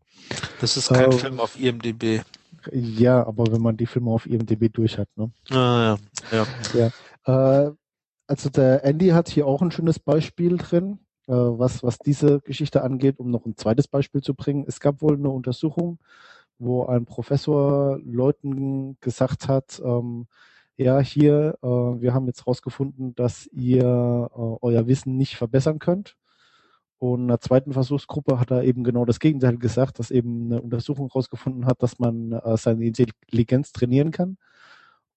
Das 0.59 0.77
ist 0.77 0.89
kein 0.89 1.11
äh, 1.11 1.17
Film 1.17 1.39
auf 1.39 1.59
IMDB. 1.59 2.21
Ja, 2.71 3.25
aber 3.25 3.51
wenn 3.51 3.61
man 3.61 3.77
die 3.77 3.87
Filme 3.87 4.11
auf 4.11 4.25
IMDB 4.25 4.71
durch 4.71 4.97
hat, 4.97 5.09
ne? 5.15 5.31
Ah, 5.49 5.97
ja. 6.31 6.45
ja. 6.73 6.91
ja. 7.25 7.67
Äh, 7.67 7.71
also 8.27 8.49
der 8.49 8.85
Andy 8.85 9.09
hat 9.09 9.29
hier 9.29 9.47
auch 9.47 9.61
ein 9.61 9.71
schönes 9.71 9.99
Beispiel 9.99 10.57
drin, 10.57 10.99
äh, 11.27 11.33
was, 11.33 11.83
was 11.83 11.97
diese 11.97 12.39
Geschichte 12.41 12.83
angeht, 12.83 13.19
um 13.19 13.29
noch 13.29 13.45
ein 13.45 13.57
zweites 13.57 13.87
Beispiel 13.87 14.21
zu 14.21 14.35
bringen. 14.35 14.63
Es 14.67 14.79
gab 14.79 15.01
wohl 15.01 15.15
eine 15.15 15.29
Untersuchung, 15.29 15.99
wo 16.59 16.85
ein 16.85 17.05
Professor 17.05 17.99
Leuten 18.03 18.97
gesagt 19.01 19.47
hat, 19.47 19.81
ähm, 19.83 20.27
ja, 20.77 20.99
hier, 20.99 21.57
äh, 21.61 21.67
wir 21.67 22.13
haben 22.13 22.27
jetzt 22.27 22.47
rausgefunden, 22.47 23.13
dass 23.15 23.47
ihr 23.47 23.83
äh, 23.83 24.57
euer 24.61 24.87
Wissen 24.87 25.17
nicht 25.17 25.35
verbessern 25.35 25.79
könnt. 25.79 26.15
Und 27.01 27.21
in 27.21 27.27
der 27.29 27.39
zweiten 27.39 27.73
Versuchsgruppe 27.73 28.39
hat 28.39 28.51
er 28.51 28.63
eben 28.63 28.83
genau 28.83 29.05
das 29.05 29.19
Gegenteil 29.19 29.57
gesagt, 29.57 29.97
dass 29.97 30.11
eben 30.11 30.45
eine 30.45 30.61
Untersuchung 30.61 31.07
herausgefunden 31.07 31.65
hat, 31.65 31.81
dass 31.81 31.97
man 31.97 32.31
äh, 32.31 32.57
seine 32.57 32.85
Intelligenz 32.85 33.71
trainieren 33.71 34.11
kann. 34.11 34.37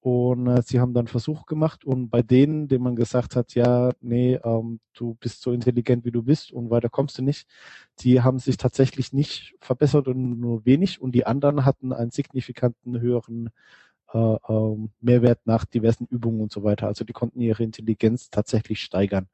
Und 0.01 0.47
äh, 0.47 0.62
sie 0.62 0.80
haben 0.80 0.95
dann 0.95 1.09
Versuch 1.09 1.45
gemacht 1.45 1.85
und 1.85 2.09
bei 2.09 2.22
denen, 2.22 2.68
denen 2.68 2.85
man 2.85 2.97
gesagt 2.97 3.37
hat, 3.37 3.55
ja, 3.55 3.91
nee, 4.01 4.37
ähm, 4.43 4.80
du 4.95 5.14
bist 5.20 5.43
so 5.43 5.53
intelligent, 5.53 6.07
wie 6.07 6.11
du 6.11 6.22
bist 6.22 6.53
und 6.53 6.70
weiter 6.70 6.89
kommst 6.89 7.18
du 7.18 7.22
nicht, 7.22 7.47
die 8.01 8.22
haben 8.22 8.39
sich 8.39 8.57
tatsächlich 8.57 9.12
nicht 9.12 9.55
verbessert 9.61 10.09
und 10.09 10.41
nur 10.41 10.64
wenig 10.64 11.03
und 11.03 11.14
die 11.14 11.26
anderen 11.26 11.66
hatten 11.66 11.93
einen 11.93 12.11
signifikanten 12.11 12.99
höheren 12.99 13.51
Mehrwert 15.01 15.41
nach 15.45 15.65
diversen 15.65 16.07
Übungen 16.07 16.41
und 16.41 16.53
so 16.53 16.62
weiter. 16.62 16.87
Also 16.87 17.05
die 17.05 17.12
konnten 17.12 17.41
ihre 17.41 17.65
Intelligenz 17.65 18.31
tatsächlich 18.31 18.81
steigern. 18.81 19.29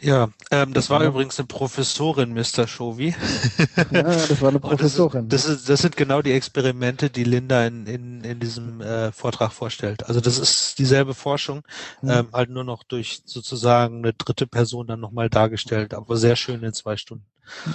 Ja, 0.00 0.30
ähm, 0.50 0.72
das 0.72 0.90
war 0.90 1.02
ja. 1.02 1.08
übrigens 1.08 1.38
eine 1.38 1.46
Professorin, 1.46 2.32
Mr. 2.34 2.66
Shovi. 2.66 3.14
ja, 3.92 4.02
das 4.02 4.40
war 4.40 4.48
eine 4.48 4.58
Professorin. 4.60 5.28
Das, 5.28 5.44
ist, 5.44 5.68
das, 5.68 5.80
sind 5.80 5.96
genau 5.96 6.20
die 6.20 6.32
Experimente, 6.32 7.10
die 7.10 7.22
Linda 7.22 7.64
in, 7.64 7.86
in, 7.86 8.24
in 8.24 8.40
diesem 8.40 8.80
äh, 8.80 9.12
Vortrag 9.12 9.52
vorstellt. 9.52 10.04
Also 10.06 10.20
das 10.20 10.38
ist 10.38 10.78
dieselbe 10.78 11.14
Forschung, 11.14 11.62
mhm. 12.02 12.10
ähm, 12.10 12.28
halt 12.32 12.50
nur 12.50 12.64
noch 12.64 12.82
durch 12.82 13.22
sozusagen 13.24 13.98
eine 13.98 14.12
dritte 14.12 14.48
Person 14.48 14.88
dann 14.88 15.00
nochmal 15.00 15.30
dargestellt, 15.30 15.94
aber 15.94 16.16
sehr 16.16 16.34
schön 16.34 16.62
in 16.64 16.72
zwei 16.72 16.96
Stunden. 16.96 17.24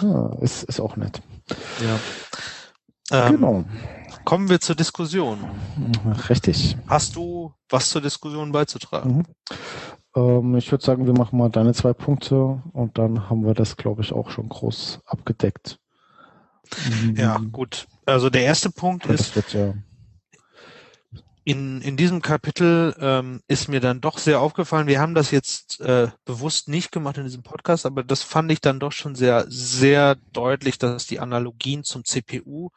Ja, 0.01 0.33
ist, 0.41 0.63
ist 0.63 0.81
auch 0.81 0.97
nett. 0.97 1.21
Ja. 1.81 1.99
Ähm, 3.11 3.35
genau. 3.35 3.65
Kommen 4.25 4.49
wir 4.49 4.59
zur 4.59 4.75
Diskussion. 4.75 5.39
Richtig. 6.29 6.77
Hast 6.87 7.15
du 7.15 7.53
was 7.69 7.89
zur 7.89 8.01
Diskussion 8.01 8.51
beizutragen? 8.51 9.17
Mhm. 9.17 9.25
Ähm, 10.15 10.55
ich 10.55 10.71
würde 10.71 10.83
sagen, 10.83 11.05
wir 11.05 11.13
machen 11.13 11.37
mal 11.37 11.49
deine 11.49 11.73
zwei 11.73 11.93
Punkte 11.93 12.61
und 12.73 12.97
dann 12.97 13.29
haben 13.29 13.45
wir 13.45 13.53
das, 13.53 13.77
glaube 13.77 14.01
ich, 14.01 14.11
auch 14.11 14.29
schon 14.29 14.49
groß 14.49 14.99
abgedeckt. 15.05 15.79
Ja, 17.15 17.37
mhm. 17.37 17.51
gut. 17.51 17.87
Also 18.05 18.29
der 18.29 18.43
erste 18.43 18.69
Punkt 18.69 19.05
ja, 19.05 19.13
ist, 19.13 19.35
wird, 19.35 19.53
ja. 19.53 19.73
In, 21.47 21.81
in 21.81 21.95
diesem 21.95 22.21
Kapitel 22.21 22.93
ähm, 22.99 23.39
ist 23.47 23.69
mir 23.69 23.79
dann 23.79 24.01
doch 24.01 24.17
sehr 24.17 24.41
aufgefallen, 24.41 24.87
wir 24.87 24.99
haben 24.99 25.15
das 25.15 25.31
jetzt 25.31 25.79
äh, 25.79 26.09
bewusst 26.25 26.67
nicht 26.67 26.91
gemacht 26.91 27.17
in 27.17 27.23
diesem 27.23 27.41
Podcast, 27.41 27.85
aber 27.85 28.03
das 28.03 28.21
fand 28.21 28.51
ich 28.51 28.59
dann 28.59 28.81
doch 28.81 28.91
schon 28.91 29.15
sehr, 29.15 29.45
sehr 29.47 30.15
deutlich, 30.33 30.77
dass 30.77 31.07
die 31.07 31.21
Analogien 31.21 31.85
zum 31.85 32.03
CPU 32.03 32.71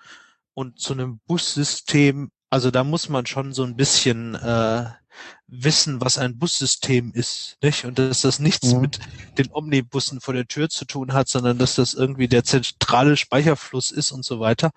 und 0.54 0.78
zu 0.78 0.92
einem 0.92 1.18
Bussystem, 1.26 2.30
also 2.48 2.70
da 2.70 2.84
muss 2.84 3.08
man 3.08 3.26
schon 3.26 3.52
so 3.52 3.64
ein 3.64 3.74
bisschen 3.74 4.36
äh, 4.36 4.84
wissen, 5.48 6.00
was 6.00 6.16
ein 6.18 6.38
Bussystem 6.38 7.10
ist, 7.12 7.58
nicht? 7.64 7.86
Und 7.86 7.98
dass 7.98 8.20
das 8.20 8.38
nichts 8.38 8.72
mhm. 8.72 8.82
mit 8.82 9.00
den 9.36 9.48
Omnibussen 9.50 10.20
vor 10.20 10.32
der 10.32 10.46
Tür 10.46 10.68
zu 10.68 10.84
tun 10.84 11.12
hat, 11.12 11.26
sondern 11.26 11.58
dass 11.58 11.74
das 11.74 11.92
irgendwie 11.92 12.28
der 12.28 12.44
zentrale 12.44 13.16
Speicherfluss 13.16 13.90
ist 13.90 14.12
und 14.12 14.24
so 14.24 14.38
weiter. 14.38 14.70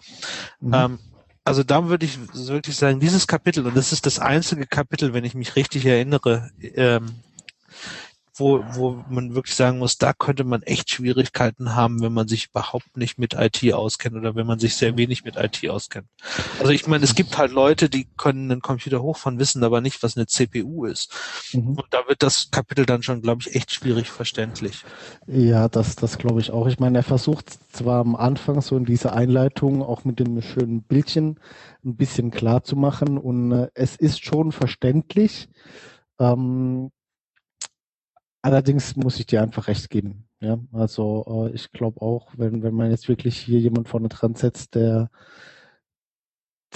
Mhm. 0.62 0.74
Ähm, 0.74 1.00
also 1.46 1.64
da 1.64 1.88
würde 1.90 2.06
ich 2.06 2.18
wirklich 2.34 2.76
sagen, 2.76 3.00
dieses 3.00 3.28
Kapitel, 3.28 3.66
und 3.68 3.76
das 3.76 3.92
ist 3.92 4.06
das 4.06 4.20
einzige 4.20 4.66
Kapitel, 4.66 5.14
wenn 5.14 5.26
ich 5.26 5.36
mich 5.36 5.56
richtig 5.56 5.86
erinnere, 5.86 6.52
ähm, 6.62 7.16
wo, 8.36 8.64
wo 8.74 9.04
man 9.10 9.36
wirklich 9.36 9.56
sagen 9.56 9.78
muss, 9.78 9.98
da 9.98 10.12
könnte 10.14 10.44
man 10.44 10.64
echt 10.64 10.90
Schwierigkeiten 10.90 11.76
haben, 11.76 12.02
wenn 12.02 12.14
man 12.14 12.28
sich 12.28 12.48
überhaupt 12.48 12.98
nicht 12.98 13.20
mit 13.20 13.36
IT 13.36 13.74
auskennt 13.74 14.16
oder 14.16 14.36
wenn 14.36 14.48
man 14.48 14.58
sich 14.58 14.76
sehr 14.76 14.98
wenig 14.98 15.24
mit 15.24 15.36
IT 15.36 15.70
auskennt. 15.70 16.08
Also 16.60 16.72
ich 16.72 16.88
meine, 16.88 17.04
es 17.04 17.14
gibt 17.14 17.38
halt 17.38 17.52
Leute, 17.52 17.90
die 17.90 18.08
können 18.18 18.52
einen 18.52 18.62
Computer 18.62 19.04
hochfahren, 19.04 19.38
wissen 19.38 19.64
aber 19.64 19.82
nicht, 19.82 20.02
was 20.02 20.18
eine 20.18 20.26
CPU 20.26 20.86
ist. 20.86 21.14
Mhm. 21.54 21.76
Und 21.76 21.86
da 21.92 22.08
wird 22.08 22.24
das 22.24 22.50
Kapitel 22.50 22.86
dann 22.88 23.04
schon, 23.04 23.22
glaube 23.22 23.42
ich, 23.42 23.56
echt 23.56 23.72
schwierig 23.72 24.10
verständlich. 24.10 24.84
Ja, 25.28 25.70
das, 25.70 25.96
das 25.96 26.18
glaube 26.18 26.40
ich 26.42 26.50
auch. 26.52 26.68
Ich 26.68 26.80
meine, 26.80 27.00
er 27.00 27.04
versucht 27.04 27.60
zwar 27.72 28.00
am 28.00 28.16
Anfang 28.16 28.62
so 28.62 28.76
in 28.76 28.86
dieser 28.86 29.14
Einleitung 29.14 29.84
auch 29.84 30.06
mit 30.06 30.20
dem 30.20 30.42
schönen 30.42 30.82
Bildchen 30.82 31.40
ein 31.86 31.96
bisschen 31.96 32.32
klar 32.32 32.64
zu 32.64 32.76
machen 32.76 33.20
und 33.20 33.52
äh, 33.52 33.68
es 33.76 33.96
ist 33.96 34.26
schon 34.26 34.52
verständlich. 34.52 35.50
Ähm, 36.20 36.92
Allerdings 38.44 38.96
muss 38.98 39.20
ich 39.20 39.26
dir 39.26 39.42
einfach 39.42 39.68
recht 39.68 39.90
geben. 39.90 40.28
Ja, 40.42 40.60
also 40.74 41.48
äh, 41.50 41.56
ich 41.56 41.72
glaube 41.72 42.02
auch, 42.02 42.34
wenn, 42.38 42.62
wenn 42.62 42.74
man 42.74 42.92
jetzt 42.92 43.08
wirklich 43.08 43.38
hier 43.38 43.60
jemand 43.60 43.88
vorne 43.88 44.10
dran 44.10 44.36
setzt, 44.36 44.76
der 44.76 45.10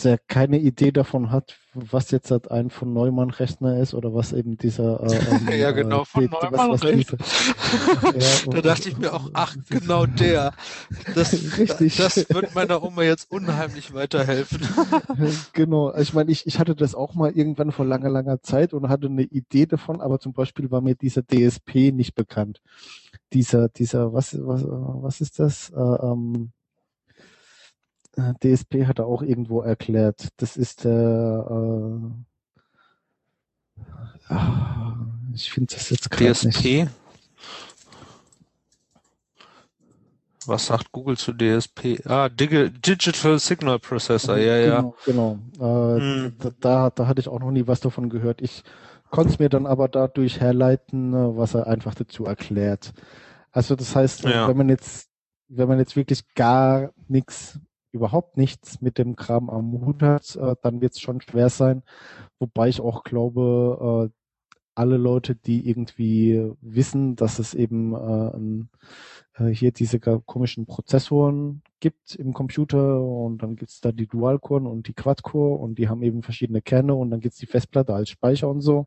der 0.04 0.18
keine 0.18 0.60
Idee 0.60 0.92
davon 0.92 1.32
hat, 1.32 1.58
was 1.74 2.12
jetzt 2.12 2.32
halt 2.32 2.50
ein 2.52 2.70
von 2.70 2.94
Neumann 2.94 3.30
Rechner 3.30 3.80
ist 3.80 3.94
oder 3.94 4.14
was 4.14 4.34
eben 4.34 4.58
dieser 4.58 5.02
äh, 5.04 5.16
ähm, 5.32 5.60
ja 5.60 5.72
genau 5.72 6.04
von 6.06 6.26
äh, 6.26 6.28
Neumann 6.28 6.72
was, 6.72 6.84
was 6.84 8.44
ja, 8.46 8.52
da 8.52 8.62
dachte 8.62 8.90
ich 8.90 8.98
mir 8.98 9.14
auch, 9.14 9.30
ach 9.34 9.56
genau 9.70 10.06
der. 10.06 10.54
Das, 11.16 11.34
Richtig. 11.58 11.98
das 11.98 12.18
wird 12.30 12.56
meiner 12.56 12.84
Oma 12.84 13.04
jetzt 13.04 13.32
unheimlich 13.32 13.94
weiterhelfen. 13.94 14.68
genau. 15.54 15.96
Ich 15.96 16.14
meine, 16.14 16.32
ich, 16.32 16.48
ich 16.48 16.60
hatte 16.60 16.76
das 16.76 16.96
auch 16.96 17.14
mal 17.14 17.32
irgendwann 17.32 17.72
vor 17.72 17.86
langer 17.86 18.10
langer 18.10 18.42
Zeit 18.42 18.74
und 18.74 18.90
hatte 18.90 19.08
eine 19.08 19.24
Idee 19.24 19.66
davon, 19.66 20.02
aber 20.02 20.20
zum 20.20 20.34
Beispiel 20.34 20.72
war 20.72 20.82
mir 20.82 20.96
dieser 20.96 21.24
DSP 21.24 21.92
nicht 21.92 22.16
bekannt. 22.16 22.62
Dieser 23.34 23.70
dieser 23.70 24.14
was 24.14 24.38
was 24.40 24.64
was 24.66 25.22
ist 25.22 25.40
das? 25.40 25.70
Äh, 25.70 25.80
ähm, 25.82 26.34
äh, 26.36 26.57
DSP 28.18 28.86
hat 28.86 29.00
er 29.00 29.06
auch 29.06 29.22
irgendwo 29.22 29.62
erklärt. 29.62 30.30
Das 30.38 30.58
ist 30.58 30.84
der. 30.86 31.46
Äh, 33.80 33.84
ah, 34.34 34.96
ich 35.34 35.52
finde 35.52 35.76
das 35.76 35.90
jetzt 35.90 36.10
gerade 36.10 36.34
DSP. 36.34 36.46
Nicht. 36.64 36.90
Was 40.48 40.68
sagt 40.68 40.94
Google 40.94 41.18
zu 41.18 41.34
DSP? 41.34 42.02
Ah, 42.06 42.30
Digital 42.30 43.38
Signal 43.38 43.80
Processor, 43.80 44.38
ja, 44.38 44.56
ja. 44.58 44.78
Genau, 45.06 45.40
genau. 45.60 45.96
Äh, 45.98 46.00
hm. 46.00 46.36
da, 46.62 46.90
da 46.90 47.08
hatte 47.08 47.20
ich 47.20 47.28
auch 47.28 47.40
noch 47.40 47.52
nie 47.52 47.68
was 47.68 47.82
davon 47.82 48.10
gehört. 48.10 48.42
Ich 48.42 48.64
konnte 49.10 49.34
es 49.34 49.40
mir 49.40 49.50
dann 49.50 49.66
aber 49.66 49.90
dadurch 49.90 50.40
herleiten, 50.40 51.14
äh, 51.14 51.38
was 51.38 51.54
er 51.54 51.68
einfach 51.68 51.96
dazu 51.96 52.26
erklärt. 52.26 52.94
Also 53.52 53.76
das 53.76 53.96
heißt, 53.96 54.24
ja. 54.24 54.48
wenn 54.48 54.56
man 54.56 54.70
jetzt, 54.70 55.10
wenn 55.50 55.68
man 55.68 55.80
jetzt 55.80 55.98
wirklich 55.98 56.24
gar 56.34 56.92
nichts 57.10 57.60
überhaupt 57.92 58.38
nichts 58.38 58.82
mit 58.82 58.98
dem 58.98 59.16
Kram 59.16 59.50
am 59.50 59.72
Hut 59.86 60.02
hat, 60.02 60.36
äh, 60.36 60.56
dann 60.62 60.82
wird 60.82 60.94
es 60.94 61.00
schon 61.00 61.22
schwer 61.22 61.50
sein. 61.50 61.84
Wobei 62.40 62.70
ich 62.70 62.82
auch 62.82 63.04
glaube, 63.04 64.10
äh, 64.10 64.14
alle 64.78 64.98
Leute, 64.98 65.36
die 65.36 65.68
irgendwie 65.68 66.52
wissen, 66.62 67.16
dass 67.16 67.40
es 67.40 67.56
eben 67.56 67.94
äh, 67.96 67.98
ein, 67.98 68.70
äh, 69.34 69.48
hier 69.48 69.72
diese 69.72 70.00
komischen 70.00 70.68
Prozessoren 70.68 71.64
gibt 71.80 72.14
im 72.16 72.34
Computer 72.34 73.02
und 73.02 73.42
dann 73.42 73.56
gibt's 73.56 73.82
da 73.82 73.92
die 73.92 74.08
Dual-Core 74.08 74.70
und 74.70 74.88
die 74.88 74.94
Quad-Core 74.94 75.58
und 75.58 75.80
die 75.80 75.90
haben 75.90 76.04
eben 76.04 76.22
verschiedene 76.22 76.62
Kerne 76.62 76.94
und 76.94 77.10
dann 77.10 77.22
gibt's 77.22 77.40
die 77.40 77.48
Festplatte 77.48 77.94
als 77.96 78.10
Speicher 78.10 78.50
und 78.50 78.62
so. 78.62 78.86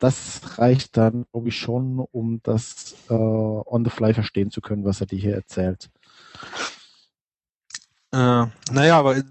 Das 0.00 0.58
reicht 0.58 0.96
dann, 0.96 1.26
glaube 1.30 1.48
ich, 1.48 1.56
schon, 1.56 2.00
um 2.00 2.40
das 2.42 2.96
äh, 3.08 3.14
on 3.14 3.84
the 3.84 3.90
fly 3.90 4.14
verstehen 4.14 4.50
zu 4.50 4.60
können, 4.60 4.84
was 4.84 5.00
er 5.00 5.06
dir 5.06 5.18
hier 5.20 5.34
erzählt. 5.34 5.88
Äh, 8.12 8.46
naja, 8.70 8.98
aber 8.98 9.16
äh, 9.16 9.22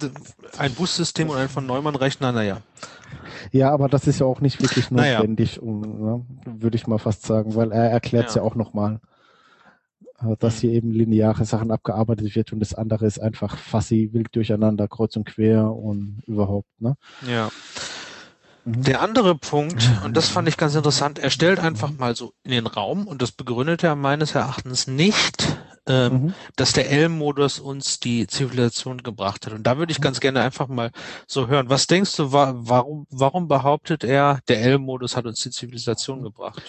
ein 0.57 0.73
Bussystem 0.73 1.29
und 1.29 1.37
ein 1.37 1.49
von 1.49 1.65
Neumann-Rechner, 1.65 2.31
naja. 2.31 2.61
Ja, 3.51 3.71
aber 3.71 3.89
das 3.89 4.07
ist 4.07 4.19
ja 4.19 4.25
auch 4.25 4.41
nicht 4.41 4.61
wirklich 4.61 4.89
Naja. 4.91 5.19
notwendig, 5.19 5.61
um, 5.61 5.81
ne, 5.81 6.25
würde 6.45 6.75
ich 6.77 6.87
mal 6.87 6.97
fast 6.97 7.25
sagen, 7.25 7.55
weil 7.55 7.71
er 7.71 7.89
erklärt 7.89 8.29
es 8.29 8.35
ja. 8.35 8.41
Ja. 8.41 8.47
auch 8.47 8.55
nochmal, 8.55 8.99
äh, 10.19 10.35
dass 10.39 10.59
hier 10.59 10.71
eben 10.71 10.91
lineare 10.91 11.45
Sachen 11.45 11.71
abgearbeitet 11.71 12.35
wird 12.35 12.53
und 12.53 12.59
das 12.59 12.73
andere 12.73 13.05
ist 13.05 13.19
einfach 13.19 13.57
fassi, 13.57 14.09
wild 14.13 14.35
durcheinander, 14.35 14.87
kreuz 14.87 15.15
und 15.15 15.25
quer 15.25 15.71
und 15.71 16.23
überhaupt. 16.25 16.69
Ne? 16.79 16.95
Ja. 17.27 17.49
Mhm. 18.65 18.83
Der 18.83 19.01
andere 19.01 19.35
Punkt, 19.35 19.89
und 20.05 20.15
das 20.17 20.29
fand 20.29 20.47
ich 20.47 20.57
ganz 20.57 20.73
interessant, 20.75 21.19
er 21.19 21.29
stellt 21.29 21.59
einfach 21.59 21.91
mal 21.97 22.15
so 22.15 22.33
in 22.43 22.51
den 22.51 22.67
Raum, 22.67 23.05
und 23.05 23.21
das 23.21 23.31
begründet 23.31 23.83
er 23.83 23.95
meines 23.95 24.33
Erachtens 24.33 24.87
nicht, 24.87 25.57
ähm, 25.87 26.21
Mhm. 26.25 26.35
dass 26.55 26.73
der 26.73 26.89
L-Modus 26.91 27.59
uns 27.59 27.99
die 27.99 28.27
Zivilisation 28.27 28.99
gebracht 29.03 29.45
hat. 29.45 29.53
Und 29.53 29.63
da 29.67 29.77
würde 29.77 29.91
ich 29.91 30.01
ganz 30.01 30.19
gerne 30.19 30.41
einfach 30.41 30.67
mal 30.67 30.91
so 31.27 31.47
hören. 31.47 31.69
Was 31.69 31.87
denkst 31.87 32.15
du, 32.17 32.31
wa 32.31 32.53
warum, 32.55 33.07
warum 33.09 33.47
behauptet 33.47 34.03
er, 34.03 34.39
der 34.47 34.61
L-Modus 34.61 35.15
hat 35.17 35.25
uns 35.25 35.41
die 35.41 35.51
Zivilisation 35.51 36.21
gebracht? 36.23 36.61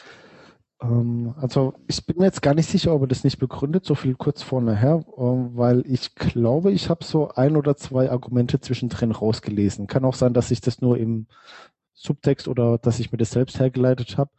Ähm, 0.82 1.34
also 1.40 1.74
ich 1.86 2.04
bin 2.06 2.18
mir 2.18 2.26
jetzt 2.26 2.42
gar 2.42 2.54
nicht 2.54 2.68
sicher, 2.68 2.94
ob 2.94 3.02
er 3.02 3.08
das 3.08 3.24
nicht 3.24 3.38
begründet, 3.38 3.84
so 3.84 3.94
viel 3.94 4.14
kurz 4.14 4.42
vorne 4.42 4.76
her, 4.76 5.04
ähm, 5.16 5.50
weil 5.56 5.84
ich 5.86 6.14
glaube, 6.14 6.72
ich 6.72 6.88
habe 6.90 7.04
so 7.04 7.30
ein 7.30 7.56
oder 7.56 7.76
zwei 7.76 8.10
Argumente 8.10 8.60
zwischendrin 8.60 9.12
rausgelesen. 9.12 9.86
Kann 9.86 10.04
auch 10.04 10.14
sein, 10.14 10.34
dass 10.34 10.50
ich 10.50 10.60
das 10.60 10.80
nur 10.80 10.98
im 10.98 11.26
Subtext 12.02 12.48
oder 12.48 12.78
dass 12.78 12.98
ich 13.00 13.12
mir 13.12 13.18
das 13.18 13.30
selbst 13.30 13.58
hergeleitet 13.60 14.18
habe. 14.18 14.30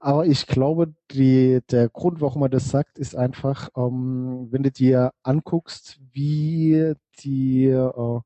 Aber 0.00 0.26
ich 0.26 0.46
glaube, 0.46 0.94
die, 1.12 1.60
der 1.70 1.88
Grund, 1.88 2.20
warum 2.20 2.42
er 2.42 2.48
das 2.48 2.68
sagt, 2.70 2.98
ist 2.98 3.14
einfach, 3.14 3.68
ähm, 3.76 4.48
wenn 4.50 4.62
du 4.62 4.70
dir 4.70 5.12
anguckst, 5.22 6.00
wie 6.12 6.94
die 7.20 7.66
äh, 7.66 8.20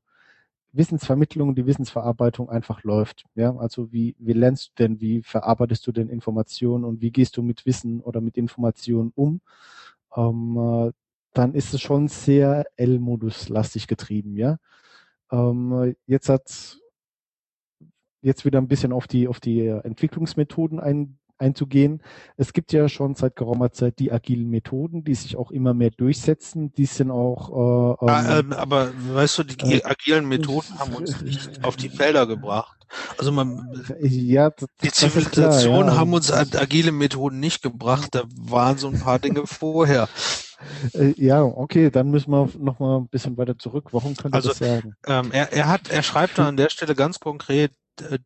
Wissensvermittlung, 0.71 1.55
die 1.55 1.65
Wissensverarbeitung 1.65 2.49
einfach 2.49 2.83
läuft. 2.83 3.25
Ja, 3.35 3.55
also 3.57 3.91
wie, 3.91 4.15
wie 4.19 4.33
lernst 4.33 4.69
du 4.69 4.83
denn, 4.83 5.01
wie 5.01 5.21
verarbeitest 5.21 5.85
du 5.85 5.91
denn 5.91 6.09
Informationen 6.09 6.83
und 6.83 7.01
wie 7.01 7.11
gehst 7.11 7.37
du 7.37 7.41
mit 7.43 7.65
Wissen 7.65 8.01
oder 8.01 8.21
mit 8.21 8.37
Informationen 8.37 9.11
um? 9.15 9.41
Ähm, 10.15 10.57
äh, 10.57 10.91
dann 11.33 11.53
ist 11.53 11.73
es 11.73 11.81
schon 11.81 12.07
sehr 12.07 12.65
L-Modus-lastig 12.77 13.87
getrieben, 13.87 14.37
ja. 14.37 14.57
Ähm, 15.31 15.95
jetzt 16.07 16.29
hat 16.29 16.79
jetzt 18.27 18.45
wieder 18.45 18.59
ein 18.59 18.67
bisschen 18.67 18.91
auf 18.93 19.07
die 19.07 19.27
auf 19.27 19.39
die 19.39 19.65
Entwicklungsmethoden 19.67 20.79
ein, 20.79 21.17
einzugehen. 21.39 22.01
Es 22.35 22.51
gibt 22.53 22.73
ja 22.73 22.89
schon 22.89 23.15
seit 23.15 23.35
geraumer 23.35 23.71
Zeit 23.71 23.99
die 23.99 24.11
agilen 24.11 24.49
Methoden, 24.49 25.03
die 25.03 25.15
sich 25.15 25.35
auch 25.37 25.51
immer 25.51 25.73
mehr 25.73 25.91
durchsetzen. 25.91 26.73
Die 26.73 26.85
sind 26.85 27.11
auch 27.11 27.97
äh, 28.01 28.05
Ah, 28.07 28.39
ähm, 28.39 28.51
ähm, 28.51 28.53
aber 28.53 28.91
weißt 29.13 29.39
du, 29.39 29.43
die 29.43 29.73
äh, 29.75 29.83
agilen 29.83 30.27
Methoden 30.27 30.79
haben 30.79 30.93
uns 30.93 31.21
nicht 31.21 31.63
auf 31.63 31.75
die 31.75 31.89
Felder 31.89 32.25
gebracht. 32.27 32.75
Also 33.17 33.31
man, 33.31 33.67
ja, 33.99 34.49
das, 34.49 34.67
die 34.81 34.91
Zivilisation 34.91 35.83
klar, 35.83 35.93
ja. 35.93 35.99
haben 35.99 36.13
uns 36.13 36.31
ag- 36.31 36.55
agile 36.55 36.91
Methoden 36.91 37.39
nicht 37.39 37.61
gebracht. 37.61 38.09
Da 38.15 38.23
waren 38.35 38.77
so 38.77 38.87
ein 38.87 38.99
paar 38.99 39.19
Dinge 39.19 39.45
vorher. 39.45 40.07
Äh, 40.93 41.13
ja, 41.17 41.43
okay, 41.43 41.91
dann 41.91 42.09
müssen 42.09 42.31
wir 42.31 42.49
noch 42.57 42.79
mal 42.79 42.97
ein 42.97 43.09
bisschen 43.09 43.37
weiter 43.37 43.57
zurück. 43.59 43.89
Warum 43.91 44.15
könnte 44.15 44.35
Also, 44.35 44.49
das 44.49 44.57
sagen? 44.59 44.93
Ähm, 45.05 45.31
er, 45.31 45.51
er 45.53 45.67
hat, 45.67 45.89
er 45.89 46.01
schreibt 46.01 46.37
da 46.39 46.47
an 46.47 46.57
der 46.57 46.69
Stelle 46.69 46.95
ganz 46.95 47.19
konkret, 47.19 47.73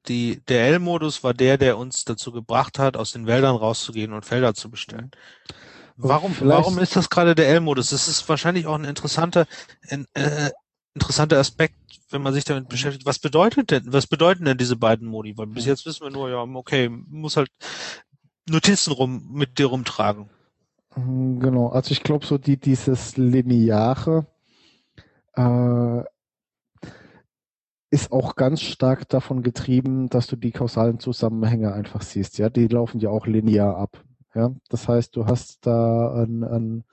die, 0.08 0.42
der 0.48 0.68
L-Modus 0.68 1.24
war 1.24 1.34
der, 1.34 1.58
der 1.58 1.78
uns 1.78 2.06
dazu 2.06 2.32
gebracht 2.32 2.80
hat, 2.80 2.98
aus 2.98 3.12
den 3.12 3.28
Wäldern 3.28 3.56
rauszugehen 3.56 4.14
und 4.14 4.26
Felder 4.26 4.54
zu 4.54 4.70
bestellen. 4.70 5.12
Warum, 5.98 6.36
warum 6.40 6.80
ist 6.80 6.96
das 6.96 7.10
gerade 7.10 7.36
der 7.36 7.50
L-Modus? 7.50 7.92
Das 7.92 8.08
ist 8.08 8.28
wahrscheinlich 8.28 8.66
auch 8.66 8.76
ein 8.76 8.86
interessanter, 8.86 9.46
ein, 9.90 10.08
äh, 10.14 10.50
interessanter 10.94 11.38
Aspekt, 11.38 11.76
wenn 12.10 12.22
man 12.22 12.34
sich 12.34 12.44
damit 12.44 12.70
beschäftigt. 12.70 13.06
Was 13.06 13.20
bedeutet 13.20 13.72
denn, 13.72 13.94
was 13.94 14.08
bedeuten 14.08 14.46
denn 14.46 14.58
diese 14.58 14.76
beiden 14.76 15.08
Modi? 15.08 15.38
Weil 15.38 15.48
bis 15.48 15.66
jetzt 15.66 15.86
wissen 15.86 16.04
wir 16.04 16.10
nur, 16.10 16.30
ja, 16.30 16.42
okay, 16.42 16.90
muss 16.90 17.38
halt 17.38 17.50
Notizen 18.50 18.92
rum, 18.92 19.30
mit 19.32 19.60
dir 19.60 19.68
rumtragen. 19.68 20.30
Mm, 20.96 21.40
Genau, 21.40 21.70
also 21.70 21.92
ich 21.92 22.04
glaube 22.04 22.26
so 22.26 22.38
die 22.38 22.58
dieses 22.58 23.16
lineare 23.18 24.26
äh, 25.36 26.04
ist 27.92 28.12
auch 28.12 28.36
ganz 28.36 28.62
stark 28.62 29.08
davon 29.10 29.44
getrieben, 29.44 30.10
dass 30.10 30.26
du 30.28 30.36
die 30.38 30.52
kausalen 30.52 31.00
Zusammenhänge 31.00 31.74
einfach 31.74 32.02
siehst. 32.02 32.38
Ja, 32.38 32.50
die 32.50 32.68
laufen 32.68 33.00
ja 33.00 33.10
auch 33.10 33.28
linear 33.28 33.76
ab. 33.78 34.04
Ja, 34.34 34.52
das 34.70 34.88
heißt, 34.88 35.16
du 35.16 35.26
hast 35.26 35.66
da 35.66 36.14
einen, 36.14 36.44
einen, 36.46 36.84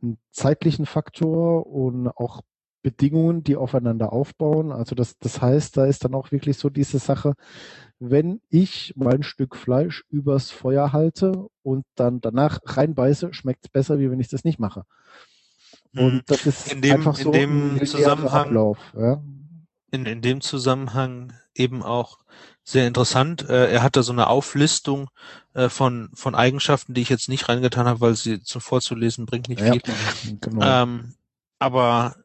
einen 0.00 0.18
zeitlichen 0.30 0.86
Faktor 0.86 1.66
und 1.66 2.06
auch 2.08 2.42
Bedingungen, 2.82 3.42
die 3.42 3.56
aufeinander 3.56 4.12
aufbauen. 4.12 4.70
Also 4.70 4.94
das, 4.94 5.18
das 5.18 5.42
heißt, 5.42 5.76
da 5.76 5.86
ist 5.86 6.04
dann 6.04 6.14
auch 6.14 6.30
wirklich 6.30 6.56
so 6.56 6.70
diese 6.70 7.00
Sache, 7.00 7.34
wenn 7.98 8.40
ich 8.48 8.94
mein 8.96 9.24
Stück 9.24 9.56
Fleisch 9.56 10.04
übers 10.08 10.52
Feuer 10.52 10.92
halte 10.92 11.48
und 11.64 11.84
dann 11.96 12.20
danach 12.20 12.60
reinbeiße, 12.64 13.34
schmeckt 13.34 13.64
es 13.64 13.70
besser, 13.70 13.98
wie 13.98 14.08
wenn 14.08 14.20
ich 14.20 14.28
das 14.28 14.44
nicht 14.44 14.60
mache. 14.60 14.84
Und 15.96 16.22
das 16.28 16.46
ist 16.46 16.68
Mhm. 16.68 16.72
In 16.76 16.82
dem- 16.82 16.92
einfach 16.94 17.18
in 17.18 17.24
so 17.24 17.30
dem 17.32 17.50
ein 17.50 17.62
linearer 17.70 17.84
Zusammenhang- 17.86 18.46
Ablauf. 18.46 18.78
Ja? 18.96 19.20
In, 19.90 20.06
in 20.06 20.22
dem 20.22 20.40
Zusammenhang 20.40 21.32
eben 21.54 21.82
auch 21.82 22.18
sehr 22.62 22.86
interessant. 22.86 23.48
Äh, 23.48 23.70
er 23.72 23.82
hat 23.82 23.96
da 23.96 24.02
so 24.02 24.12
eine 24.12 24.28
Auflistung 24.28 25.08
äh, 25.54 25.68
von, 25.68 26.10
von 26.14 26.34
Eigenschaften, 26.34 26.94
die 26.94 27.02
ich 27.02 27.08
jetzt 27.08 27.28
nicht 27.28 27.48
reingetan 27.48 27.86
habe, 27.86 28.00
weil 28.00 28.14
sie 28.14 28.42
zum 28.42 28.60
Vorzulesen 28.60 29.26
bringt 29.26 29.48
nicht 29.48 29.60
Ja, 29.60 29.72
viel. 29.72 29.82
genau. 30.40 30.64
Ähm, 30.64 31.14
aber 31.58 32.16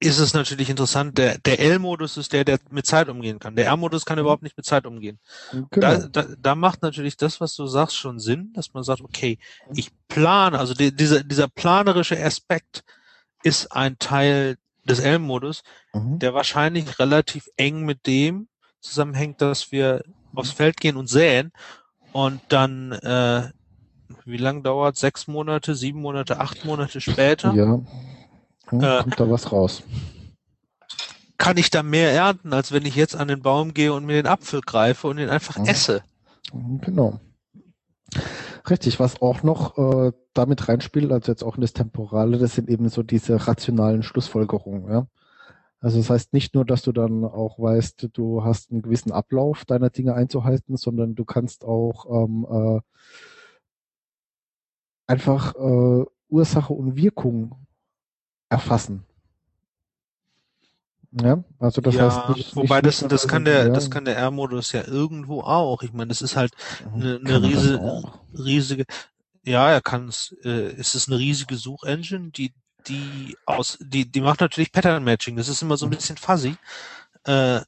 ist 0.00 0.18
es 0.18 0.34
natürlich 0.34 0.68
interessant, 0.68 1.16
der, 1.16 1.38
der 1.38 1.60
L-Modus 1.60 2.16
ist 2.16 2.32
der, 2.32 2.44
der 2.44 2.58
mit 2.70 2.84
Zeit 2.84 3.08
umgehen 3.08 3.38
kann. 3.38 3.56
Der 3.56 3.66
R-Modus 3.66 4.04
kann 4.04 4.18
überhaupt 4.18 4.42
nicht 4.42 4.56
mit 4.56 4.66
Zeit 4.66 4.84
umgehen. 4.84 5.18
genau. 5.50 5.68
Da, 5.70 6.08
da, 6.08 6.26
da 6.38 6.54
macht 6.54 6.82
natürlich 6.82 7.16
das, 7.16 7.40
was 7.40 7.54
du 7.54 7.66
sagst, 7.66 7.96
schon 7.96 8.18
Sinn, 8.18 8.52
dass 8.54 8.74
man 8.74 8.82
sagt, 8.82 9.00
okay, 9.00 9.38
ich 9.72 9.90
plane, 10.08 10.58
also 10.58 10.74
die, 10.74 10.94
dieser, 10.94 11.22
dieser 11.24 11.48
planerische 11.48 12.22
Aspekt 12.22 12.84
ist 13.44 13.72
ein 13.72 13.98
Teil 13.98 14.56
des 14.84 15.00
L-Modus, 15.00 15.62
Mhm. 15.92 16.18
der 16.18 16.34
wahrscheinlich 16.34 16.98
relativ 16.98 17.48
eng 17.56 17.84
mit 17.84 18.06
dem 18.06 18.48
zusammenhängt, 18.80 19.40
dass 19.40 19.72
wir 19.72 20.02
aufs 20.34 20.50
Feld 20.50 20.78
gehen 20.78 20.96
und 20.96 21.08
säen 21.08 21.52
und 22.12 22.40
dann, 22.48 22.92
äh, 22.92 23.50
wie 24.24 24.36
lang 24.36 24.62
dauert? 24.62 24.96
Sechs 24.96 25.26
Monate, 25.26 25.74
sieben 25.74 26.00
Monate, 26.00 26.38
acht 26.40 26.64
Monate 26.64 27.00
später 27.00 27.52
Ja. 27.54 27.80
Hm, 28.68 28.80
Äh, 28.82 29.02
kommt 29.02 29.20
da 29.20 29.30
was 29.30 29.52
raus. 29.52 29.82
kann 31.38 31.56
ich 31.56 31.70
da 31.70 31.82
mehr 31.82 32.12
ernten, 32.12 32.52
als 32.52 32.72
wenn 32.72 32.86
ich 32.86 32.94
jetzt 32.94 33.16
an 33.16 33.28
den 33.28 33.42
Baum 33.42 33.74
gehe 33.74 33.92
und 33.92 34.04
mir 34.06 34.14
den 34.14 34.26
Apfel 34.26 34.60
greife 34.60 35.08
und 35.08 35.18
ihn 35.18 35.28
einfach 35.30 35.58
Mhm. 35.58 35.66
esse. 35.66 36.02
Genau. 36.80 37.20
Richtig, 38.68 39.00
was 39.00 39.20
auch 39.20 39.42
noch 39.42 39.76
äh, 39.76 40.12
damit 40.34 40.68
reinspielt, 40.68 41.12
also 41.12 41.32
jetzt 41.32 41.42
auch 41.42 41.56
in 41.56 41.62
das 41.62 41.72
Temporale, 41.72 42.38
das 42.38 42.54
sind 42.54 42.68
eben 42.68 42.88
so 42.88 43.02
diese 43.02 43.46
rationalen 43.46 44.02
Schlussfolgerungen. 44.02 44.90
Ja? 44.90 45.06
Also 45.80 45.98
das 45.98 46.10
heißt 46.10 46.32
nicht 46.32 46.54
nur, 46.54 46.64
dass 46.64 46.82
du 46.82 46.92
dann 46.92 47.24
auch 47.24 47.58
weißt, 47.58 48.08
du 48.12 48.44
hast 48.44 48.70
einen 48.70 48.82
gewissen 48.82 49.12
Ablauf 49.12 49.64
deiner 49.64 49.90
Dinge 49.90 50.14
einzuhalten, 50.14 50.76
sondern 50.76 51.14
du 51.14 51.24
kannst 51.24 51.64
auch 51.64 52.24
ähm, 52.24 52.46
äh, 52.48 52.80
einfach 55.06 55.54
äh, 55.56 56.04
Ursache 56.28 56.72
und 56.72 56.96
Wirkung 56.96 57.54
erfassen. 58.48 59.04
Ja, 61.22 61.44
also 61.60 61.80
das 61.80 61.94
ja, 61.94 62.10
heißt 62.10 62.36
nicht, 62.36 62.56
wobei 62.56 62.76
nicht, 62.76 62.86
das, 62.86 63.02
nicht, 63.02 63.12
das 63.12 63.28
kann 63.28 63.44
der, 63.44 63.66
ja, 63.66 63.72
das 63.72 63.88
kann 63.88 64.04
der 64.04 64.16
R-Modus 64.16 64.72
ja 64.72 64.84
irgendwo 64.86 65.42
auch. 65.42 65.82
Ich 65.82 65.92
meine, 65.92 66.08
das 66.08 66.22
ist 66.22 66.34
halt 66.34 66.52
eine, 66.92 67.16
eine 67.16 67.40
das 67.40 67.42
riese, 67.42 67.80
auch? 67.80 68.18
riesige, 68.36 68.84
ja, 69.44 69.70
er 69.70 69.80
kann 69.80 70.08
es, 70.08 70.34
äh, 70.44 70.74
es 70.78 70.94
ist 70.94 71.08
eine 71.08 71.18
riesige 71.18 71.56
Suchengine, 71.56 72.30
die, 72.30 72.52
die 72.86 73.36
aus, 73.46 73.78
die, 73.80 74.10
die 74.10 74.20
macht 74.20 74.40
natürlich 74.40 74.72
Pattern 74.72 75.04
Matching. 75.04 75.36
Das 75.36 75.48
ist 75.48 75.62
immer 75.62 75.76
so 75.76 75.86
ein 75.86 75.90
bisschen 75.90 76.16
fuzzy. 76.16 76.56
Äh, 77.24 77.60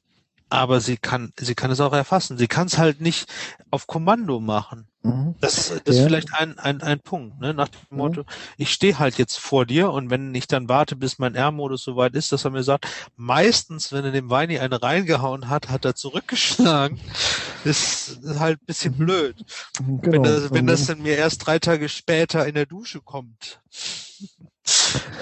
aber 0.49 0.79
sie 0.79 0.97
kann, 0.97 1.33
sie 1.37 1.55
kann 1.55 1.71
es 1.71 1.79
auch 1.81 1.93
erfassen. 1.93 2.37
Sie 2.37 2.47
kann 2.47 2.67
es 2.67 2.77
halt 2.77 3.01
nicht 3.01 3.29
auf 3.69 3.85
Kommando 3.87 4.39
machen. 4.39 4.87
Mhm. 5.03 5.35
Das, 5.41 5.69
das 5.83 5.95
ist 5.95 6.01
Ja. 6.01 6.05
vielleicht 6.05 6.33
ein, 6.33 6.57
ein, 6.57 6.81
ein 6.81 6.99
Punkt, 6.99 7.39
ne? 7.39 7.53
nach 7.53 7.67
dem 7.67 7.79
Mhm. 7.89 7.97
Motto, 7.97 8.23
ich 8.57 8.71
stehe 8.71 8.97
halt 8.97 9.17
jetzt 9.17 9.37
vor 9.39 9.65
dir 9.65 9.91
und 9.91 10.09
wenn 10.09 10.33
ich 10.35 10.47
dann 10.47 10.67
warte, 10.69 10.95
bis 10.95 11.19
mein 11.19 11.35
R-Modus 11.35 11.83
soweit 11.83 12.15
ist, 12.15 12.31
dass 12.31 12.45
er 12.45 12.51
mir 12.51 12.63
sagt, 12.63 12.87
meistens, 13.15 13.91
wenn 13.91 14.05
er 14.05 14.11
dem 14.11 14.29
Weini 14.29 14.59
eine 14.59 14.81
reingehauen 14.81 15.49
hat, 15.49 15.69
hat 15.69 15.85
er 15.85 15.95
zurückgeschlagen. 15.95 16.99
Das 17.63 18.09
ist 18.09 18.39
halt 18.39 18.61
ein 18.61 18.65
bisschen 18.65 18.93
Mhm. 18.93 18.97
blöd. 18.97 19.45
Genau. 20.01 20.11
Wenn, 20.11 20.23
das, 20.23 20.53
wenn 20.53 20.67
das 20.67 20.81
Mhm. 20.83 20.87
dann 20.87 21.01
mir 21.03 21.15
erst 21.17 21.45
drei 21.45 21.59
Tage 21.59 21.89
später 21.89 22.47
in 22.47 22.55
der 22.55 22.65
Dusche 22.65 23.01
kommt. 23.01 23.59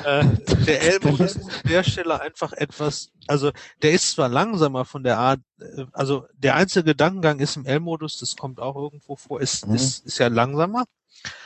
Äh, 0.06 0.24
der 0.68 0.82
L-Modus 0.82 1.36
ist 1.36 1.50
an 1.50 1.62
der 1.70 1.84
Stelle 1.84 2.20
einfach 2.22 2.54
etwas, 2.54 3.12
also 3.28 3.52
der 3.82 3.92
ist 3.92 4.12
zwar 4.12 4.30
langsamer 4.30 4.86
von 4.86 5.04
der 5.04 5.18
Art, 5.18 5.40
äh, 5.60 5.86
also 5.94 6.26
der 6.34 6.56
einzige 6.56 6.84
Gedankengang 6.86 7.40
ist 7.40 7.56
im 7.58 7.66
L-Modus, 7.66 8.18
das 8.20 8.36
kommt 8.36 8.60
auch 8.60 8.76
irgendwo 8.76 9.16
vor, 9.16 9.42
ist, 9.42 9.68
Mhm. 9.68 9.76
ist, 9.76 10.06
ist 10.06 10.18
ja 10.20 10.28
langsamer, 10.28 10.86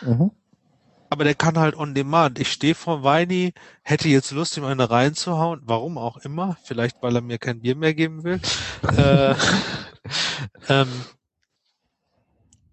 Mhm. 0.02 0.32
aber 1.10 1.24
der 1.24 1.36
kann 1.36 1.58
halt 1.58 1.76
on 1.76 1.96
demand. 1.96 2.40
Ich 2.40 2.52
stehe 2.52 2.76
vor 2.76 3.04
Weini, 3.04 3.54
hätte 3.84 4.10
jetzt 4.10 4.32
Lust, 4.32 4.58
ihm 4.58 4.66
eine 4.66 4.90
reinzuhauen, 4.90 5.62
warum 5.64 5.98
auch 5.98 6.18
immer, 6.18 6.58
vielleicht 6.64 7.02
weil 7.02 7.16
er 7.16 7.22
mir 7.22 7.40
kein 7.40 7.62
Bier 7.62 7.76
mehr 7.76 7.94
geben 7.94 8.24
will. 8.24 8.40
äh, 8.98 9.36
ähm, 10.70 10.88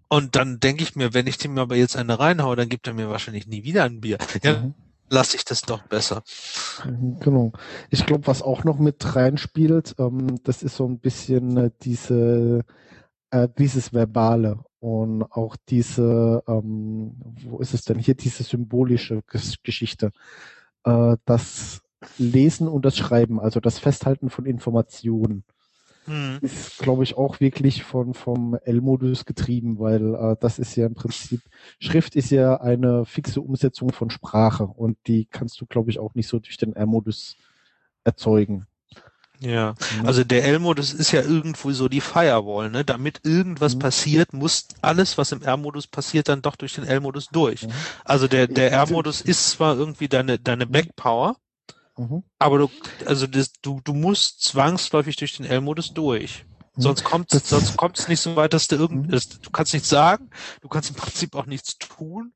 und 0.09 0.35
dann 0.35 0.59
denke 0.59 0.83
ich 0.83 0.95
mir, 0.95 1.13
wenn 1.13 1.27
ich 1.27 1.37
dem 1.37 1.57
aber 1.57 1.75
jetzt 1.75 1.97
eine 1.97 2.17
reinhaue, 2.19 2.55
dann 2.55 2.69
gibt 2.69 2.87
er 2.87 2.93
mir 2.93 3.09
wahrscheinlich 3.09 3.47
nie 3.47 3.63
wieder 3.63 3.83
ein 3.83 3.99
Bier. 4.01 4.17
Ja, 4.43 4.53
Mhm. 4.53 4.73
Lasse 5.09 5.37
ich 5.37 5.45
das 5.45 5.61
doch 5.61 5.83
besser. 5.83 6.23
Mhm, 6.85 7.19
Genau. 7.19 7.51
Ich 7.89 8.05
glaube, 8.05 8.27
was 8.27 8.41
auch 8.41 8.63
noch 8.63 8.79
mit 8.79 9.15
reinspielt, 9.15 9.95
ähm, 9.99 10.41
das 10.43 10.63
ist 10.63 10.75
so 10.75 10.85
ein 10.85 10.99
bisschen 10.99 11.57
äh, 11.57 11.71
diese, 11.81 12.63
äh, 13.31 13.47
dieses 13.57 13.93
Verbale 13.93 14.59
und 14.79 15.23
auch 15.23 15.55
diese, 15.69 16.43
ähm, 16.47 17.15
wo 17.45 17.59
ist 17.59 17.73
es 17.73 17.83
denn 17.83 17.99
hier, 17.99 18.15
diese 18.15 18.43
symbolische 18.43 19.21
Ges 19.23 19.55
Geschichte. 19.63 20.11
Äh, 20.83 21.17
das 21.25 21.81
Lesen 22.17 22.67
und 22.67 22.85
das 22.85 22.97
Schreiben, 22.97 23.39
also 23.39 23.59
das 23.59 23.79
Festhalten 23.79 24.29
von 24.29 24.45
Informationen, 24.45 25.43
Hm. 26.07 26.39
ist, 26.41 26.79
glaube 26.79 27.03
ich, 27.03 27.17
auch 27.17 27.39
wirklich 27.41 27.83
von, 27.83 28.13
vom 28.13 28.57
L-Modus 28.63 29.25
getrieben, 29.25 29.77
weil 29.79 30.15
äh, 30.15 30.35
das 30.39 30.57
ist 30.57 30.75
ja 30.75 30.85
im 30.85 30.93
Prinzip, 30.95 31.41
Schrift 31.79 32.15
ist 32.15 32.29
ja 32.31 32.61
eine 32.61 33.05
fixe 33.05 33.41
Umsetzung 33.41 33.91
von 33.91 34.09
Sprache 34.09 34.65
und 34.65 34.97
die 35.07 35.25
kannst 35.25 35.59
du, 35.59 35.65
glaube 35.65 35.91
ich, 35.91 35.99
auch 35.99 36.15
nicht 36.15 36.27
so 36.27 36.39
durch 36.39 36.57
den 36.57 36.73
R-Modus 36.73 37.35
erzeugen. 38.05 38.65
Ja, 39.39 39.75
ne? 40.01 40.07
also 40.07 40.23
der 40.23 40.45
L-Modus 40.45 40.93
ist 40.93 41.11
ja 41.11 41.21
irgendwo 41.21 41.71
so 41.71 41.87
die 41.89 42.01
Firewall, 42.01 42.71
ne? 42.71 42.83
Damit 42.83 43.19
irgendwas 43.23 43.75
Mhm. 43.75 43.79
passiert, 43.79 44.33
muss 44.33 44.67
alles, 44.81 45.17
was 45.17 45.31
im 45.31 45.43
R-Modus 45.43 45.85
passiert, 45.87 46.27
dann 46.29 46.41
doch 46.41 46.55
durch 46.55 46.73
den 46.73 46.85
L-Modus 46.85 47.27
durch. 47.27 47.67
Mhm. 47.67 47.71
Also 48.03 48.27
der, 48.27 48.47
der 48.47 48.71
R-Modus 48.71 49.21
ist 49.21 49.49
zwar 49.51 49.77
irgendwie 49.77 50.07
deine, 50.07 50.39
deine 50.39 50.65
Backpower, 50.65 51.37
Mhm. 51.97 52.23
aber 52.39 52.57
du, 52.59 52.69
also 53.05 53.25
das, 53.27 53.51
du, 53.61 53.81
du 53.83 53.93
musst 53.93 54.43
zwangsläufig 54.43 55.15
durch 55.15 55.35
den 55.37 55.45
L-Modus 55.45 55.93
durch. 55.93 56.45
Mhm. 56.75 56.81
Sonst 56.81 57.03
kommt 57.03 57.33
Das- 57.33 57.49
sonst 57.49 57.75
kommt 57.77 57.97
es 57.99 58.07
nicht 58.07 58.19
so 58.21 58.35
weit, 58.35 58.53
dass 58.53 58.67
du 58.67 58.75
irgend, 58.75 59.07
Mhm. 59.07 59.19
du 59.41 59.49
kannst 59.51 59.73
nichts 59.73 59.89
sagen, 59.89 60.29
du 60.61 60.67
kannst 60.67 60.89
im 60.91 60.95
Prinzip 60.95 61.35
auch 61.35 61.45
nichts 61.47 61.77
tun, 61.77 62.33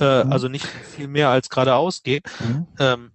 äh, 0.00 0.24
Mhm. 0.24 0.32
also 0.32 0.48
nicht 0.48 0.64
viel 0.66 1.08
mehr 1.08 1.28
als 1.28 1.50
geradeaus 1.50 2.02
gehen, 2.02 2.22
ähm, 2.78 3.12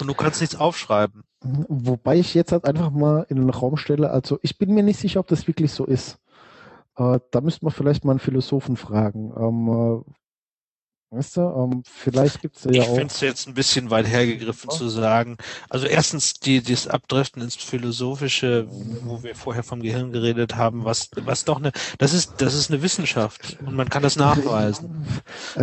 und 0.00 0.06
du 0.08 0.14
kannst 0.14 0.40
nichts 0.40 0.56
aufschreiben. 0.56 1.22
Wobei 1.68 2.18
ich 2.18 2.34
jetzt 2.34 2.52
halt 2.52 2.64
einfach 2.64 2.90
mal 2.90 3.26
in 3.28 3.36
den 3.36 3.50
Raum 3.50 3.76
stelle, 3.76 4.10
also 4.10 4.38
ich 4.42 4.58
bin 4.58 4.72
mir 4.74 4.82
nicht 4.82 4.98
sicher, 5.00 5.20
ob 5.20 5.26
das 5.28 5.46
wirklich 5.46 5.72
so 5.72 5.84
ist. 5.84 6.18
Äh, 6.96 7.18
da 7.30 7.40
müsste 7.40 7.64
man 7.64 7.72
vielleicht 7.74 8.04
mal 8.04 8.12
einen 8.12 8.18
Philosophen 8.20 8.76
fragen. 8.76 9.32
Ähm, 9.36 9.68
äh, 10.04 10.12
weißt 11.12 11.36
du, 11.36 11.40
ähm, 11.42 11.82
vielleicht 11.86 12.40
gibt 12.40 12.56
es 12.56 12.64
ja 12.64 12.72
ich 12.74 12.80
auch. 12.82 12.88
finde 12.88 13.12
es 13.12 13.20
jetzt 13.20 13.46
ein 13.48 13.54
bisschen 13.54 13.90
weit 13.90 14.06
hergegriffen 14.06 14.70
Ja. 14.70 14.70
zu 14.70 14.88
sagen. 14.88 15.36
Also 15.68 15.86
erstens 15.86 16.32
die 16.34 16.62
das 16.62 16.88
Abdriften 16.88 17.42
ins 17.42 17.56
Philosophische, 17.56 18.66
wo 18.70 19.22
wir 19.22 19.34
vorher 19.34 19.62
vom 19.62 19.80
Gehirn 19.82 20.10
geredet 20.12 20.56
haben, 20.56 20.84
was 20.84 21.10
was 21.16 21.44
doch 21.44 21.58
eine, 21.58 21.72
das 21.98 22.14
ist 22.14 22.40
das 22.40 22.54
ist 22.54 22.70
eine 22.70 22.80
Wissenschaft 22.82 23.58
und 23.64 23.74
man 23.76 23.90
kann 23.90 24.02
das 24.02 24.16
nachweisen. 24.16 24.96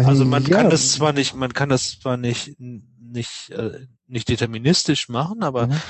Also 0.03 0.25
man 0.25 0.43
ja, 0.45 0.49
kann 0.49 0.69
das 0.69 0.91
zwar 0.91 1.13
nicht, 1.13 1.33
man 1.35 1.53
kann 1.53 1.69
das 1.69 1.99
zwar 1.99 2.17
nicht 2.17 2.55
nicht 2.59 3.49
äh, 3.51 3.87
nicht 4.07 4.29
deterministisch 4.29 5.09
machen, 5.09 5.43
aber 5.43 5.67
Mhm. 5.67 5.83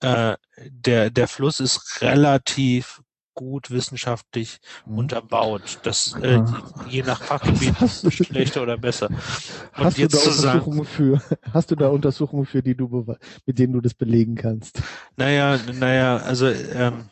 äh, 0.00 0.36
der 0.70 1.10
der 1.10 1.28
Fluss 1.28 1.60
ist 1.60 2.00
relativ 2.02 3.02
gut 3.38 3.70
wissenschaftlich 3.70 4.58
Mhm. 4.84 4.98
unterbaut. 4.98 5.78
Das 5.84 6.16
äh, 6.22 6.40
je 6.88 7.04
nach 7.04 7.22
Fachgebiet 7.22 7.74
Hast 7.80 8.02
du- 8.04 8.10
schlechter 8.10 8.62
oder 8.62 8.76
besser. 8.76 9.08
Hast 9.72 9.96
du 9.96 10.02
jetzt 10.02 10.14
da 10.14 10.18
zu 10.18 10.30
sagen- 10.32 10.58
Untersuchungen 10.64 10.84
für? 10.84 11.22
Hast 11.54 11.70
du 11.70 11.76
da 11.76 11.88
Untersuchungen 11.88 12.46
für, 12.46 12.62
die 12.64 12.74
du 12.74 12.88
mit 13.46 13.58
denen 13.60 13.74
du 13.74 13.80
das 13.80 13.94
belegen 13.94 14.34
kannst? 14.34 14.82
Naja, 15.16 15.56
naja, 15.78 16.16
also 16.16 16.48
ähm, 16.48 17.04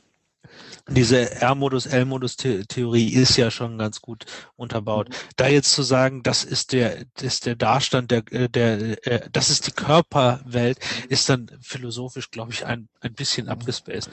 diese 0.88 1.32
R-Modus, 1.40 1.86
L-Modus-Theorie 1.86 3.08
ist 3.12 3.36
ja 3.36 3.50
schon 3.50 3.76
ganz 3.78 4.00
gut 4.00 4.24
unterbaut. 4.56 5.08
Da 5.36 5.48
jetzt 5.48 5.72
zu 5.72 5.82
sagen, 5.82 6.22
das 6.22 6.44
ist 6.44 6.72
der, 6.72 7.04
das 7.14 7.24
ist 7.24 7.46
der 7.46 7.56
Darstand 7.56 8.10
der, 8.10 8.22
äh, 8.32 8.48
der, 8.48 9.06
äh, 9.06 9.28
das 9.32 9.50
ist 9.50 9.66
die 9.66 9.72
Körperwelt, 9.72 10.78
ist 11.08 11.28
dann 11.28 11.50
philosophisch, 11.60 12.30
glaube 12.30 12.52
ich, 12.52 12.66
ein, 12.66 12.88
ein 13.00 13.14
bisschen 13.14 13.48
abgespaced. 13.48 14.10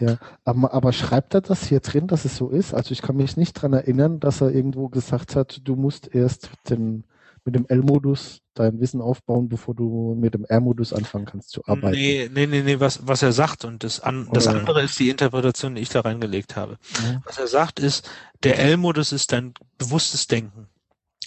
Ja, 0.00 0.18
aber, 0.44 0.72
aber 0.72 0.92
schreibt 0.92 1.34
er 1.34 1.42
das 1.42 1.66
hier 1.66 1.80
drin, 1.80 2.06
dass 2.06 2.24
es 2.24 2.36
so 2.36 2.48
ist? 2.48 2.72
Also 2.72 2.92
ich 2.92 3.02
kann 3.02 3.16
mich 3.16 3.36
nicht 3.36 3.52
dran 3.54 3.72
erinnern, 3.74 4.20
dass 4.20 4.40
er 4.40 4.50
irgendwo 4.50 4.88
gesagt 4.88 5.36
hat, 5.36 5.60
du 5.64 5.76
musst 5.76 6.14
erst 6.14 6.48
den, 6.70 7.04
mit 7.44 7.54
dem 7.54 7.66
L-Modus 7.68 8.40
dein 8.54 8.80
Wissen 8.80 9.00
aufbauen, 9.00 9.48
bevor 9.48 9.74
du 9.74 10.14
mit 10.18 10.32
dem 10.34 10.44
R-Modus 10.44 10.92
anfangen 10.92 11.26
kannst 11.26 11.50
zu 11.50 11.62
arbeiten. 11.66 11.94
Nee, 11.96 12.30
nee, 12.32 12.46
nee, 12.46 12.62
nee, 12.62 12.80
was, 12.80 13.06
was 13.06 13.22
er 13.22 13.32
sagt 13.32 13.64
und 13.64 13.84
das, 13.84 14.00
an, 14.00 14.28
das 14.32 14.46
Oder- 14.46 14.58
andere 14.58 14.82
ist 14.82 14.98
die 14.98 15.10
Interpretation, 15.10 15.74
die 15.74 15.82
ich 15.82 15.90
da 15.90 16.00
reingelegt 16.00 16.56
habe. 16.56 16.78
Mhm. 17.02 17.20
Was 17.24 17.38
er 17.38 17.46
sagt 17.46 17.78
ist, 17.78 18.08
der 18.42 18.58
L-Modus 18.58 19.12
ist 19.12 19.32
dein 19.32 19.52
bewusstes 19.76 20.26
Denken. 20.26 20.68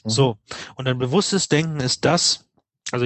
Mhm. 0.03 0.09
So. 0.09 0.37
Und 0.75 0.85
dein 0.85 0.97
bewusstes 0.97 1.47
Denken 1.49 1.79
ist 1.79 2.03
das, 2.05 2.45
also 2.91 3.05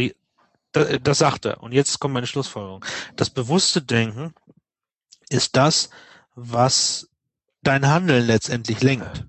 das, 0.71 0.87
das 1.03 1.17
sagt 1.17 1.45
er. 1.45 1.63
Und 1.63 1.73
jetzt 1.73 1.99
kommt 1.99 2.13
meine 2.13 2.27
Schlussfolgerung. 2.27 2.85
Das 3.15 3.29
bewusste 3.29 3.81
Denken 3.81 4.33
ist 5.29 5.55
das, 5.55 5.89
was 6.35 7.07
dein 7.63 7.87
Handeln 7.87 8.25
letztendlich 8.25 8.81
lenkt. 8.81 9.25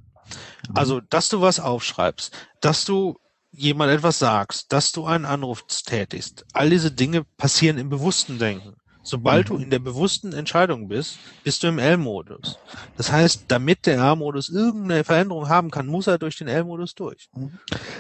Mhm. 0.69 0.77
Also, 0.77 1.01
dass 1.01 1.29
du 1.29 1.41
was 1.41 1.61
aufschreibst, 1.61 2.33
dass 2.61 2.85
du 2.85 3.17
jemand 3.53 3.91
etwas 3.91 4.19
sagst, 4.19 4.73
dass 4.73 4.93
du 4.93 5.05
einen 5.07 5.25
Anruf 5.25 5.65
tätigst. 5.67 6.45
All 6.53 6.71
diese 6.71 6.93
Dinge 6.93 7.25
passieren 7.37 7.79
im 7.79 7.89
bewussten 7.89 8.39
Denken. 8.39 8.77
Sobald 9.03 9.51
Mhm. 9.51 9.57
du 9.57 9.63
in 9.65 9.71
der 9.71 9.79
bewussten 9.79 10.33
Entscheidung 10.33 10.87
bist, 10.89 11.19
bist 11.43 11.63
du 11.63 11.69
im 11.69 11.79
L-Modus. 11.79 12.59
Das 12.97 13.11
heißt, 13.11 13.47
damit 13.49 13.87
der 13.87 13.97
R-Modus 13.97 14.51
irgendeine 14.51 15.05
Veränderung 15.05 15.49
haben 15.49 15.71
kann, 15.71 15.87
muss 15.87 16.07
er 16.07 16.19
durch 16.19 16.37
den 16.37 16.49
L-Modus 16.49 16.95
durch. 16.95 17.29
Mhm. 17.35 17.59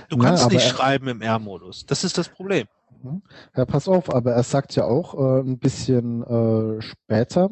Du 0.08 0.16
Na, 0.18 0.24
kannst 0.24 0.44
aber 0.44 0.54
nicht 0.54 0.68
schreiben 0.68 1.08
im 1.08 1.22
R-Modus. 1.22 1.86
Das 1.86 2.04
ist 2.04 2.18
das 2.18 2.28
Problem. 2.28 2.66
Ja, 3.56 3.64
pass 3.64 3.88
auf, 3.88 4.14
aber 4.14 4.32
er 4.32 4.42
sagt 4.42 4.76
ja 4.76 4.84
auch 4.84 5.14
äh, 5.14 5.40
ein 5.40 5.58
bisschen 5.58 6.22
äh, 6.22 6.82
später, 6.82 7.50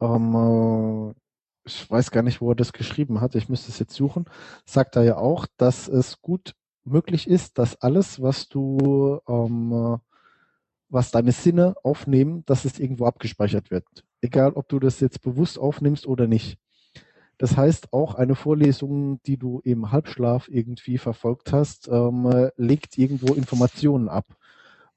ähm, 0.00 1.14
äh, 1.14 1.14
ich 1.66 1.90
weiß 1.90 2.10
gar 2.10 2.22
nicht, 2.22 2.40
wo 2.40 2.50
er 2.50 2.56
das 2.56 2.72
geschrieben 2.72 3.20
hat, 3.20 3.34
ich 3.34 3.48
müsste 3.48 3.70
es 3.70 3.78
jetzt 3.78 3.94
suchen, 3.94 4.26
sagt 4.66 4.96
er 4.96 5.02
ja 5.04 5.16
auch, 5.16 5.46
dass 5.56 5.88
es 5.88 6.20
gut 6.20 6.54
möglich 6.84 7.28
ist, 7.28 7.58
dass 7.58 7.80
alles, 7.80 8.20
was 8.20 8.48
du, 8.48 9.20
ähm, 9.28 9.72
äh, 9.72 9.98
was 10.88 11.10
deine 11.10 11.32
Sinne 11.32 11.74
aufnehmen, 11.82 12.44
dass 12.46 12.64
es 12.64 12.78
irgendwo 12.78 13.06
abgespeichert 13.06 13.70
wird. 13.70 13.86
Egal, 14.20 14.52
ob 14.52 14.68
du 14.68 14.78
das 14.78 15.00
jetzt 15.00 15.22
bewusst 15.22 15.58
aufnimmst 15.58 16.06
oder 16.06 16.26
nicht. 16.26 16.58
Das 17.38 17.56
heißt, 17.56 17.92
auch 17.92 18.14
eine 18.14 18.36
Vorlesung, 18.36 19.20
die 19.24 19.36
du 19.36 19.60
im 19.64 19.90
Halbschlaf 19.90 20.48
irgendwie 20.48 20.98
verfolgt 20.98 21.52
hast, 21.52 21.88
ähm, 21.88 22.26
äh, 22.26 22.50
legt 22.56 22.96
irgendwo 22.96 23.34
Informationen 23.34 24.08
ab. 24.08 24.26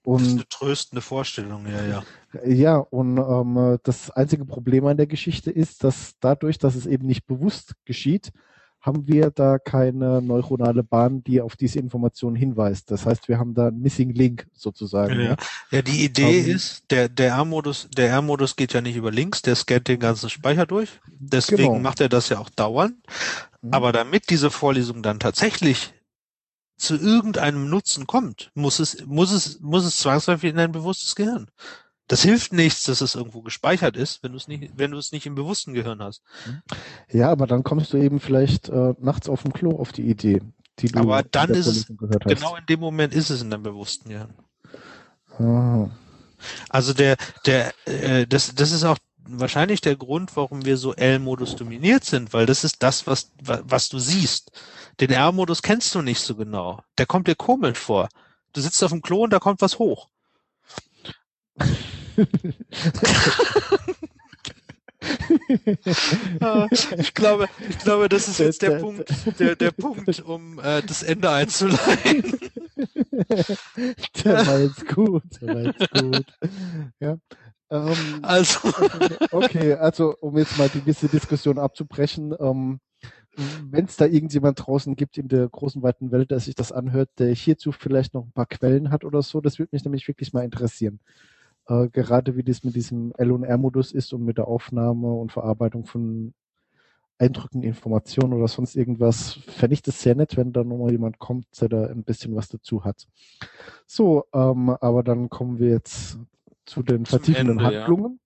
Das 0.08 0.22
ist 0.22 0.28
Und 0.28 0.34
eine 0.36 0.48
tröstende 0.48 1.02
Vorstellung, 1.02 1.66
ja, 1.68 1.86
ja. 1.86 2.04
ja, 2.46 2.78
und 2.78 3.18
ähm, 3.18 3.78
das 3.84 4.10
einzige 4.12 4.46
Problem 4.46 4.86
an 4.86 4.96
der 4.96 5.08
Geschichte 5.08 5.52
ist, 5.52 5.84
dass 5.84 6.16
dadurch, 6.22 6.58
dass 6.58 6.76
es 6.76 6.86
eben 6.86 7.06
nicht 7.06 7.26
bewusst 7.26 7.74
geschieht, 7.84 8.32
haben 8.80 9.06
wir 9.08 9.32
da 9.32 9.60
keine 9.60 10.22
neuronale 10.22 10.82
Bahn, 10.82 11.22
die 11.26 11.42
auf 11.42 11.58
diese 11.58 11.80
Informationen 11.80 12.38
hinweist. 12.38 12.90
Das 12.90 13.06
heißt, 13.06 13.28
wir 13.28 13.38
haben 13.38 13.54
da 13.54 13.68
einen 13.68 13.82
Missing 13.82 14.14
Link 14.14 14.48
sozusagen. 14.54 15.20
Ja, 15.20 15.36
ja 15.72 15.82
die 15.82 16.06
Idee 16.06 16.40
Ähm, 16.40 16.56
ist, 16.56 16.84
der, 16.90 17.10
der 17.10 17.32
R-Modus, 17.32 17.90
der 17.98 18.08
R-Modus 18.10 18.56
geht 18.56 18.72
ja 18.74 18.80
nicht 18.80 18.96
über 18.96 19.12
links, 19.12 19.42
der 19.42 19.56
scannt 19.56 19.90
den 19.90 20.00
ganzen 20.00 20.30
Speicher 20.30 20.66
durch. 20.66 21.02
Deswegen 21.20 21.64
Genau. 21.64 21.80
macht 21.80 22.00
er 22.00 22.08
das 22.08 22.30
ja 22.30 22.40
auch 22.40 22.50
dauernd. 22.52 22.94
Mhm. 23.62 23.74
Aber 23.74 23.92
damit 23.92 24.30
diese 24.30 24.52
Vorlesung 24.52 25.04
dann 25.04 25.20
tatsächlich 25.20 25.94
zu 26.78 26.96
irgendeinem 26.96 27.70
Nutzen 27.70 28.08
kommt, 28.08 28.52
muss 28.54 28.80
es, 28.80 29.06
muss 29.06 29.32
es, 29.32 29.60
muss 29.62 29.84
es 29.86 29.98
zwangsläufig 30.00 30.52
in 30.52 30.60
ein 30.60 30.72
bewusstes 30.72 31.16
Gehirn. 31.16 31.48
das 32.08 32.22
hilft 32.22 32.54
nichts, 32.54 32.84
dass 32.84 33.02
es 33.02 33.16
irgendwo 33.16 33.42
gespeichert 33.42 33.98
ist, 33.98 34.24
wenn 34.24 34.32
du 34.32 34.38
es 34.38 34.48
nicht, 34.48 34.72
wenn 34.78 34.92
du 34.92 34.98
es 34.98 35.12
nicht 35.12 35.26
im 35.26 35.36
bewussten 35.36 35.74
Gehirn 35.74 36.02
hast. 36.02 36.22
Ja, 37.12 37.30
aber 37.30 37.48
dann 37.48 37.64
kommst 37.64 37.92
du 37.94 37.98
eben 37.98 38.20
vielleicht 38.20 38.70
äh, 38.70 38.94
nachts 39.00 39.28
auf 39.28 39.44
dem 39.44 39.52
Klo 39.54 39.78
auf 39.78 39.92
die 39.92 40.04
Idee, 40.10 40.42
die 40.80 40.88
du 40.88 41.00
Aber 41.00 41.24
dann 41.24 41.50
ist 41.50 41.68
es, 41.68 41.88
genau 41.88 42.56
in 42.56 42.66
dem 42.68 42.80
Moment 42.80 43.14
ist 43.14 43.30
es 43.30 43.42
in 43.42 43.50
deinem 43.50 43.64
bewussten 43.64 44.10
Gehirn. 44.10 44.34
Ah. 45.40 45.90
Also 46.70 46.94
der, 46.94 47.18
der, 47.46 47.74
äh, 47.86 48.28
das, 48.28 48.54
das 48.56 48.72
ist 48.72 48.84
auch 48.84 48.98
wahrscheinlich 49.30 49.82
der 49.82 49.96
Grund, 49.98 50.36
warum 50.36 50.64
wir 50.66 50.78
so 50.78 50.94
L-Modus 50.94 51.56
dominiert 51.56 52.06
sind, 52.06 52.32
weil 52.32 52.46
das 52.46 52.64
ist 52.64 52.82
das, 52.84 53.06
was, 53.08 53.32
wa- 53.44 53.62
was 53.66 53.90
du 53.90 54.00
siehst. 54.00 54.52
Den 55.00 55.12
R-Modus 55.12 55.62
kennst 55.62 55.94
du 55.96 56.02
nicht 56.02 56.22
so 56.22 56.36
genau. 56.36 56.82
Der 56.98 57.06
kommt 57.06 57.28
dir 57.28 57.36
komisch 57.36 57.78
vor. 57.78 58.10
Du 58.54 58.62
sitzt 58.62 58.84
auf 58.84 58.92
dem 58.92 59.02
Klo 59.02 59.24
und 59.24 59.32
da 59.32 59.40
kommt 59.40 59.62
was 59.62 59.80
hoch. 59.80 60.10
Ich 66.98 67.14
glaube, 67.14 67.48
ich 67.70 67.78
glaube, 67.80 68.10
das 68.10 68.28
ist 68.28 68.40
jetzt 68.40 68.62
der 68.62 68.72
Der- 68.72 68.80
Punkt, 68.80 69.40
der, 69.40 69.56
der 69.56 69.72
Punkt, 69.72 70.20
um 70.24 70.60
äh, 70.60 70.82
das 70.82 71.04
Ende 71.04 71.30
einzuleiten. 71.30 72.40
der 74.24 74.48
war 74.48 74.60
jetzt 74.60 74.88
gut, 74.88 75.24
der 75.42 75.48
war 75.56 75.62
jetzt 75.62 75.90
gut. 75.92 76.26
Ja. 77.00 77.18
Ähm, 77.70 78.20
Also, 78.24 78.60
okay, 79.32 79.74
also 79.74 80.16
um 80.22 80.38
jetzt 80.38 80.58
mal 80.58 80.70
die 80.70 80.80
gewisse 80.82 81.08
Diskussion 81.08 81.60
abzubrechen, 81.60 82.34
ähm, 82.40 82.80
wenn 83.70 83.86
es 83.86 83.98
da 83.98 84.06
irgendjemand 84.06 84.66
draußen 84.66 84.96
gibt 84.96 85.18
in 85.18 85.28
der 85.28 85.48
großen 85.48 85.82
weiten 85.84 86.12
Welt, 86.12 86.32
der 86.32 86.40
sich 86.40 86.56
das 86.56 86.72
anhört, 86.72 87.10
der 87.20 87.34
hierzu 87.34 87.72
vielleicht 87.72 88.14
noch 88.14 88.26
ein 88.26 88.32
paar 88.32 88.46
Quellen 88.46 88.92
hat 88.92 89.06
oder 89.06 89.22
so, 89.22 89.42
das 89.42 89.60
würde 89.60 89.70
mich 89.72 89.84
nämlich 89.84 90.08
wirklich 90.08 90.34
mal 90.34 90.44
interessieren. 90.44 91.00
Äh, 91.68 91.90
gerade 91.90 92.36
wie 92.36 92.44
das 92.44 92.64
mit 92.64 92.76
diesem 92.76 93.14
L- 93.18 93.32
und 93.32 93.44
R-Modus 93.44 93.92
ist 93.92 94.14
und 94.14 94.24
mit 94.24 94.38
der 94.38 94.48
Aufnahme 94.48 95.14
und 95.14 95.32
Verarbeitung 95.32 95.86
von 95.86 96.34
Eindrücken, 97.20 97.64
Informationen 97.64 98.34
oder 98.34 98.48
sonst 98.48 98.76
irgendwas, 98.76 99.40
fände 99.48 99.74
ich 99.74 99.82
das 99.82 100.02
sehr 100.02 100.16
nett, 100.16 100.38
wenn 100.38 100.54
da 100.54 100.64
nochmal 100.64 100.92
jemand 100.92 101.18
kommt, 101.20 101.48
der 101.60 101.70
da 101.70 101.86
ein 101.88 102.04
bisschen 102.04 102.36
was 102.36 102.48
dazu 102.48 102.84
hat. 102.84 103.08
So, 103.86 104.26
ähm, 104.34 104.70
aber 104.70 105.04
dann 105.04 105.30
kommen 105.30 105.60
wir 105.60 105.70
jetzt 105.70 106.20
zu 106.66 106.84
den 106.84 107.06
vertiefenden 107.06 107.60
Ende, 107.60 107.64
ja. 107.74 108.20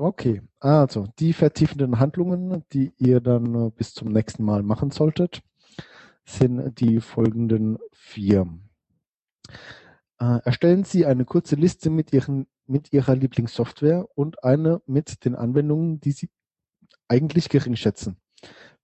Okay, 0.00 0.42
also 0.60 1.08
die 1.18 1.32
vertiefenden 1.32 1.98
Handlungen, 1.98 2.62
die 2.72 2.92
ihr 2.98 3.20
dann 3.20 3.66
äh, 3.66 3.70
bis 3.70 3.94
zum 3.94 4.12
nächsten 4.12 4.44
Mal 4.44 4.62
machen 4.62 4.92
solltet, 4.92 5.42
sind 6.24 6.78
die 6.78 7.00
folgenden 7.00 7.78
vier. 7.90 8.46
Äh, 10.20 10.38
erstellen 10.44 10.84
Sie 10.84 11.04
eine 11.04 11.24
kurze 11.24 11.56
Liste 11.56 11.90
mit, 11.90 12.12
Ihren, 12.12 12.46
mit 12.68 12.92
Ihrer 12.92 13.16
Lieblingssoftware 13.16 14.06
und 14.14 14.44
eine 14.44 14.80
mit 14.86 15.24
den 15.24 15.34
Anwendungen, 15.34 15.98
die 15.98 16.12
Sie 16.12 16.30
eigentlich 17.08 17.48
gering 17.48 17.74
schätzen. 17.74 18.18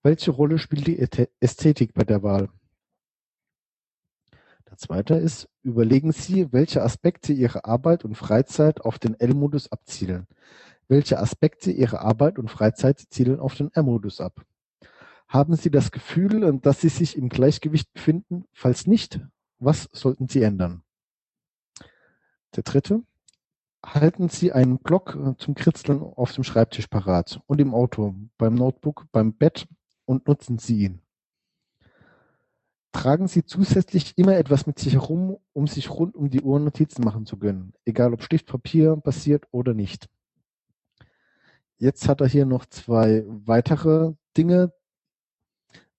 Welche 0.03 0.31
Rolle 0.31 0.57
spielt 0.57 0.85
die 0.85 0.99
Ästhe- 1.01 1.29
Ästhetik 1.39 1.93
bei 1.93 2.03
der 2.03 2.23
Wahl? 2.23 2.49
Der 4.69 4.75
zweite 4.77 5.13
ist, 5.13 5.47
überlegen 5.61 6.11
Sie, 6.11 6.51
welche 6.51 6.81
Aspekte 6.81 7.31
Ihrer 7.31 7.65
Arbeit 7.65 8.03
und 8.03 8.15
Freizeit 8.15 8.81
auf 8.81 8.99
den 8.99 9.17
L-Modus 9.17 9.71
abzielen. 9.71 10.27
Welche 10.87 11.19
Aspekte 11.19 11.71
Ihrer 11.71 12.01
Arbeit 12.01 12.37
und 12.37 12.49
Freizeit 12.49 12.99
zielen 13.09 13.39
auf 13.39 13.55
den 13.55 13.71
R-Modus 13.71 14.21
ab? 14.21 14.45
Haben 15.27 15.55
Sie 15.55 15.71
das 15.71 15.91
Gefühl, 15.91 16.59
dass 16.59 16.81
Sie 16.81 16.89
sich 16.89 17.17
im 17.17 17.29
Gleichgewicht 17.29 17.91
befinden? 17.93 18.45
Falls 18.53 18.85
nicht, 18.85 19.19
was 19.57 19.89
sollten 19.91 20.27
Sie 20.27 20.43
ändern? 20.43 20.83
Der 22.55 22.63
dritte. 22.63 23.03
Halten 23.83 24.29
Sie 24.29 24.51
einen 24.51 24.79
Block 24.79 25.15
äh, 25.15 25.37
zum 25.37 25.53
Kritzeln 25.53 26.01
auf 26.01 26.31
dem 26.31 26.43
Schreibtisch 26.43 26.87
parat 26.87 27.39
und 27.45 27.61
im 27.61 27.75
Auto, 27.75 28.15
beim 28.37 28.55
Notebook, 28.55 29.05
beim 29.11 29.33
Bett 29.33 29.67
und 30.05 30.27
nutzen 30.27 30.57
Sie 30.57 30.79
ihn. 30.79 31.01
Tragen 32.91 33.27
Sie 33.27 33.45
zusätzlich 33.45 34.17
immer 34.17 34.37
etwas 34.37 34.65
mit 34.65 34.79
sich 34.79 34.93
herum, 34.93 35.37
um 35.53 35.67
sich 35.67 35.91
rund 35.91 36.15
um 36.15 36.29
die 36.29 36.41
Uhr 36.41 36.59
Notizen 36.59 37.03
machen 37.03 37.25
zu 37.27 37.37
können, 37.37 37.73
egal 37.83 38.13
ob 38.13 38.23
Stift, 38.23 38.47
Papier 38.47 38.95
basiert 38.95 39.45
oder 39.51 39.73
nicht. 39.73 40.09
Jetzt 41.77 42.07
hat 42.07 42.21
er 42.21 42.27
hier 42.27 42.45
noch 42.45 42.65
zwei 42.65 43.23
weitere 43.27 44.13
Dinge, 44.37 44.71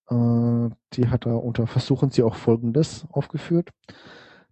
äh, 0.08 0.70
die 0.94 1.08
hat 1.08 1.26
er 1.26 1.42
unter 1.42 1.66
Versuchen 1.66 2.10
Sie 2.10 2.22
auch 2.22 2.34
Folgendes 2.34 3.06
aufgeführt. 3.10 3.70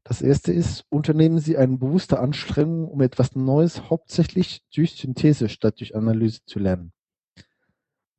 Das 0.03 0.21
erste 0.21 0.53
ist, 0.53 0.85
unternehmen 0.91 1.39
Sie 1.39 1.57
eine 1.57 1.79
bewusste 1.79 2.21
Anstrengung, 2.21 2.89
um 2.89 3.01
etwas 3.01 3.35
Neues 3.35 3.89
hauptsächlich 3.89 4.63
durch 4.75 4.97
Synthese 4.97 5.49
statt 5.49 5.81
durch 5.81 5.97
Analyse 5.97 6.45
zu 6.45 6.59
lernen. 6.59 6.93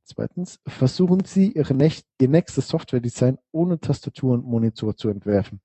Zweitens, 0.04 0.60
versuchen 0.66 1.26
Sie 1.26 1.52
Ihre 1.52 1.76
näch 1.76 2.04
Ihr 2.20 2.30
nächstes 2.30 2.68
Software-Design 2.70 3.38
ohne 3.52 3.80
Tastatur 3.80 4.34
und 4.34 4.46
Monitor 4.46 4.96
zu 4.96 5.10
entwerfen. 5.10 5.62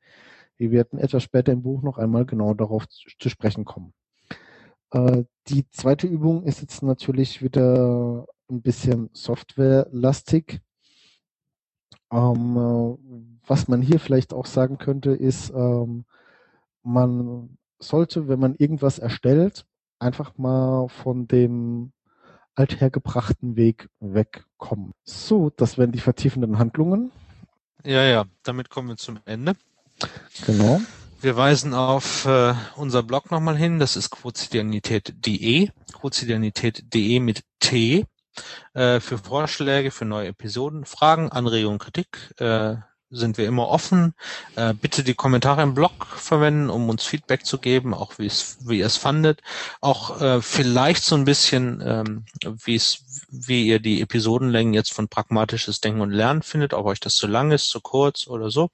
Wir 0.56 0.70
werden 0.72 0.98
etwas 0.98 1.22
später 1.22 1.52
im 1.52 1.62
Buch 1.62 1.82
noch 1.82 1.96
einmal 1.96 2.26
genau 2.26 2.52
darauf 2.52 2.86
zu 2.88 3.28
sprechen 3.30 3.64
kommen. 3.64 3.94
Äh, 4.90 5.24
die 5.48 5.68
zweite 5.70 6.06
Übung 6.06 6.44
ist 6.44 6.60
jetzt 6.60 6.82
natürlich 6.82 7.42
wieder 7.42 8.26
ein 8.50 8.62
bisschen 8.62 9.10
softwarelastig. 9.12 10.60
Ähm, 12.12 12.56
äh, 12.56 13.48
was 13.48 13.68
man 13.68 13.82
hier 13.82 14.00
vielleicht 14.00 14.32
auch 14.32 14.46
sagen 14.46 14.78
könnte, 14.78 15.10
ist, 15.12 15.50
ähm, 15.50 16.04
man 16.82 17.58
sollte, 17.78 18.28
wenn 18.28 18.40
man 18.40 18.54
irgendwas 18.56 18.98
erstellt, 18.98 19.66
einfach 19.98 20.36
mal 20.36 20.88
von 20.88 21.26
dem 21.28 21.92
althergebrachten 22.54 23.56
Weg 23.56 23.88
wegkommen. 24.00 24.92
So, 25.04 25.50
das 25.50 25.78
wären 25.78 25.92
die 25.92 26.00
vertiefenden 26.00 26.58
Handlungen. 26.58 27.12
ja, 27.84 28.02
ja, 28.04 28.24
damit 28.42 28.70
kommen 28.70 28.88
wir 28.88 28.96
zum 28.96 29.18
Ende. 29.24 29.54
Genau. 30.46 30.80
Wir 31.22 31.36
weisen 31.36 31.74
auf 31.74 32.24
äh, 32.24 32.54
unser 32.76 33.02
Blog 33.02 33.30
nochmal 33.30 33.54
hin. 33.54 33.78
Das 33.78 33.94
ist 33.94 34.08
quotidianität.de. 34.08 35.68
Quotidianität.de 35.92 37.20
mit 37.20 37.42
T. 37.58 38.06
Äh, 38.72 39.00
für 39.00 39.18
Vorschläge, 39.18 39.90
für 39.90 40.06
neue 40.06 40.28
Episoden, 40.28 40.86
Fragen, 40.86 41.30
Anregungen, 41.30 41.78
Kritik 41.78 42.34
äh, 42.38 42.76
sind 43.10 43.38
wir 43.38 43.46
immer 43.46 43.68
offen. 43.68 44.14
Äh, 44.56 44.72
bitte 44.74 45.02
die 45.02 45.14
Kommentare 45.14 45.62
im 45.62 45.74
Blog 45.74 46.06
verwenden, 46.06 46.70
um 46.70 46.88
uns 46.88 47.04
Feedback 47.04 47.44
zu 47.44 47.58
geben, 47.58 47.92
auch 47.92 48.18
wie 48.18 48.26
es, 48.26 48.58
wie 48.60 48.78
ihr 48.78 48.86
es 48.86 48.96
fandet. 48.96 49.42
Auch 49.80 50.20
äh, 50.20 50.40
vielleicht 50.40 51.04
so 51.04 51.16
ein 51.16 51.24
bisschen, 51.24 51.82
ähm, 51.84 52.24
wie 52.64 52.76
es, 52.76 53.26
wie 53.30 53.66
ihr 53.66 53.80
die 53.80 54.00
Episodenlängen 54.00 54.74
jetzt 54.74 54.92
von 54.92 55.08
pragmatisches 55.08 55.80
Denken 55.80 56.00
und 56.00 56.10
Lernen 56.10 56.42
findet, 56.42 56.72
ob 56.72 56.86
euch 56.86 57.00
das 57.00 57.14
zu 57.14 57.26
lang 57.26 57.50
ist, 57.50 57.68
zu 57.68 57.80
kurz 57.80 58.26
oder 58.28 58.50
so. 58.50 58.70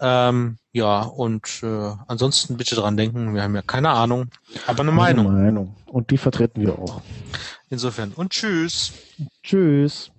Ähm, 0.00 0.58
ja, 0.72 1.02
und 1.02 1.62
äh, 1.62 1.92
ansonsten 2.08 2.56
bitte 2.56 2.74
dran 2.74 2.96
denken, 2.96 3.34
wir 3.34 3.42
haben 3.42 3.54
ja 3.54 3.62
keine 3.62 3.90
Ahnung, 3.90 4.30
aber 4.66 4.80
eine 4.80 4.92
Meinung. 4.92 5.26
Eine 5.28 5.42
Meinung. 5.44 5.76
Und 5.86 6.10
die 6.10 6.18
vertreten 6.18 6.60
wir 6.60 6.78
auch. 6.78 7.00
Insofern 7.70 8.12
und 8.12 8.30
tschüss. 8.30 8.92
Tschüss. 9.42 10.10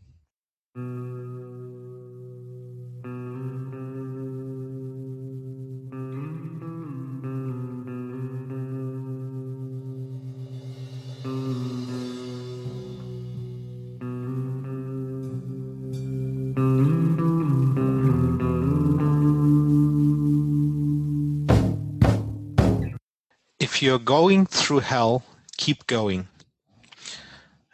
If 23.60 23.82
you're 23.82 24.00
going 24.00 24.48
through 24.48 24.80
hell, 24.80 25.24
keep 25.58 25.86
going. 25.88 26.30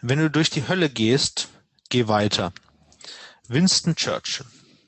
Wenn 0.02 0.18
du 0.18 0.32
durch 0.32 0.50
die 0.50 0.68
Hölle 0.68 0.90
gehst, 0.90 1.50
geh 1.90 2.08
weiter. 2.08 2.54
Winston 3.48 3.96
Churchill 3.96 4.48